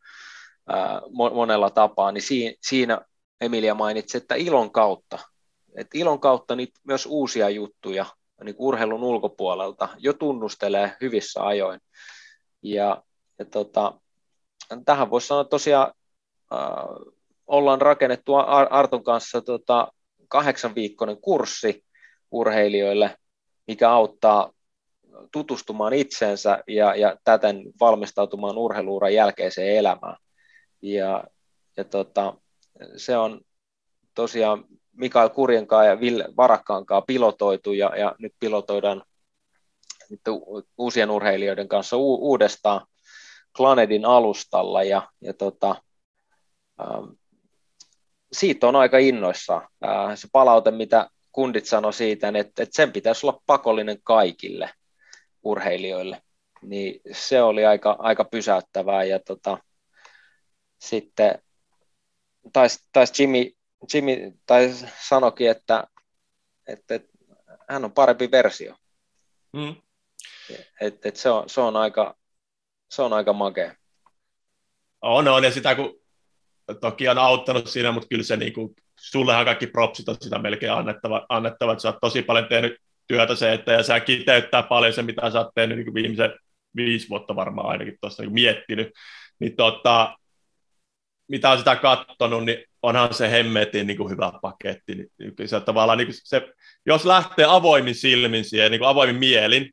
ää, 0.69 1.03
monella 1.35 1.71
tapaa, 1.71 2.13
niin 2.13 2.23
siinä, 2.23 2.55
siinä 2.61 3.01
Emilia 3.41 3.75
mainitsi, 3.75 4.17
että 4.17 4.35
ilon 4.35 4.73
kautta, 4.73 5.19
että 5.77 5.99
ilon 5.99 6.21
kautta 6.21 6.57
niitä 6.57 6.81
myös 6.85 7.07
uusia 7.07 7.51
juttuja 7.51 8.07
niin 8.45 8.55
kuin 8.55 8.67
urheilun 8.69 9.05
ulkopuolelta 9.05 9.89
jo 9.99 10.13
tunnustelee 10.13 10.97
hyvissä 11.01 11.47
ajoin. 11.47 11.81
Ja, 12.63 13.03
ja 13.39 13.45
tota, 13.45 14.01
tähän 14.85 15.11
voisi 15.11 15.27
sanoa 15.27 15.45
tosiaan, 15.45 15.93
äh, 16.53 17.13
ollaan 17.47 17.81
rakennettu 17.81 18.35
Arton 18.71 19.05
kanssa 19.05 19.41
tota, 19.41 19.93
kahdeksan 20.29 20.75
viikkoinen 20.75 21.21
kurssi 21.21 21.85
urheilijoille, 22.31 23.17
mikä 23.67 23.91
auttaa 23.91 24.53
tutustumaan 25.33 25.93
itseensä 25.93 26.63
ja, 26.69 26.95
ja 26.95 27.17
täten 27.25 27.63
valmistautumaan 27.81 28.59
urheiluuran 28.59 29.15
jälkeiseen 29.15 29.77
elämään. 29.77 30.17
Ja, 30.83 31.25
ja 31.77 31.85
tota, 31.85 32.35
se 32.97 33.17
on 33.17 33.41
tosiaan 34.15 34.65
Mikael 34.93 35.29
Kurjenkaan 35.29 35.87
ja 35.87 36.01
Ville 36.01 36.25
Varakkaankaan 36.37 37.03
pilotoitu 37.07 37.73
ja, 37.73 37.97
ja 37.97 38.15
nyt 38.19 38.33
pilotoidaan 38.41 39.03
nyt 40.13 40.21
uusien 40.79 41.11
urheilijoiden 41.11 41.69
kanssa 41.69 41.97
u- 41.97 42.29
uudestaan 42.29 42.87
Planedin 43.57 44.05
alustalla 44.05 44.83
ja, 44.83 45.09
ja 45.21 45.35
tota, 45.35 45.83
ähm, 46.81 47.05
siitä 48.33 48.69
on 48.69 48.77
aika 48.77 48.99
innoissa. 48.99 49.55
Äh, 49.57 50.15
se 50.15 50.29
palaute, 50.33 50.71
mitä 50.71 51.11
kundit 51.33 51.67
sanoi 51.67 51.93
siitä, 51.93 52.29
että, 52.29 52.63
että 52.63 52.77
sen 52.77 52.93
pitäisi 52.93 53.27
olla 53.27 53.43
pakollinen 53.47 53.99
kaikille 54.05 54.71
urheilijoille, 55.43 56.23
niin 56.63 57.01
se 57.13 57.43
oli 57.43 57.67
aika, 57.67 57.97
aika 57.99 58.25
pysäyttävää 58.25 59.05
ja 59.05 59.19
tota, 59.19 59.59
sitten 60.79 61.43
taisi 62.53 62.79
tais 62.93 63.21
Jimmy, 63.21 63.51
Jimmy 63.95 64.33
tai 64.47 64.75
sanokin, 65.01 65.51
että, 65.51 65.85
että, 66.69 66.95
että 66.95 67.09
hän 67.69 67.85
on 67.85 67.93
parempi 67.93 68.31
versio. 68.31 68.75
Mm. 69.53 69.75
Et, 70.81 71.07
et 71.07 71.17
se, 71.17 71.31
on, 71.31 71.49
se, 71.49 71.61
on 71.61 71.77
aika, 71.77 72.17
se 72.91 73.03
on 73.03 73.13
aika 73.13 73.33
makea. 73.33 73.75
On, 75.03 75.29
on, 75.29 75.45
ja 75.45 75.51
sitä 75.51 75.75
kun 75.75 76.01
toki 76.81 77.09
on 77.09 77.19
auttanut 77.19 77.67
siinä, 77.67 77.93
mutta 77.93 78.09
kyllä 78.09 78.23
se 78.23 78.37
niin 78.37 78.53
kuin, 78.53 78.75
sullehan 79.01 79.45
kaikki 79.45 79.67
propsit 79.67 80.09
on 80.09 80.17
sitä 80.21 80.39
melkein 80.39 80.73
annettava, 80.73 81.27
annettava, 81.29 81.73
että 81.73 81.83
sä 81.83 81.89
oot 81.89 82.01
tosi 82.01 82.23
paljon 82.23 82.49
tehnyt 82.49 82.77
työtä 83.07 83.35
se, 83.35 83.53
että 83.53 83.73
ja 83.73 83.83
sä 83.83 84.01
kiteyttää 84.01 84.63
paljon 84.63 84.93
se, 84.93 85.03
mitä 85.03 85.31
sä 85.31 85.39
oot 85.39 85.55
tehnyt 85.55 85.79
niin 85.79 85.95
viimeisen 85.95 86.33
viisi 86.77 87.09
vuotta 87.09 87.37
varmaan 87.37 87.69
ainakin 87.69 87.99
tuossa 88.01 88.23
niin 88.23 88.33
miettinyt, 88.33 88.93
niin 89.39 89.57
tota, 89.57 90.17
mitä 91.29 91.51
on 91.51 91.59
sitä 91.59 91.77
katsonut, 91.77 92.45
niin 92.45 92.65
onhan 92.83 93.15
se 93.15 93.31
hemmetin 93.31 93.87
niin 93.87 93.97
kuin 93.97 94.11
hyvä 94.11 94.33
paketti. 94.43 94.95
Niin 94.95 95.09
se, 95.47 95.63
niin 95.97 96.09
se, 96.13 96.49
jos 96.87 97.05
lähtee 97.05 97.45
avoimin 97.49 97.95
silmin 97.95 98.45
siihen, 98.45 98.71
niin 98.71 98.79
kuin 98.79 98.89
avoimin 98.89 99.17
mielin, 99.17 99.71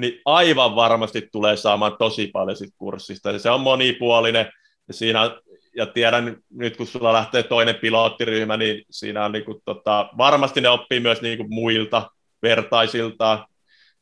niin 0.00 0.20
aivan 0.24 0.76
varmasti 0.76 1.28
tulee 1.32 1.56
saamaan 1.56 1.96
tosi 1.98 2.26
paljon 2.26 2.56
sit 2.56 2.74
kurssista. 2.78 3.30
Ja 3.30 3.38
se 3.38 3.50
on 3.50 3.60
monipuolinen, 3.60 4.52
ja 4.88 4.94
siinä 4.94 5.40
ja 5.76 5.86
tiedän 5.86 6.36
nyt, 6.50 6.76
kun 6.76 6.86
sulla 6.86 7.12
lähtee 7.12 7.42
toinen 7.42 7.74
pilottiryhmä, 7.74 8.56
niin 8.56 8.84
siinä 8.90 9.24
on 9.24 9.32
niin 9.32 9.44
kuin, 9.44 9.58
tota, 9.64 10.08
varmasti 10.18 10.60
ne 10.60 10.68
oppii 10.68 11.00
myös 11.00 11.22
niin 11.22 11.38
kuin 11.38 11.54
muilta 11.54 12.10
vertaisilta. 12.42 13.46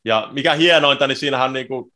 Ja 0.05 0.29
mikä 0.31 0.53
hienointa, 0.53 1.07
niin 1.07 1.15
siinähän 1.15 1.53
niin 1.53 1.67
kuin, 1.67 1.91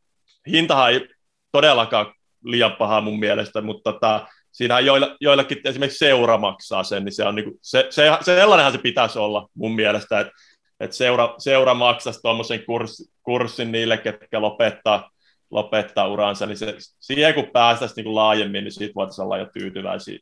hintahan 0.50 0.92
ei 0.92 1.08
todellakaan 1.52 2.14
liian 2.44 2.72
paha 2.72 3.00
mun 3.00 3.18
mielestä, 3.18 3.60
mutta 3.60 3.92
tota, 3.92 4.26
siinä 4.52 4.80
joilla, 4.80 5.16
joillakin 5.20 5.60
esimerkiksi 5.64 5.98
seura 5.98 6.38
maksaa 6.38 6.84
sen, 6.84 7.04
niin 7.04 7.12
se 7.12 7.24
on 7.24 7.34
niin 7.34 7.44
kuin, 7.44 7.58
se, 7.62 7.86
se, 7.90 8.10
sellainenhan 8.22 8.72
se 8.72 8.78
pitäisi 8.78 9.18
olla 9.18 9.48
mun 9.54 9.74
mielestä, 9.74 10.20
että, 10.20 10.32
että 10.80 10.96
seura, 10.96 11.34
seura 11.38 11.74
maksaisi 11.74 12.22
tuommoisen 12.22 12.64
kurssin, 12.66 13.06
kurssin 13.22 13.72
niille, 13.72 13.98
ketkä 13.98 14.40
lopettaa, 14.40 15.10
lopettaa 15.50 16.08
uransa, 16.08 16.46
niin 16.46 16.56
se, 16.56 16.76
siihen 17.00 17.34
kun 17.34 17.50
päästäisiin 17.52 17.96
niin 17.96 18.04
kuin 18.04 18.14
laajemmin, 18.14 18.64
niin 18.64 18.72
siitä 18.72 18.94
voitaisiin 18.94 19.24
olla 19.24 19.38
jo 19.38 19.46
tyytyväisiä. 19.58 20.18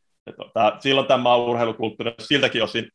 Tämä, 0.54 0.76
silloin 0.80 1.06
tämä 1.06 1.36
urheilukulttuuri 1.36 2.10
on 2.10 2.24
siltäkin 2.24 2.62
osin 2.62 2.88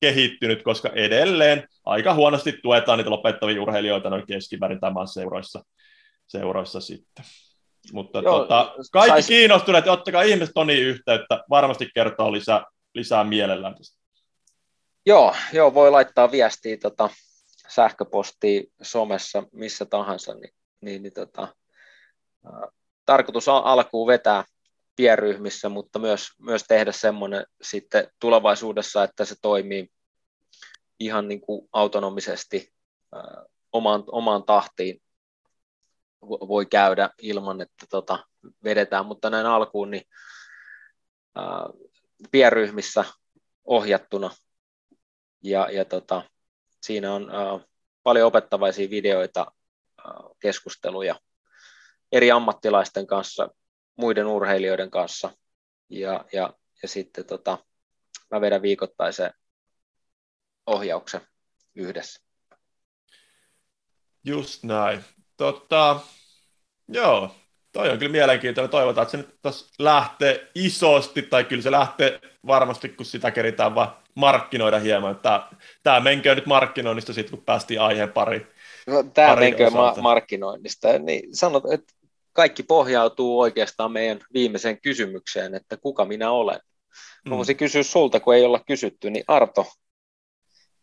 kehittynyt, 0.00 0.62
koska 0.62 0.90
edelleen 0.94 1.68
aika 1.84 2.14
huonosti 2.14 2.52
tuetaan 2.62 2.98
niitä 2.98 3.10
lopettavia 3.10 3.62
urheilijoita 3.62 4.10
noin 4.10 4.26
keskivärin 4.26 4.80
tämän 4.80 5.08
seuroissa, 5.08 5.64
seuroissa 6.26 6.80
sitten. 6.80 7.24
Mutta 7.92 8.18
Joo, 8.18 8.38
tota, 8.38 8.74
kaikki 8.92 9.22
sais... 9.22 9.26
kiinnostuneet, 9.26 9.88
ottakaa 9.88 10.22
ihmiset 10.22 10.54
Toni 10.54 10.80
yhteyttä, 10.80 11.44
varmasti 11.50 11.90
kertoo 11.94 12.32
lisää, 12.32 12.64
lisää 12.94 13.24
mielellään 13.24 13.74
tästä. 13.74 14.01
Joo, 15.06 15.34
joo, 15.52 15.74
voi 15.74 15.90
laittaa 15.90 16.30
viestiä 16.30 16.76
tota, 16.76 17.10
sähköpostia 17.68 18.62
somessa 18.82 19.42
missä 19.52 19.84
tahansa, 19.84 20.34
niin, 20.34 20.54
niin, 20.80 21.02
niin 21.02 21.12
tota, 21.12 21.48
ää, 22.44 22.68
tarkoitus 23.06 23.48
on 23.48 23.64
alkuun 23.64 24.06
vetää 24.06 24.44
pienryhmissä, 24.96 25.68
mutta 25.68 25.98
myös, 25.98 26.28
myös 26.38 26.64
tehdä 26.68 26.92
semmoinen 26.92 27.46
sitten 27.62 28.08
tulevaisuudessa, 28.20 29.04
että 29.04 29.24
se 29.24 29.34
toimii 29.42 29.88
ihan 31.00 31.28
niin 31.28 31.40
kuin 31.40 31.68
autonomisesti 31.72 32.72
ää, 33.14 33.44
omaan, 33.72 34.04
omaan 34.06 34.44
tahtiin 34.44 35.02
voi 36.22 36.66
käydä 36.66 37.10
ilman, 37.22 37.60
että 37.60 37.86
tota, 37.90 38.26
vedetään, 38.64 39.06
mutta 39.06 39.30
näin 39.30 39.46
alkuun 39.46 39.90
niin 39.90 40.04
ää, 41.34 41.66
pienryhmissä 42.30 43.04
ohjattuna 43.64 44.30
ja, 45.42 45.68
ja 45.70 45.84
tota, 45.84 46.22
siinä 46.82 47.14
on 47.14 47.30
ää, 47.30 47.58
paljon 48.02 48.26
opettavaisia 48.26 48.90
videoita, 48.90 49.46
ää, 50.04 50.14
keskusteluja 50.40 51.20
eri 52.12 52.30
ammattilaisten 52.30 53.06
kanssa, 53.06 53.48
muiden 53.96 54.26
urheilijoiden 54.26 54.90
kanssa 54.90 55.30
ja, 55.88 56.24
ja, 56.32 56.54
ja 56.82 56.88
sitten 56.88 57.24
tota, 57.24 57.58
mä 58.30 58.40
vedän 58.40 58.62
viikoittaisen 58.62 59.30
ohjauksen 60.66 61.20
yhdessä. 61.74 62.22
Just 64.24 64.62
näin. 64.62 65.04
Totta, 65.36 66.00
joo, 66.88 67.36
toi 67.72 67.90
on 67.90 67.98
kyllä 67.98 68.12
mielenkiintoinen. 68.12 68.70
Toivotaan, 68.70 69.02
että 69.02 69.10
se 69.10 69.16
nyt 69.16 69.38
lähtee 69.78 70.50
isosti, 70.54 71.22
tai 71.22 71.44
kyllä 71.44 71.62
se 71.62 71.70
lähtee 71.70 72.20
varmasti, 72.46 72.88
kun 72.88 73.06
sitä 73.06 73.30
keritään 73.30 73.74
vaan 73.74 74.01
markkinoida 74.14 74.78
hieman. 74.78 75.18
Tämä, 75.18 75.48
tämä 75.82 76.00
menkö 76.00 76.34
nyt 76.34 76.46
markkinoinnista 76.46 77.12
sitten, 77.12 77.36
kun 77.36 77.44
päästiin 77.44 77.80
aiheen 77.80 78.12
pari. 78.12 78.46
No, 78.86 79.02
tämä 79.02 79.36
menkö 79.36 79.70
ma- 79.70 79.94
markkinoinnista. 80.00 80.98
Niin 80.98 81.36
sanot, 81.36 81.64
että 81.72 81.94
kaikki 82.32 82.62
pohjautuu 82.62 83.40
oikeastaan 83.40 83.92
meidän 83.92 84.20
viimeiseen 84.34 84.80
kysymykseen, 84.80 85.54
että 85.54 85.76
kuka 85.76 86.04
minä 86.04 86.30
olen. 86.30 86.60
Mä 87.28 87.34
mm. 87.34 87.36
voisin 87.36 87.56
kysyä 87.56 87.82
sulta, 87.82 88.20
kun 88.20 88.34
ei 88.34 88.44
olla 88.44 88.60
kysytty, 88.66 89.10
niin 89.10 89.24
Arto, 89.28 89.66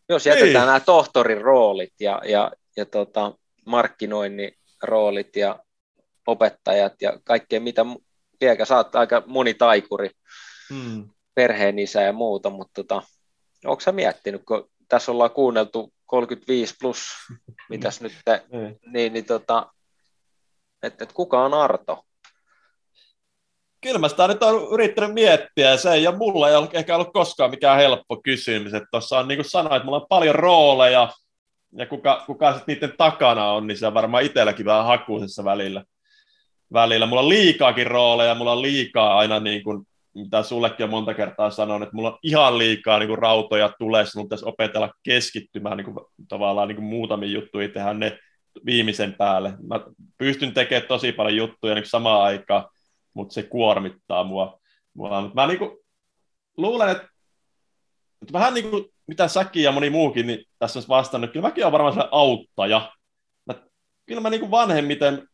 jos 0.08 0.26
jätetään 0.26 0.48
ei. 0.48 0.66
nämä 0.66 0.80
tohtorin 0.80 1.40
roolit 1.40 1.94
ja, 2.00 2.22
ja, 2.24 2.52
ja 2.76 2.86
tota, 2.86 3.32
markkinoinnin 3.66 4.52
roolit 4.82 5.36
ja 5.36 5.58
opettajat 6.26 6.92
ja 7.02 7.20
kaikkea 7.24 7.60
mitä, 7.60 7.84
sä 8.64 8.76
oot 8.76 8.94
aika 8.94 9.22
monitaikuri, 9.26 10.10
mm. 10.70 11.08
perheen 11.34 11.78
isä 11.78 12.02
ja 12.02 12.12
muuta, 12.12 12.50
mutta 12.50 12.72
tota, 12.74 13.02
onko 13.64 13.80
sä 13.80 13.92
miettinyt, 13.92 14.42
kun 14.44 14.70
tässä 14.88 15.12
ollaan 15.12 15.30
kuunneltu 15.30 15.92
35 16.06 16.74
plus, 16.80 16.98
mitäs 17.68 18.00
nyt, 18.00 18.12
te, 18.24 18.42
niin, 18.92 19.12
niin 19.12 19.24
tota, 19.24 19.66
että 20.82 21.04
et 21.04 21.12
kuka 21.12 21.44
on 21.44 21.54
Arto? 21.54 22.04
Kyllä 23.80 23.98
mä 23.98 24.08
sitä 24.08 24.28
nyt 24.28 24.42
on 24.42 24.72
yrittänyt 24.72 25.14
miettiä, 25.14 25.70
ja 25.70 25.76
se 25.76 25.92
ei 25.92 26.06
ole 26.06 26.16
mulla 26.16 26.48
ei 26.48 26.56
ole 26.56 26.68
ehkä 26.72 26.94
ollut 26.94 27.12
koskaan 27.12 27.50
mikään 27.50 27.78
helppo 27.78 28.20
kysymys. 28.24 28.72
Tuossa 28.90 29.18
on 29.18 29.28
niin 29.28 29.38
kuin 29.38 29.50
sanoin, 29.50 29.76
että 29.76 29.84
mulla 29.84 30.00
on 30.00 30.06
paljon 30.08 30.34
rooleja, 30.34 31.12
ja 31.72 31.86
kuka, 31.86 32.22
kuka 32.26 32.54
sitten 32.54 32.74
niiden 32.74 32.96
takana 32.96 33.52
on, 33.52 33.66
niin 33.66 33.78
se 33.78 33.86
on 33.86 33.94
varmaan 33.94 34.22
itselläkin 34.22 34.66
vähän 34.66 34.84
hakuisessa 34.84 35.44
välillä. 35.44 35.84
välillä. 36.72 37.06
Mulla 37.06 37.22
on 37.22 37.28
liikaakin 37.28 37.86
rooleja, 37.86 38.34
mulla 38.34 38.52
on 38.52 38.62
liikaa 38.62 39.18
aina 39.18 39.40
niin 39.40 39.64
kuin, 39.64 39.86
mitä 40.14 40.42
sullekin 40.42 40.84
on 40.84 40.90
monta 40.90 41.14
kertaa 41.14 41.50
sanonut, 41.50 41.82
että 41.82 41.96
mulla 41.96 42.12
on 42.12 42.18
ihan 42.22 42.58
liikaa 42.58 42.98
niin 42.98 43.08
kuin 43.08 43.18
rautoja 43.18 43.72
tulee, 43.78 44.04
mun 44.16 44.26
pitäisi 44.26 44.44
opetella 44.44 44.92
keskittymään 45.02 45.76
niin 45.76 45.84
kuin, 45.84 46.06
tavallaan 46.28 46.68
niin 46.68 46.76
kuin 46.76 46.86
muutamiin 46.86 47.32
juttuihin, 47.32 47.72
tehdä 47.72 47.94
ne 47.94 48.18
viimeisen 48.66 49.14
päälle. 49.14 49.54
Mä 49.68 49.80
pystyn 50.18 50.54
tekemään 50.54 50.88
tosi 50.88 51.12
paljon 51.12 51.36
juttuja 51.36 51.74
niin 51.74 51.86
samaan 51.86 52.22
aikaan, 52.22 52.64
mutta 53.14 53.34
se 53.34 53.42
kuormittaa 53.42 54.24
mua. 54.24 54.60
mua. 54.94 55.30
Mä 55.34 55.46
niin 55.46 55.58
kuin, 55.58 55.78
luulen, 56.56 56.88
että, 56.88 57.08
että 58.22 58.32
vähän 58.32 58.54
niin 58.54 58.70
kuin 58.70 58.84
mitä 59.06 59.28
säkin 59.28 59.62
ja 59.62 59.72
moni 59.72 59.90
muukin 59.90 60.26
niin 60.26 60.44
tässä 60.58 60.78
on 60.78 60.84
vastannut, 60.88 61.30
kyllä 61.30 61.48
mäkin 61.48 61.64
olen 61.64 61.72
varmaan 61.72 61.92
sellainen 61.92 62.14
auttaja. 62.14 62.92
Mä, 63.46 63.54
kyllä 64.06 64.20
mä 64.20 64.30
niin 64.30 64.40
kuin 64.40 64.50
vanhemmiten 64.50 65.28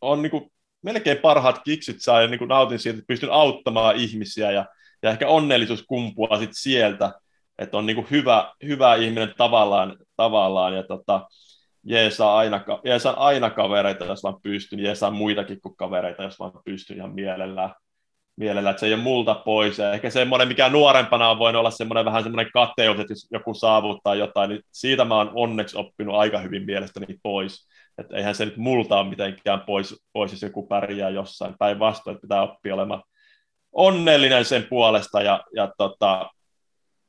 on 0.00 0.22
niin 0.22 0.30
kuin 0.30 0.50
melkein 0.82 1.18
parhaat 1.18 1.60
kiksit 1.64 1.96
saa 1.98 2.22
ja 2.22 2.28
niin 2.28 2.38
kuin 2.38 2.48
nautin 2.48 2.78
siitä, 2.78 2.98
että 2.98 3.08
pystyn 3.08 3.32
auttamaan 3.32 3.96
ihmisiä 3.96 4.50
ja, 4.50 4.66
ja 5.02 5.10
ehkä 5.10 5.28
onnellisuus 5.28 5.82
kumpuaa 5.82 6.38
sit 6.38 6.50
sieltä, 6.52 7.12
että 7.58 7.76
on 7.76 7.86
niin 7.86 7.96
kuin 7.96 8.06
hyvä, 8.10 8.52
hyvä 8.64 8.94
ihminen 8.94 9.34
tavallaan, 9.36 9.96
tavallaan 10.16 10.76
ja 10.76 10.82
tota, 10.82 11.26
jeesaa 11.84 12.38
aina, 12.38 12.64
jeesaa 12.84 13.26
aina 13.26 13.50
kavereita, 13.50 14.04
jos 14.04 14.22
vaan 14.22 14.42
pystyn, 14.42 14.80
jeesaa 14.80 15.10
muitakin 15.10 15.60
kuin 15.60 15.76
kavereita, 15.76 16.22
jos 16.22 16.38
vaan 16.38 16.52
pystyn 16.64 16.96
ihan 16.96 17.14
mielellään 17.14 17.74
mielellä, 18.38 18.70
että 18.70 18.80
se 18.80 18.86
ei 18.86 18.94
ole 18.94 19.02
multa 19.02 19.34
pois. 19.34 19.78
Ja 19.78 19.92
ehkä 19.92 20.10
semmoinen, 20.10 20.48
mikä 20.48 20.68
nuorempana 20.68 21.30
on 21.30 21.38
voinut 21.38 21.60
olla 21.60 21.70
semmoinen 21.70 22.04
vähän 22.04 22.22
semmoinen 22.22 22.52
kateus, 22.52 23.00
että 23.00 23.12
jos 23.12 23.28
joku 23.30 23.54
saavuttaa 23.54 24.14
jotain, 24.14 24.50
niin 24.50 24.62
siitä 24.72 25.04
mä 25.04 25.16
oon 25.16 25.30
onneksi 25.34 25.76
oppinut 25.76 26.14
aika 26.14 26.38
hyvin 26.38 26.64
mielestäni 26.64 27.06
pois. 27.22 27.68
Että 27.98 28.16
eihän 28.16 28.34
se 28.34 28.44
nyt 28.44 28.56
multa 28.56 28.98
ole 29.00 29.08
mitenkään 29.08 29.60
pois, 29.60 30.02
pois 30.12 30.32
jos 30.32 30.42
joku 30.42 30.66
pärjää 30.66 31.10
jossain. 31.10 31.54
Päinvastoin, 31.58 32.14
että 32.14 32.22
pitää 32.22 32.42
oppia 32.42 32.74
olemaan 32.74 33.02
onnellinen 33.72 34.44
sen 34.44 34.66
puolesta 34.70 35.22
ja, 35.22 35.44
ja 35.54 35.72
tota, 35.78 36.30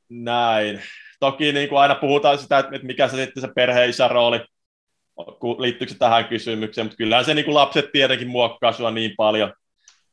näin. 0.08 0.82
Toki 1.20 1.52
niin 1.52 1.68
kuin 1.68 1.80
aina 1.80 1.94
puhutaan 1.94 2.38
sitä, 2.38 2.58
että 2.58 2.78
mikä 2.82 3.08
se 3.08 3.16
sitten 3.16 3.40
se 3.40 3.48
perheen 3.54 3.92
rooli, 4.08 4.40
liittyykö 5.58 5.92
se 5.92 5.98
tähän 5.98 6.24
kysymykseen, 6.24 6.86
mutta 6.86 6.96
kyllähän 6.96 7.24
se 7.24 7.34
niin 7.34 7.44
kuin 7.44 7.54
lapset 7.54 7.92
tietenkin 7.92 8.28
muokkaa 8.28 8.72
sua 8.72 8.90
niin 8.90 9.14
paljon, 9.16 9.52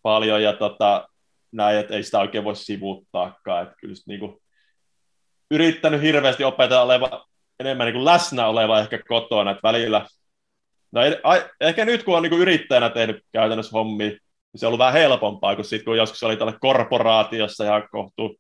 paljon 0.01 0.43
ja 0.43 0.53
tota, 0.53 1.07
näin, 1.51 1.78
että 1.78 1.93
ei 1.93 2.03
sitä 2.03 2.19
oikein 2.19 2.43
voi 2.43 2.55
sivuuttaakaan. 2.55 3.63
Että 3.63 3.75
kyllä 3.82 3.95
niin 4.07 4.19
kuin, 4.19 4.38
yrittänyt 5.51 6.01
hirveästi 6.01 6.43
opetella 6.43 6.82
oleva, 6.82 7.25
enemmän 7.59 7.86
niin 7.86 7.93
kuin 7.93 8.05
läsnä 8.05 8.47
oleva 8.47 8.80
ehkä 8.80 8.99
kotona, 9.07 9.51
että 9.51 9.63
välillä, 9.63 10.05
no 10.91 11.01
ehkä 11.61 11.85
nyt 11.85 12.03
kun 12.03 12.17
on 12.17 12.23
niin 12.23 12.33
yrittäjänä 12.33 12.89
tehnyt 12.89 13.23
käytännössä 13.31 13.71
hommia, 13.77 14.07
niin 14.07 14.19
se 14.55 14.65
on 14.65 14.67
ollut 14.67 14.79
vähän 14.79 14.93
helpompaa 14.93 15.55
kuin 15.55 15.65
sitten, 15.65 15.85
kun 15.85 15.97
joskus 15.97 16.23
oli 16.23 16.38
tällä 16.38 16.53
korporaatiossa 16.59 17.63
ja 17.63 17.88
kohtu 17.91 18.35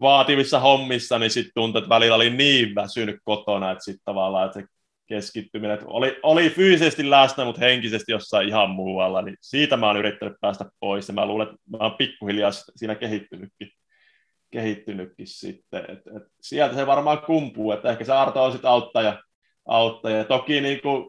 vaativissa 0.00 0.60
hommissa, 0.60 1.18
niin 1.18 1.30
sitten 1.30 1.52
tuntui, 1.54 1.78
että 1.78 1.88
välillä 1.88 2.16
oli 2.16 2.30
niin 2.30 2.74
väsynyt 2.74 3.16
kotona, 3.24 3.70
että 3.70 3.84
sitten 3.84 4.04
tavallaan 4.04 4.46
että 4.46 4.60
se 4.60 4.66
keskittyminen. 5.06 5.74
Että 5.74 5.86
oli, 5.88 6.18
oli 6.22 6.50
fyysisesti 6.50 7.10
läsnä, 7.10 7.44
mutta 7.44 7.60
henkisesti 7.60 8.12
jossain 8.12 8.48
ihan 8.48 8.70
muualla, 8.70 9.22
niin 9.22 9.36
siitä 9.40 9.76
mä 9.76 9.86
oon 9.86 9.96
yrittänyt 9.96 10.36
päästä 10.40 10.64
pois, 10.80 11.08
ja 11.08 11.14
mä 11.14 11.26
luulen, 11.26 11.48
että 11.48 11.60
mä 11.70 11.78
oon 11.80 11.96
pikkuhiljaa 11.96 12.50
siinä 12.52 12.94
kehittynytkin, 12.94 13.70
kehittynytkin 14.50 15.26
sitten. 15.26 15.80
Et, 15.80 15.98
et 16.16 16.22
sieltä 16.40 16.74
se 16.74 16.86
varmaan 16.86 17.18
kumpuu, 17.18 17.72
että 17.72 17.90
ehkä 17.90 18.04
se 18.04 18.12
Arto 18.12 18.44
on 18.44 18.52
sitten 18.52 18.70
auttaja, 18.70 19.22
auttaja. 19.66 20.24
Toki 20.24 20.60
niin 20.60 20.80
kuin, 20.82 21.06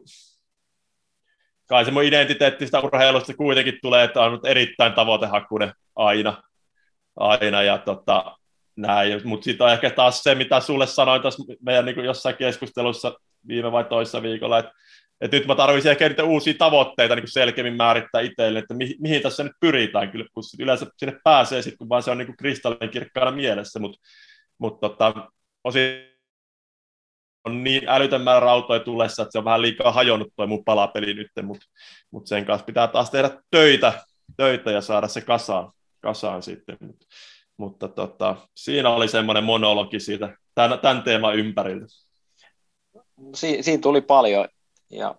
kai 1.72 1.84
se 1.84 1.90
mun 1.90 2.04
identiteetti 2.04 2.66
sitä 2.66 2.80
urheilusta 2.80 3.34
kuitenkin 3.34 3.78
tulee, 3.82 4.04
että 4.04 4.20
on 4.20 4.40
erittäin 4.44 4.92
tavoitehakuinen 4.92 5.72
aina, 5.96 6.42
aina 7.16 7.62
ja 7.62 7.78
tota, 7.78 8.36
näin, 8.76 9.20
mutta 9.24 9.44
sitten 9.44 9.66
on 9.66 9.72
ehkä 9.72 9.90
taas 9.90 10.22
se, 10.22 10.34
mitä 10.34 10.60
sulle 10.60 10.86
sanoin 10.86 11.22
tässä 11.22 11.42
meidän 11.60 11.84
niin 11.84 12.04
jossain 12.04 12.36
keskustelussa 12.36 13.14
viime 13.48 13.72
vai 13.72 13.84
toissa 13.84 14.22
viikolla, 14.22 14.58
että, 14.58 14.72
että 15.20 15.36
nyt 15.36 15.46
mä 15.46 15.54
tarvitsin 15.54 15.90
ehkä 15.90 16.08
niitä 16.08 16.24
uusia 16.24 16.54
tavoitteita 16.58 17.16
niin 17.16 17.28
selkeämmin 17.28 17.76
määrittää 17.76 18.20
itselle, 18.20 18.58
että 18.58 18.74
mi, 18.74 18.94
mihin 19.00 19.22
tässä 19.22 19.44
nyt 19.44 19.52
pyritään 19.60 20.10
kyllä, 20.10 20.26
kun 20.34 20.42
yleensä 20.58 20.86
sinne 20.96 21.16
pääsee 21.24 21.62
sitten, 21.62 21.78
kun 21.78 21.88
vaan 21.88 22.02
se 22.02 22.10
on 22.10 22.18
niin 22.18 22.36
kristallin 22.36 22.90
kirkkaana 22.90 23.30
mielessä, 23.30 23.78
mutta 23.78 23.98
mut, 24.58 24.80
tota, 24.80 25.14
osin 25.64 26.11
on 27.44 27.64
niin 27.64 27.88
älytön 27.88 28.22
määrä 28.22 28.40
rautoja 28.40 28.80
tulessa, 28.80 29.22
että 29.22 29.32
se 29.32 29.38
on 29.38 29.44
vähän 29.44 29.62
liikaa 29.62 29.92
hajonnut 29.92 30.32
tuo 30.36 30.46
mun 30.46 30.64
palapeli 30.64 31.14
nyt, 31.14 31.28
mutta 31.42 31.66
mut 32.10 32.26
sen 32.26 32.44
kanssa 32.44 32.64
pitää 32.64 32.88
taas 32.88 33.10
tehdä 33.10 33.30
töitä, 33.50 33.92
töitä 34.36 34.70
ja 34.70 34.80
saada 34.80 35.08
se 35.08 35.20
kasaan, 35.20 35.72
kasaan 36.00 36.42
sitten. 36.42 36.76
Mutta, 36.80 37.06
mutta 37.56 37.88
tota, 37.88 38.36
siinä 38.54 38.90
oli 38.90 39.08
semmoinen 39.08 39.44
monologi 39.44 40.00
siitä 40.00 40.36
tämän, 40.54 40.78
tämän 40.78 41.02
teeman 41.02 41.36
ympärillä 41.36 41.86
si, 43.34 43.62
siinä 43.62 43.80
tuli 43.80 44.00
paljon 44.00 44.48
ja 44.90 45.14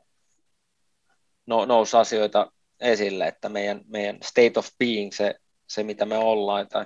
no, 1.46 1.66
nousi 1.66 1.98
asioita 1.98 2.52
esille, 2.80 3.28
että 3.28 3.50
meidän, 3.50 3.82
meidän 3.88 4.18
state 4.24 4.60
of 4.60 4.68
being, 4.80 5.12
se, 5.12 5.36
se 5.68 5.84
mitä 5.84 6.06
me 6.06 6.18
ollaan 6.18 6.68
tai 6.68 6.86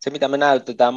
se 0.00 0.10
mitä 0.10 0.28
me 0.28 0.36
näytetään 0.36 0.94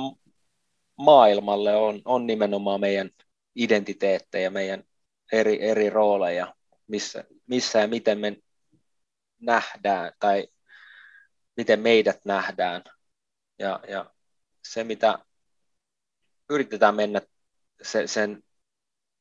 maailmalle 0.97 1.75
on, 1.75 2.01
on 2.05 2.27
nimenomaan 2.27 2.79
meidän 2.81 3.09
identiteettejä, 3.55 4.49
meidän 4.49 4.83
eri, 5.31 5.63
eri 5.69 5.89
rooleja, 5.89 6.55
missä, 6.87 7.23
missä 7.47 7.79
ja 7.79 7.87
miten 7.87 8.19
me 8.19 8.37
nähdään 9.39 10.11
tai 10.19 10.47
miten 11.57 11.79
meidät 11.79 12.25
nähdään. 12.25 12.83
Ja, 13.59 13.79
ja 13.87 14.13
se, 14.63 14.83
mitä 14.83 15.19
yritetään 16.49 16.95
mennä 16.95 17.21
se, 17.81 18.07
sen 18.07 18.43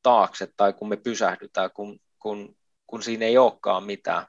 taakse 0.03 0.49
tai 0.57 0.73
kun 0.73 0.89
me 0.89 0.97
pysähdytään, 0.97 1.71
kun, 1.71 2.01
kun, 2.19 2.57
kun 2.87 3.03
siinä 3.03 3.25
ei 3.25 3.39
olekaan 3.39 3.85
mitään. 3.85 4.27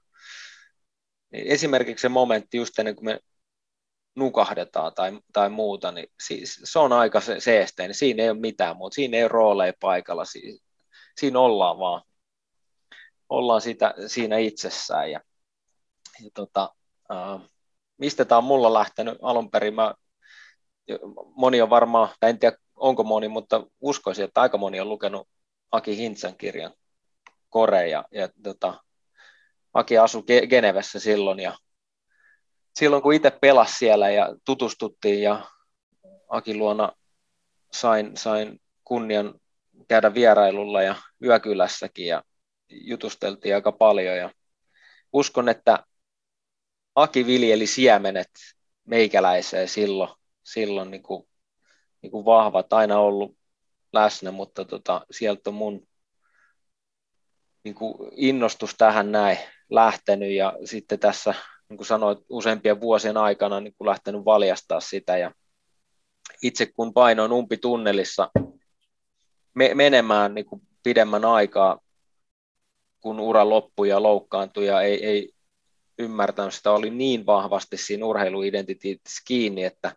Niin 1.32 1.48
esimerkiksi 1.48 2.02
se 2.02 2.10
momentti 2.10 2.58
just 2.58 2.80
ennen 2.80 2.96
kuin 2.96 3.06
me 3.06 3.20
nukahdetaan 4.16 4.94
tai, 4.94 5.20
tai 5.34 5.50
muuta, 5.50 5.92
niin 5.92 6.08
siis, 6.24 6.62
se 6.64 6.80
on 6.80 6.94
aika 6.94 7.22
se, 7.22 7.40
seesteinen. 7.40 7.96
Siinä 7.96 8.24
ei 8.24 8.30
ole 8.30 8.40
mitään 8.40 8.78
muuta. 8.78 8.96
Siinä 8.96 9.18
ei 9.18 9.24
ole 9.24 9.28
rooleja 9.28 9.74
paikalla. 9.80 10.26
Siinä, 10.26 10.58
siinä 11.20 11.40
ollaan 11.40 11.80
vaan. 11.80 12.02
Ollaan 13.30 13.62
sitä, 13.62 13.94
siinä 14.08 14.38
itsessään. 14.38 15.12
Ja, 15.12 15.22
ja 16.24 16.30
tota, 16.34 16.74
äh, 17.12 17.42
mistä 17.98 18.26
tämä 18.26 18.38
on 18.38 18.44
mulla 18.44 18.74
lähtenyt 18.74 19.18
alun 19.22 19.52
perin? 19.52 19.74
Mä, 19.74 19.94
moni 21.36 21.62
on 21.62 21.70
varmaan, 21.70 22.10
tai 22.20 22.30
en 22.30 22.40
tiedä 22.40 22.58
onko 22.76 23.04
moni, 23.04 23.28
mutta 23.28 23.64
uskoisin, 23.82 24.26
että 24.26 24.42
aika 24.42 24.58
moni 24.58 24.80
on 24.80 24.90
lukenut 24.90 25.28
Aki 25.72 25.98
Hintsan 25.98 26.38
kirjan 26.38 26.74
Kore 27.50 27.88
ja, 27.88 28.06
ja 28.12 28.30
tota, 28.44 28.84
Aki 29.74 29.98
asui 29.98 30.24
Genevessä 30.50 31.00
silloin 31.00 31.40
ja 31.40 31.58
silloin 32.82 33.04
kun 33.04 33.14
itse 33.14 33.32
pelasi 33.32 33.78
siellä 33.78 34.10
ja 34.10 34.36
tutustuttiin 34.46 35.22
ja 35.22 35.46
Aki 36.28 36.56
luona 36.56 36.92
sain, 37.74 38.18
sain 38.18 38.62
kunnian 38.84 39.40
käydä 39.88 40.14
vierailulla 40.14 40.82
ja 40.82 40.96
yökylässäkin 41.24 42.08
ja 42.08 42.24
jutusteltiin 42.70 43.56
aika 43.56 43.72
paljon. 43.72 44.18
Ja 44.18 44.32
uskon, 45.14 45.50
että 45.50 45.86
Aki 46.96 47.26
viljeli 47.26 47.68
siemenet 47.68 48.32
meikäläiseen 48.88 49.68
silloin, 49.68 50.16
silloin 50.44 50.92
niin 50.92 51.04
kuin, 51.04 51.28
niin 52.02 52.12
kuin 52.12 52.26
vahvat, 52.26 52.74
aina 52.74 53.00
ollut 53.00 53.38
läsnä, 53.94 54.32
mutta 54.32 54.66
tota, 54.66 55.06
sieltä 55.12 55.50
on 55.50 55.54
mun 55.54 55.88
niin 57.64 57.76
kuin 57.76 58.12
innostus 58.16 58.76
tähän 58.78 59.12
näin 59.12 59.38
lähtenyt. 59.70 60.32
Ja 60.32 60.54
sitten 60.66 61.00
tässä, 61.00 61.34
niin 61.72 61.78
kuin 61.78 61.88
sanoit, 61.88 62.20
useampien 62.30 62.82
vuosien 62.82 63.18
aikana 63.18 63.60
niin 63.60 63.74
kuin 63.78 63.86
lähtenyt 63.86 64.26
valjastaa 64.26 64.80
sitä 64.80 65.18
ja 65.18 65.32
itse 66.42 66.66
kun 66.66 66.94
painoin 66.94 67.32
umpitunnelissa 67.32 68.32
me, 69.54 69.72
menemään 69.74 70.36
niin 70.36 70.46
kuin 70.46 70.62
pidemmän 70.84 71.26
aikaa, 71.26 71.80
kun 73.00 73.20
ura 73.20 73.50
loppui 73.50 73.90
ja 73.90 74.04
loukkaantui 74.04 74.66
ja 74.66 74.82
ei, 74.82 75.06
ei 75.06 75.34
ymmärtänyt 76.00 76.54
sitä, 76.54 76.72
oli 76.72 76.90
niin 76.90 77.26
vahvasti 77.26 77.78
siinä 77.78 78.06
urheiluidentiteetissä 78.06 79.22
kiinni, 79.28 79.64
että 79.64 79.96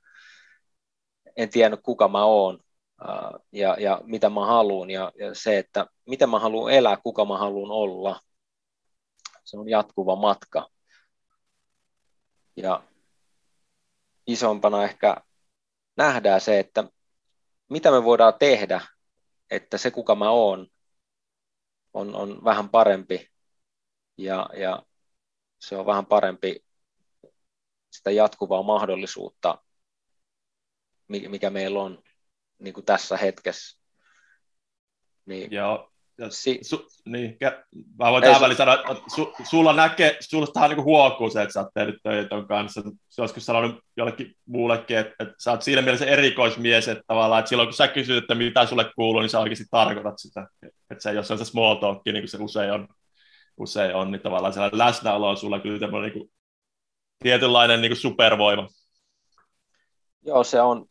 en 1.37 1.51
tiennyt 1.51 1.81
kuka 1.83 2.09
mä 2.09 2.25
oon 2.25 2.59
ja, 3.53 3.77
ja 3.81 4.01
mitä 4.05 4.31
mä 4.31 4.47
haluan 4.47 4.91
ja, 4.91 5.13
ja 5.19 5.35
se, 5.35 5.59
että 5.59 5.87
mitä 6.07 6.27
mä 6.27 6.39
haluan 6.39 6.73
elää, 6.73 6.97
kuka 6.97 7.25
mä 7.25 7.39
haluan 7.39 7.71
olla. 7.71 8.21
Se 9.45 9.59
on 9.59 9.69
jatkuva 9.69 10.17
matka. 10.17 10.74
Ja 12.57 12.83
isompana 14.27 14.85
ehkä 14.85 15.17
nähdään 15.97 16.41
se, 16.41 16.59
että 16.59 16.85
mitä 17.71 17.91
me 17.91 18.05
voidaan 18.05 18.35
tehdä, 18.39 18.81
että 19.51 19.79
se 19.79 19.91
kuka 19.91 20.15
mä 20.15 20.31
oon 20.31 20.67
on, 21.95 22.15
on 22.15 22.45
vähän 22.45 22.69
parempi 22.69 23.31
ja, 24.17 24.47
ja 24.57 24.83
se 25.59 25.77
on 25.77 25.87
vähän 25.87 26.07
parempi 26.07 26.65
sitä 27.91 28.11
jatkuvaa 28.11 28.63
mahdollisuutta, 28.63 29.65
mikä 31.09 31.51
meillä 31.51 31.83
on 31.83 32.03
niin 32.59 32.75
kuin 32.75 32.87
tässä 32.87 33.17
hetkessä. 33.17 33.79
Niin, 35.27 35.53
ja 35.53 35.91
si- 36.29 36.59
su, 36.63 36.87
niin, 37.05 37.37
mä 37.99 38.11
voin 38.11 38.25
tähän 38.25 38.41
väliin 38.41 38.57
sanoa, 38.57 38.75
että 38.75 38.95
su, 39.15 39.33
sulla 39.51 39.73
näkee, 39.73 40.17
sulla 40.21 40.47
tähän 40.47 40.71
niin 40.71 40.85
huokuu 40.85 41.31
se, 41.31 41.43
että 41.43 41.53
sä 41.53 41.61
oot 41.61 41.69
tehnyt 41.75 41.97
töitä 42.03 42.29
ton 42.29 42.49
kanssa. 42.49 42.83
Se 43.09 43.23
olisiko 43.23 43.41
sanonut 43.41 43.81
jollekin 43.97 44.35
muullekin, 44.47 44.99
että, 44.99 45.15
että 45.19 45.35
sä 45.39 45.51
oot 45.51 45.63
siinä 45.63 45.83
mielessä 45.83 46.07
erikoismies, 46.07 46.89
että 46.89 47.05
tavallaan, 47.07 47.39
että 47.39 47.49
silloin 47.49 47.67
kun 47.67 47.75
sä 47.75 47.89
kysyt, 47.89 48.17
että 48.17 48.35
mitä 48.35 48.67
sulle 48.67 48.91
kuuluu, 48.97 49.21
niin 49.21 49.31
sä 49.31 49.41
oikeasti 49.41 49.65
tarkoitat 49.71 50.15
sitä. 50.19 50.49
Että 50.63 51.03
se 51.03 51.11
ei 51.11 51.17
ole 51.17 51.25
se 51.25 51.45
small 51.45 51.75
talk, 51.75 52.03
niin 52.05 52.23
kuin 52.23 52.29
se 52.29 52.39
usein 52.41 52.73
on, 52.73 52.89
usein 53.57 53.95
on 53.95 54.11
niin 54.11 54.23
tavallaan 54.23 54.53
sellainen 54.53 54.79
läsnäolo 54.79 55.31
on 55.31 55.37
sulla 55.37 55.61
kyllä 55.61 55.79
tämmöinen 55.79 56.11
niin 56.11 56.19
kuin, 56.19 56.33
tietynlainen 57.23 57.81
niin 57.81 57.91
kuin 57.91 58.01
supervoima. 58.01 58.69
Joo, 60.23 60.45
se 60.45 60.61
on, 60.61 60.87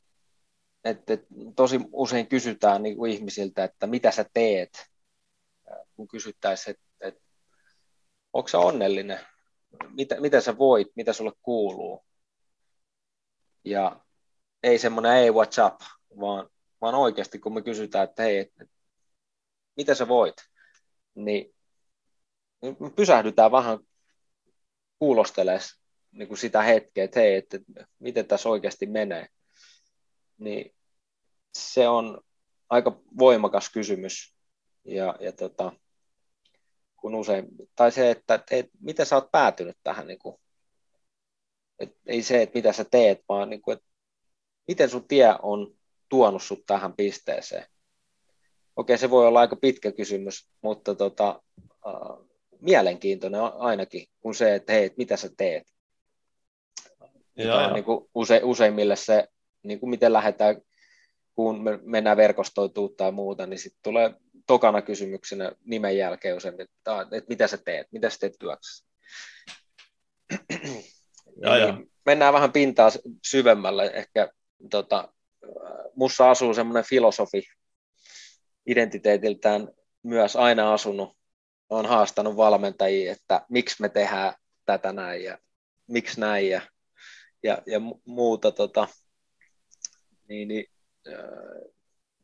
että, 0.83 1.13
että 1.13 1.27
tosi 1.55 1.79
usein 1.91 2.27
kysytään 2.27 2.83
niin 2.83 2.95
kuin 2.95 3.11
ihmisiltä, 3.11 3.63
että 3.63 3.87
mitä 3.87 4.11
sä 4.11 4.25
teet, 4.33 4.92
kun 5.95 6.07
kysyttäisiin, 6.07 6.71
että, 6.75 7.07
että 7.07 7.21
onko 8.33 8.47
sä 8.47 8.59
onnellinen, 8.59 9.19
mitä, 9.89 10.21
mitä 10.21 10.41
sä 10.41 10.57
voit, 10.57 10.87
mitä 10.95 11.13
sulle 11.13 11.31
kuuluu. 11.41 12.05
Ja 13.65 14.05
ei 14.63 14.79
semmoinen 14.79 15.13
ei 15.13 15.29
what's 15.29 15.65
up, 15.65 15.81
vaan, 16.19 16.49
vaan 16.81 16.95
oikeasti 16.95 17.39
kun 17.39 17.53
me 17.53 17.61
kysytään, 17.61 18.03
että 18.03 18.23
hei, 18.23 18.37
että, 18.37 18.65
mitä 19.77 19.95
sä 19.95 20.07
voit, 20.07 20.35
niin 21.15 21.55
me 22.79 22.89
pysähdytään 22.95 23.51
vähän 23.51 23.79
kuulostelemaan 24.99 25.61
niin 26.11 26.27
kuin 26.27 26.37
sitä 26.37 26.61
hetkeä, 26.61 27.03
että 27.03 27.19
hei, 27.19 27.35
että 27.35 27.59
miten 27.99 28.27
tässä 28.27 28.49
oikeasti 28.49 28.85
menee. 28.85 29.27
Niin 30.37 30.75
se 31.57 31.87
on 31.87 32.21
aika 32.69 33.01
voimakas 33.19 33.69
kysymys. 33.69 34.35
Ja, 34.85 35.15
ja 35.19 35.31
tota, 35.31 35.71
kun 37.03 37.15
usein, 37.15 37.47
tai 37.75 37.91
se, 37.91 38.11
että 38.11 38.39
et, 38.51 38.69
miten 38.79 39.05
sä 39.05 39.15
oot 39.15 39.31
päätynyt 39.31 39.77
tähän, 39.83 40.07
niin 40.07 40.19
kuin, 40.19 40.35
et, 41.79 41.97
ei 42.05 42.23
se, 42.23 42.41
että 42.41 42.57
mitä 42.57 42.73
sä 42.73 42.85
teet, 42.91 43.21
vaan 43.29 43.49
niin 43.49 43.61
kuin, 43.61 43.73
että 43.77 43.87
miten 44.67 44.89
sun 44.89 45.07
tie 45.07 45.35
on 45.41 45.75
tuonut 46.09 46.43
sut 46.43 46.63
tähän 46.65 46.93
pisteeseen. 46.93 47.65
Okei, 48.75 48.97
se 48.97 49.09
voi 49.09 49.27
olla 49.27 49.39
aika 49.39 49.55
pitkä 49.55 49.91
kysymys, 49.91 50.49
mutta 50.61 50.95
tota, 50.95 51.41
äh, 51.87 52.27
mielenkiintoinen 52.61 53.41
ainakin 53.41 54.07
kuin 54.19 54.35
se, 54.35 54.55
että 54.55 54.73
hei, 54.73 54.91
mitä 54.97 55.17
sä 55.17 55.29
teet. 55.37 55.67
Ja, 57.37 57.55
on 57.55 57.73
niin 57.73 57.85
kuin 57.85 58.09
use, 58.15 58.41
useimmille 58.43 58.95
se, 58.95 59.27
niin 59.63 59.79
kuin 59.79 59.89
miten 59.89 60.13
lähdetään, 60.13 60.61
kun 61.35 61.63
me 61.63 61.79
mennään 61.81 62.17
verkostoituu 62.17 62.89
tai 62.89 63.11
muuta, 63.11 63.47
niin 63.47 63.59
sitten 63.59 63.83
tulee 63.83 64.13
tokana 64.47 64.81
kysymyksenä 64.81 65.51
nimen 65.65 65.97
jälkeen 65.97 66.37
usein, 66.37 66.61
että, 66.61 67.01
että 67.01 67.29
mitä 67.29 67.47
sä 67.47 67.57
teet, 67.57 67.87
mitä 67.91 68.09
sä 68.09 68.17
teet 68.19 68.33
työksessä. 68.39 68.85
Ja, 71.41 71.57
ja. 71.57 71.71
Niin 71.75 71.91
mennään 72.05 72.33
vähän 72.33 72.51
pintaa 72.51 72.89
syvemmälle. 73.25 73.91
Ehkä 73.93 74.29
tota, 74.69 75.13
mussa 75.95 76.31
asuu 76.31 76.53
semmoinen 76.53 76.83
filosofi 76.83 77.43
identiteetiltään 78.65 79.67
myös 80.03 80.35
aina 80.35 80.73
asunut. 80.73 81.17
Olen 81.69 81.85
haastanut 81.85 82.37
valmentajia, 82.37 83.11
että 83.11 83.45
miksi 83.49 83.81
me 83.81 83.89
tehdään 83.89 84.33
tätä 84.65 84.93
näin 84.93 85.23
ja 85.23 85.37
miksi 85.87 86.19
näin 86.19 86.49
ja, 86.49 86.61
ja, 87.43 87.61
ja 87.65 87.79
muuta. 88.05 88.51
Tota, 88.51 88.87
niin, 90.27 90.47
niin, 90.47 90.65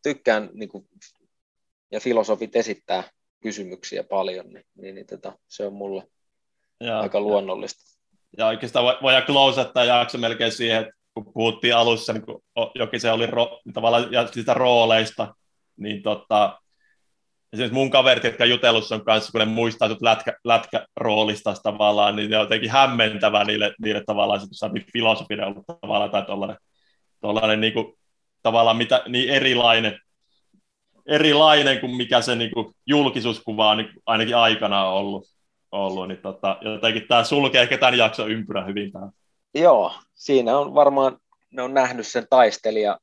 tykkään 0.03 0.49
niin 0.53 0.69
kuin 0.69 0.87
ja 1.91 1.99
filosofit 1.99 2.55
esittää 2.55 3.03
kysymyksiä 3.41 4.03
paljon, 4.03 4.45
niin, 4.49 4.65
niin, 4.75 4.95
niin 4.95 5.07
tota, 5.07 5.33
se 5.47 5.65
on 5.65 5.73
mulle 5.73 6.03
ja, 6.79 6.99
aika 6.99 7.21
luonnollista. 7.21 7.99
Ja, 8.37 8.43
ja 8.43 8.47
oikeastaan 8.47 8.85
voidaan 9.01 9.23
closata 9.23 9.83
jakso 9.83 10.17
melkein 10.17 10.51
siihen, 10.51 10.81
että 10.81 10.93
kun 11.13 11.33
puhuttiin 11.33 11.75
alussa, 11.75 12.13
niin 12.13 12.25
kun 12.25 12.43
jokin 12.75 12.99
se 12.99 13.11
oli 13.11 13.25
ro, 13.25 13.59
tavallaan 13.73 14.11
ja 14.11 14.27
sitä 14.27 14.53
rooleista, 14.53 15.35
niin 15.77 16.03
tota, 16.03 16.59
esimerkiksi 17.53 17.73
mun 17.73 17.89
kaverit, 17.89 18.23
jotka 18.23 18.45
jutellut 18.45 18.85
sun 18.85 19.05
kanssa, 19.05 19.31
kun 19.31 19.39
ne 19.39 19.45
muistaa 19.45 19.89
lätkä, 20.01 20.33
lätkäroolista 20.43 21.53
tavallaan, 21.63 22.15
niin 22.15 22.29
ne 22.29 22.37
on 22.37 22.43
jotenkin 22.43 22.71
hämmentävä 22.71 23.43
niille, 23.43 23.73
niille 23.81 24.03
tavallaan, 24.05 24.43
että 24.43 24.49
se 24.51 24.91
filosofinen 24.93 25.45
ollut 25.45 25.65
tavallaan 25.81 26.11
tai 26.11 26.25
tollainen, 26.25 26.57
tollainen 27.21 27.61
niin 27.61 27.73
kuin, 27.73 27.93
tavallaan 28.41 28.77
mitä, 28.77 29.03
niin 29.07 29.29
erilainen 29.29 29.99
erilainen 31.09 31.79
kuin 31.79 31.95
mikä 31.95 32.21
se 32.21 32.35
niin 32.35 32.51
kuin, 32.51 32.75
julkisuuskuva 32.85 33.69
on 33.69 33.77
niin, 33.77 33.89
ainakin 34.05 34.35
aikana 34.35 34.89
ollut. 34.89 35.25
ollut 35.71 36.07
niin 36.07 36.21
tota, 36.21 36.57
jotenkin 36.61 37.07
tämä 37.07 37.23
sulkee 37.23 37.61
ehkä 37.61 37.77
tämän 37.77 37.97
jakson 37.97 38.31
ympyrä 38.31 38.65
hyvin 38.65 38.91
tähän. 38.91 39.09
Joo, 39.55 39.93
siinä 40.15 40.57
on 40.57 40.75
varmaan, 40.75 41.17
ne 41.51 41.61
on 41.61 41.73
nähnyt 41.73 42.07
sen 42.07 42.27
taistelija 42.29 42.99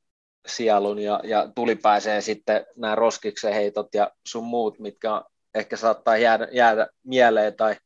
sielun 0.47 0.99
ja, 0.99 1.21
ja 1.25 1.49
tuli 1.55 1.77
pääsee 1.77 2.21
sitten 2.21 2.67
nämä 2.77 2.95
roskiksen 2.95 3.55
heitot 3.55 3.95
ja 3.95 4.11
sun 4.27 4.45
muut, 4.45 4.79
mitkä 4.79 5.23
ehkä 5.55 5.77
saattaa 5.77 6.17
jäädä, 6.17 6.49
jäädä 6.53 6.87
mieleen 7.05 7.57
tai 7.57 7.77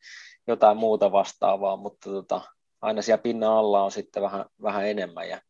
jotain 0.47 0.77
muuta 0.77 1.13
vastaavaa, 1.13 1.77
mutta 1.77 2.11
tota, 2.11 2.41
aina 2.81 3.03
siellä 3.03 3.23
pinnan 3.23 3.53
alla 3.53 3.83
on 3.83 3.91
sitten 3.91 4.23
vähän, 4.23 4.45
vähän 4.63 4.87
enemmän 4.87 5.29
ja 5.29 5.41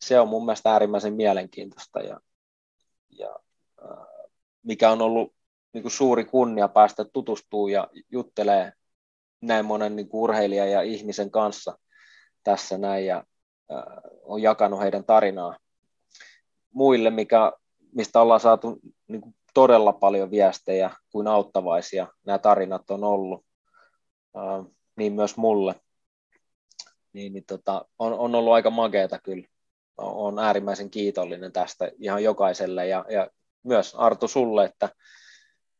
se 0.00 0.20
on 0.20 0.28
mun 0.28 0.44
mielestä 0.44 0.72
äärimmäisen 0.72 1.14
mielenkiintoista 1.14 2.00
ja, 2.00 2.20
ja 3.10 3.36
mikä 4.62 4.90
on 4.90 5.02
ollut 5.02 5.34
niin 5.72 5.82
kuin 5.82 5.92
suuri 5.92 6.24
kunnia 6.24 6.68
päästä 6.68 7.04
tutustuu 7.04 7.68
ja 7.68 7.88
juttelee 8.10 8.72
näin 9.40 9.64
monen 9.64 9.96
niin 9.96 10.08
kuin 10.08 10.20
urheilijan 10.20 10.70
ja 10.70 10.82
ihmisen 10.82 11.30
kanssa 11.30 11.78
tässä 12.44 12.78
näin 12.78 13.06
ja 13.06 13.24
äh, 13.72 13.82
on 14.22 14.42
jakanut 14.42 14.80
heidän 14.80 15.04
tarinaa 15.04 15.56
muille, 16.72 17.10
mikä, 17.10 17.52
mistä 17.92 18.20
ollaan 18.20 18.40
saatu 18.40 18.80
niin 19.08 19.20
kuin 19.20 19.34
todella 19.54 19.92
paljon 19.92 20.30
viestejä 20.30 20.90
kuin 21.10 21.26
auttavaisia 21.26 22.06
nämä 22.26 22.38
tarinat 22.38 22.90
on 22.90 23.04
ollut, 23.04 23.44
äh, 24.36 24.74
niin 24.96 25.12
myös 25.12 25.36
mulle. 25.36 25.74
Niin, 27.12 27.32
niin 27.32 27.44
tota, 27.46 27.84
on, 27.98 28.12
on 28.12 28.34
ollut 28.34 28.52
aika 28.52 28.70
makeata 28.70 29.18
kyllä. 29.18 29.46
Olen 29.96 30.38
äärimmäisen 30.38 30.90
kiitollinen 30.90 31.52
tästä 31.52 31.90
ihan 31.98 32.24
jokaiselle 32.24 32.86
ja, 32.86 33.04
ja 33.08 33.30
myös 33.64 33.94
Arto 33.94 34.28
sulle, 34.28 34.64
että 34.64 34.88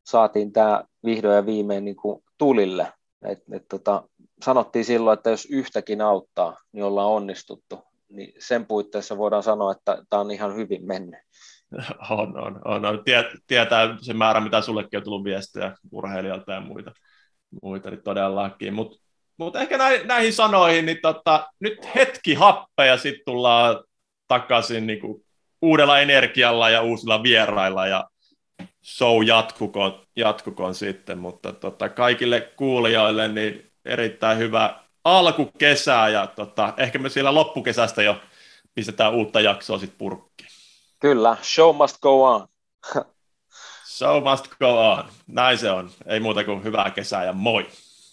saatiin 0.04 0.52
tämä 0.52 0.84
vihdoin 1.04 1.36
ja 1.36 1.46
viimein 1.46 1.84
niin 1.84 1.96
kuin 1.96 2.22
tulille. 2.38 2.92
Et, 3.28 3.38
et, 3.52 3.68
tota, 3.68 4.08
sanottiin 4.44 4.84
silloin, 4.84 5.18
että 5.18 5.30
jos 5.30 5.46
yhtäkin 5.50 6.00
auttaa, 6.00 6.56
niin 6.72 6.84
ollaan 6.84 7.08
onnistuttu. 7.08 7.82
Niin 8.08 8.32
sen 8.38 8.66
puitteissa 8.66 9.18
voidaan 9.18 9.42
sanoa, 9.42 9.72
että 9.72 9.98
tämä 10.10 10.20
on 10.20 10.30
ihan 10.30 10.56
hyvin 10.56 10.86
mennyt. 10.86 11.20
On, 12.10 12.38
on, 12.38 12.60
on. 12.64 12.84
on. 12.84 13.02
Tietää 13.46 13.96
se 14.00 14.12
määrä, 14.12 14.40
mitä 14.40 14.60
sullekin 14.60 14.96
on 14.96 15.04
tullut 15.04 15.24
viestejä 15.24 15.76
urheilijalta 15.92 16.52
ja 16.52 16.60
muita, 16.60 16.92
muita 17.62 17.90
niin 17.90 18.02
todellakin. 18.02 18.74
Mutta 18.74 18.96
mut 19.36 19.56
ehkä 19.56 19.78
näihin, 19.78 20.06
näihin 20.06 20.32
sanoihin, 20.32 20.86
niin 20.86 20.98
tota, 21.02 21.46
nyt 21.60 21.94
hetki 21.94 22.34
happe 22.34 22.86
ja 22.86 22.96
sitten 22.96 23.22
tullaan 23.26 23.84
takaisin 24.28 24.86
niin 24.86 25.23
uudella 25.64 26.00
energialla 26.00 26.70
ja 26.70 26.82
uusilla 26.82 27.22
vierailla 27.22 27.86
ja 27.86 28.04
show 28.84 29.24
jatkukoon, 29.26 30.06
jatkukoon 30.16 30.74
sitten, 30.74 31.18
mutta 31.18 31.52
tota, 31.52 31.88
kaikille 31.88 32.40
kuulijoille 32.40 33.28
niin 33.28 33.72
erittäin 33.84 34.38
hyvä 34.38 34.80
alkukesää 35.04 36.08
ja 36.08 36.26
tota, 36.26 36.74
ehkä 36.76 36.98
me 36.98 37.08
siellä 37.08 37.34
loppukesästä 37.34 38.02
jo 38.02 38.16
pistetään 38.74 39.14
uutta 39.14 39.40
jaksoa 39.40 39.78
sitten 39.78 39.98
purkkiin. 39.98 40.50
Kyllä, 41.00 41.36
show 41.42 41.76
must 41.76 42.00
go 42.00 42.24
on. 42.24 42.46
show 43.98 44.24
must 44.30 44.48
go 44.58 44.90
on. 44.90 45.04
Näin 45.26 45.58
se 45.58 45.70
on. 45.70 45.90
Ei 46.06 46.20
muuta 46.20 46.44
kuin 46.44 46.64
hyvää 46.64 46.90
kesää 46.90 47.24
ja 47.24 47.32
moi. 47.32 47.66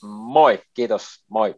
Moi, 0.04 0.62
kiitos. 0.74 1.24
Moi. 1.30 1.56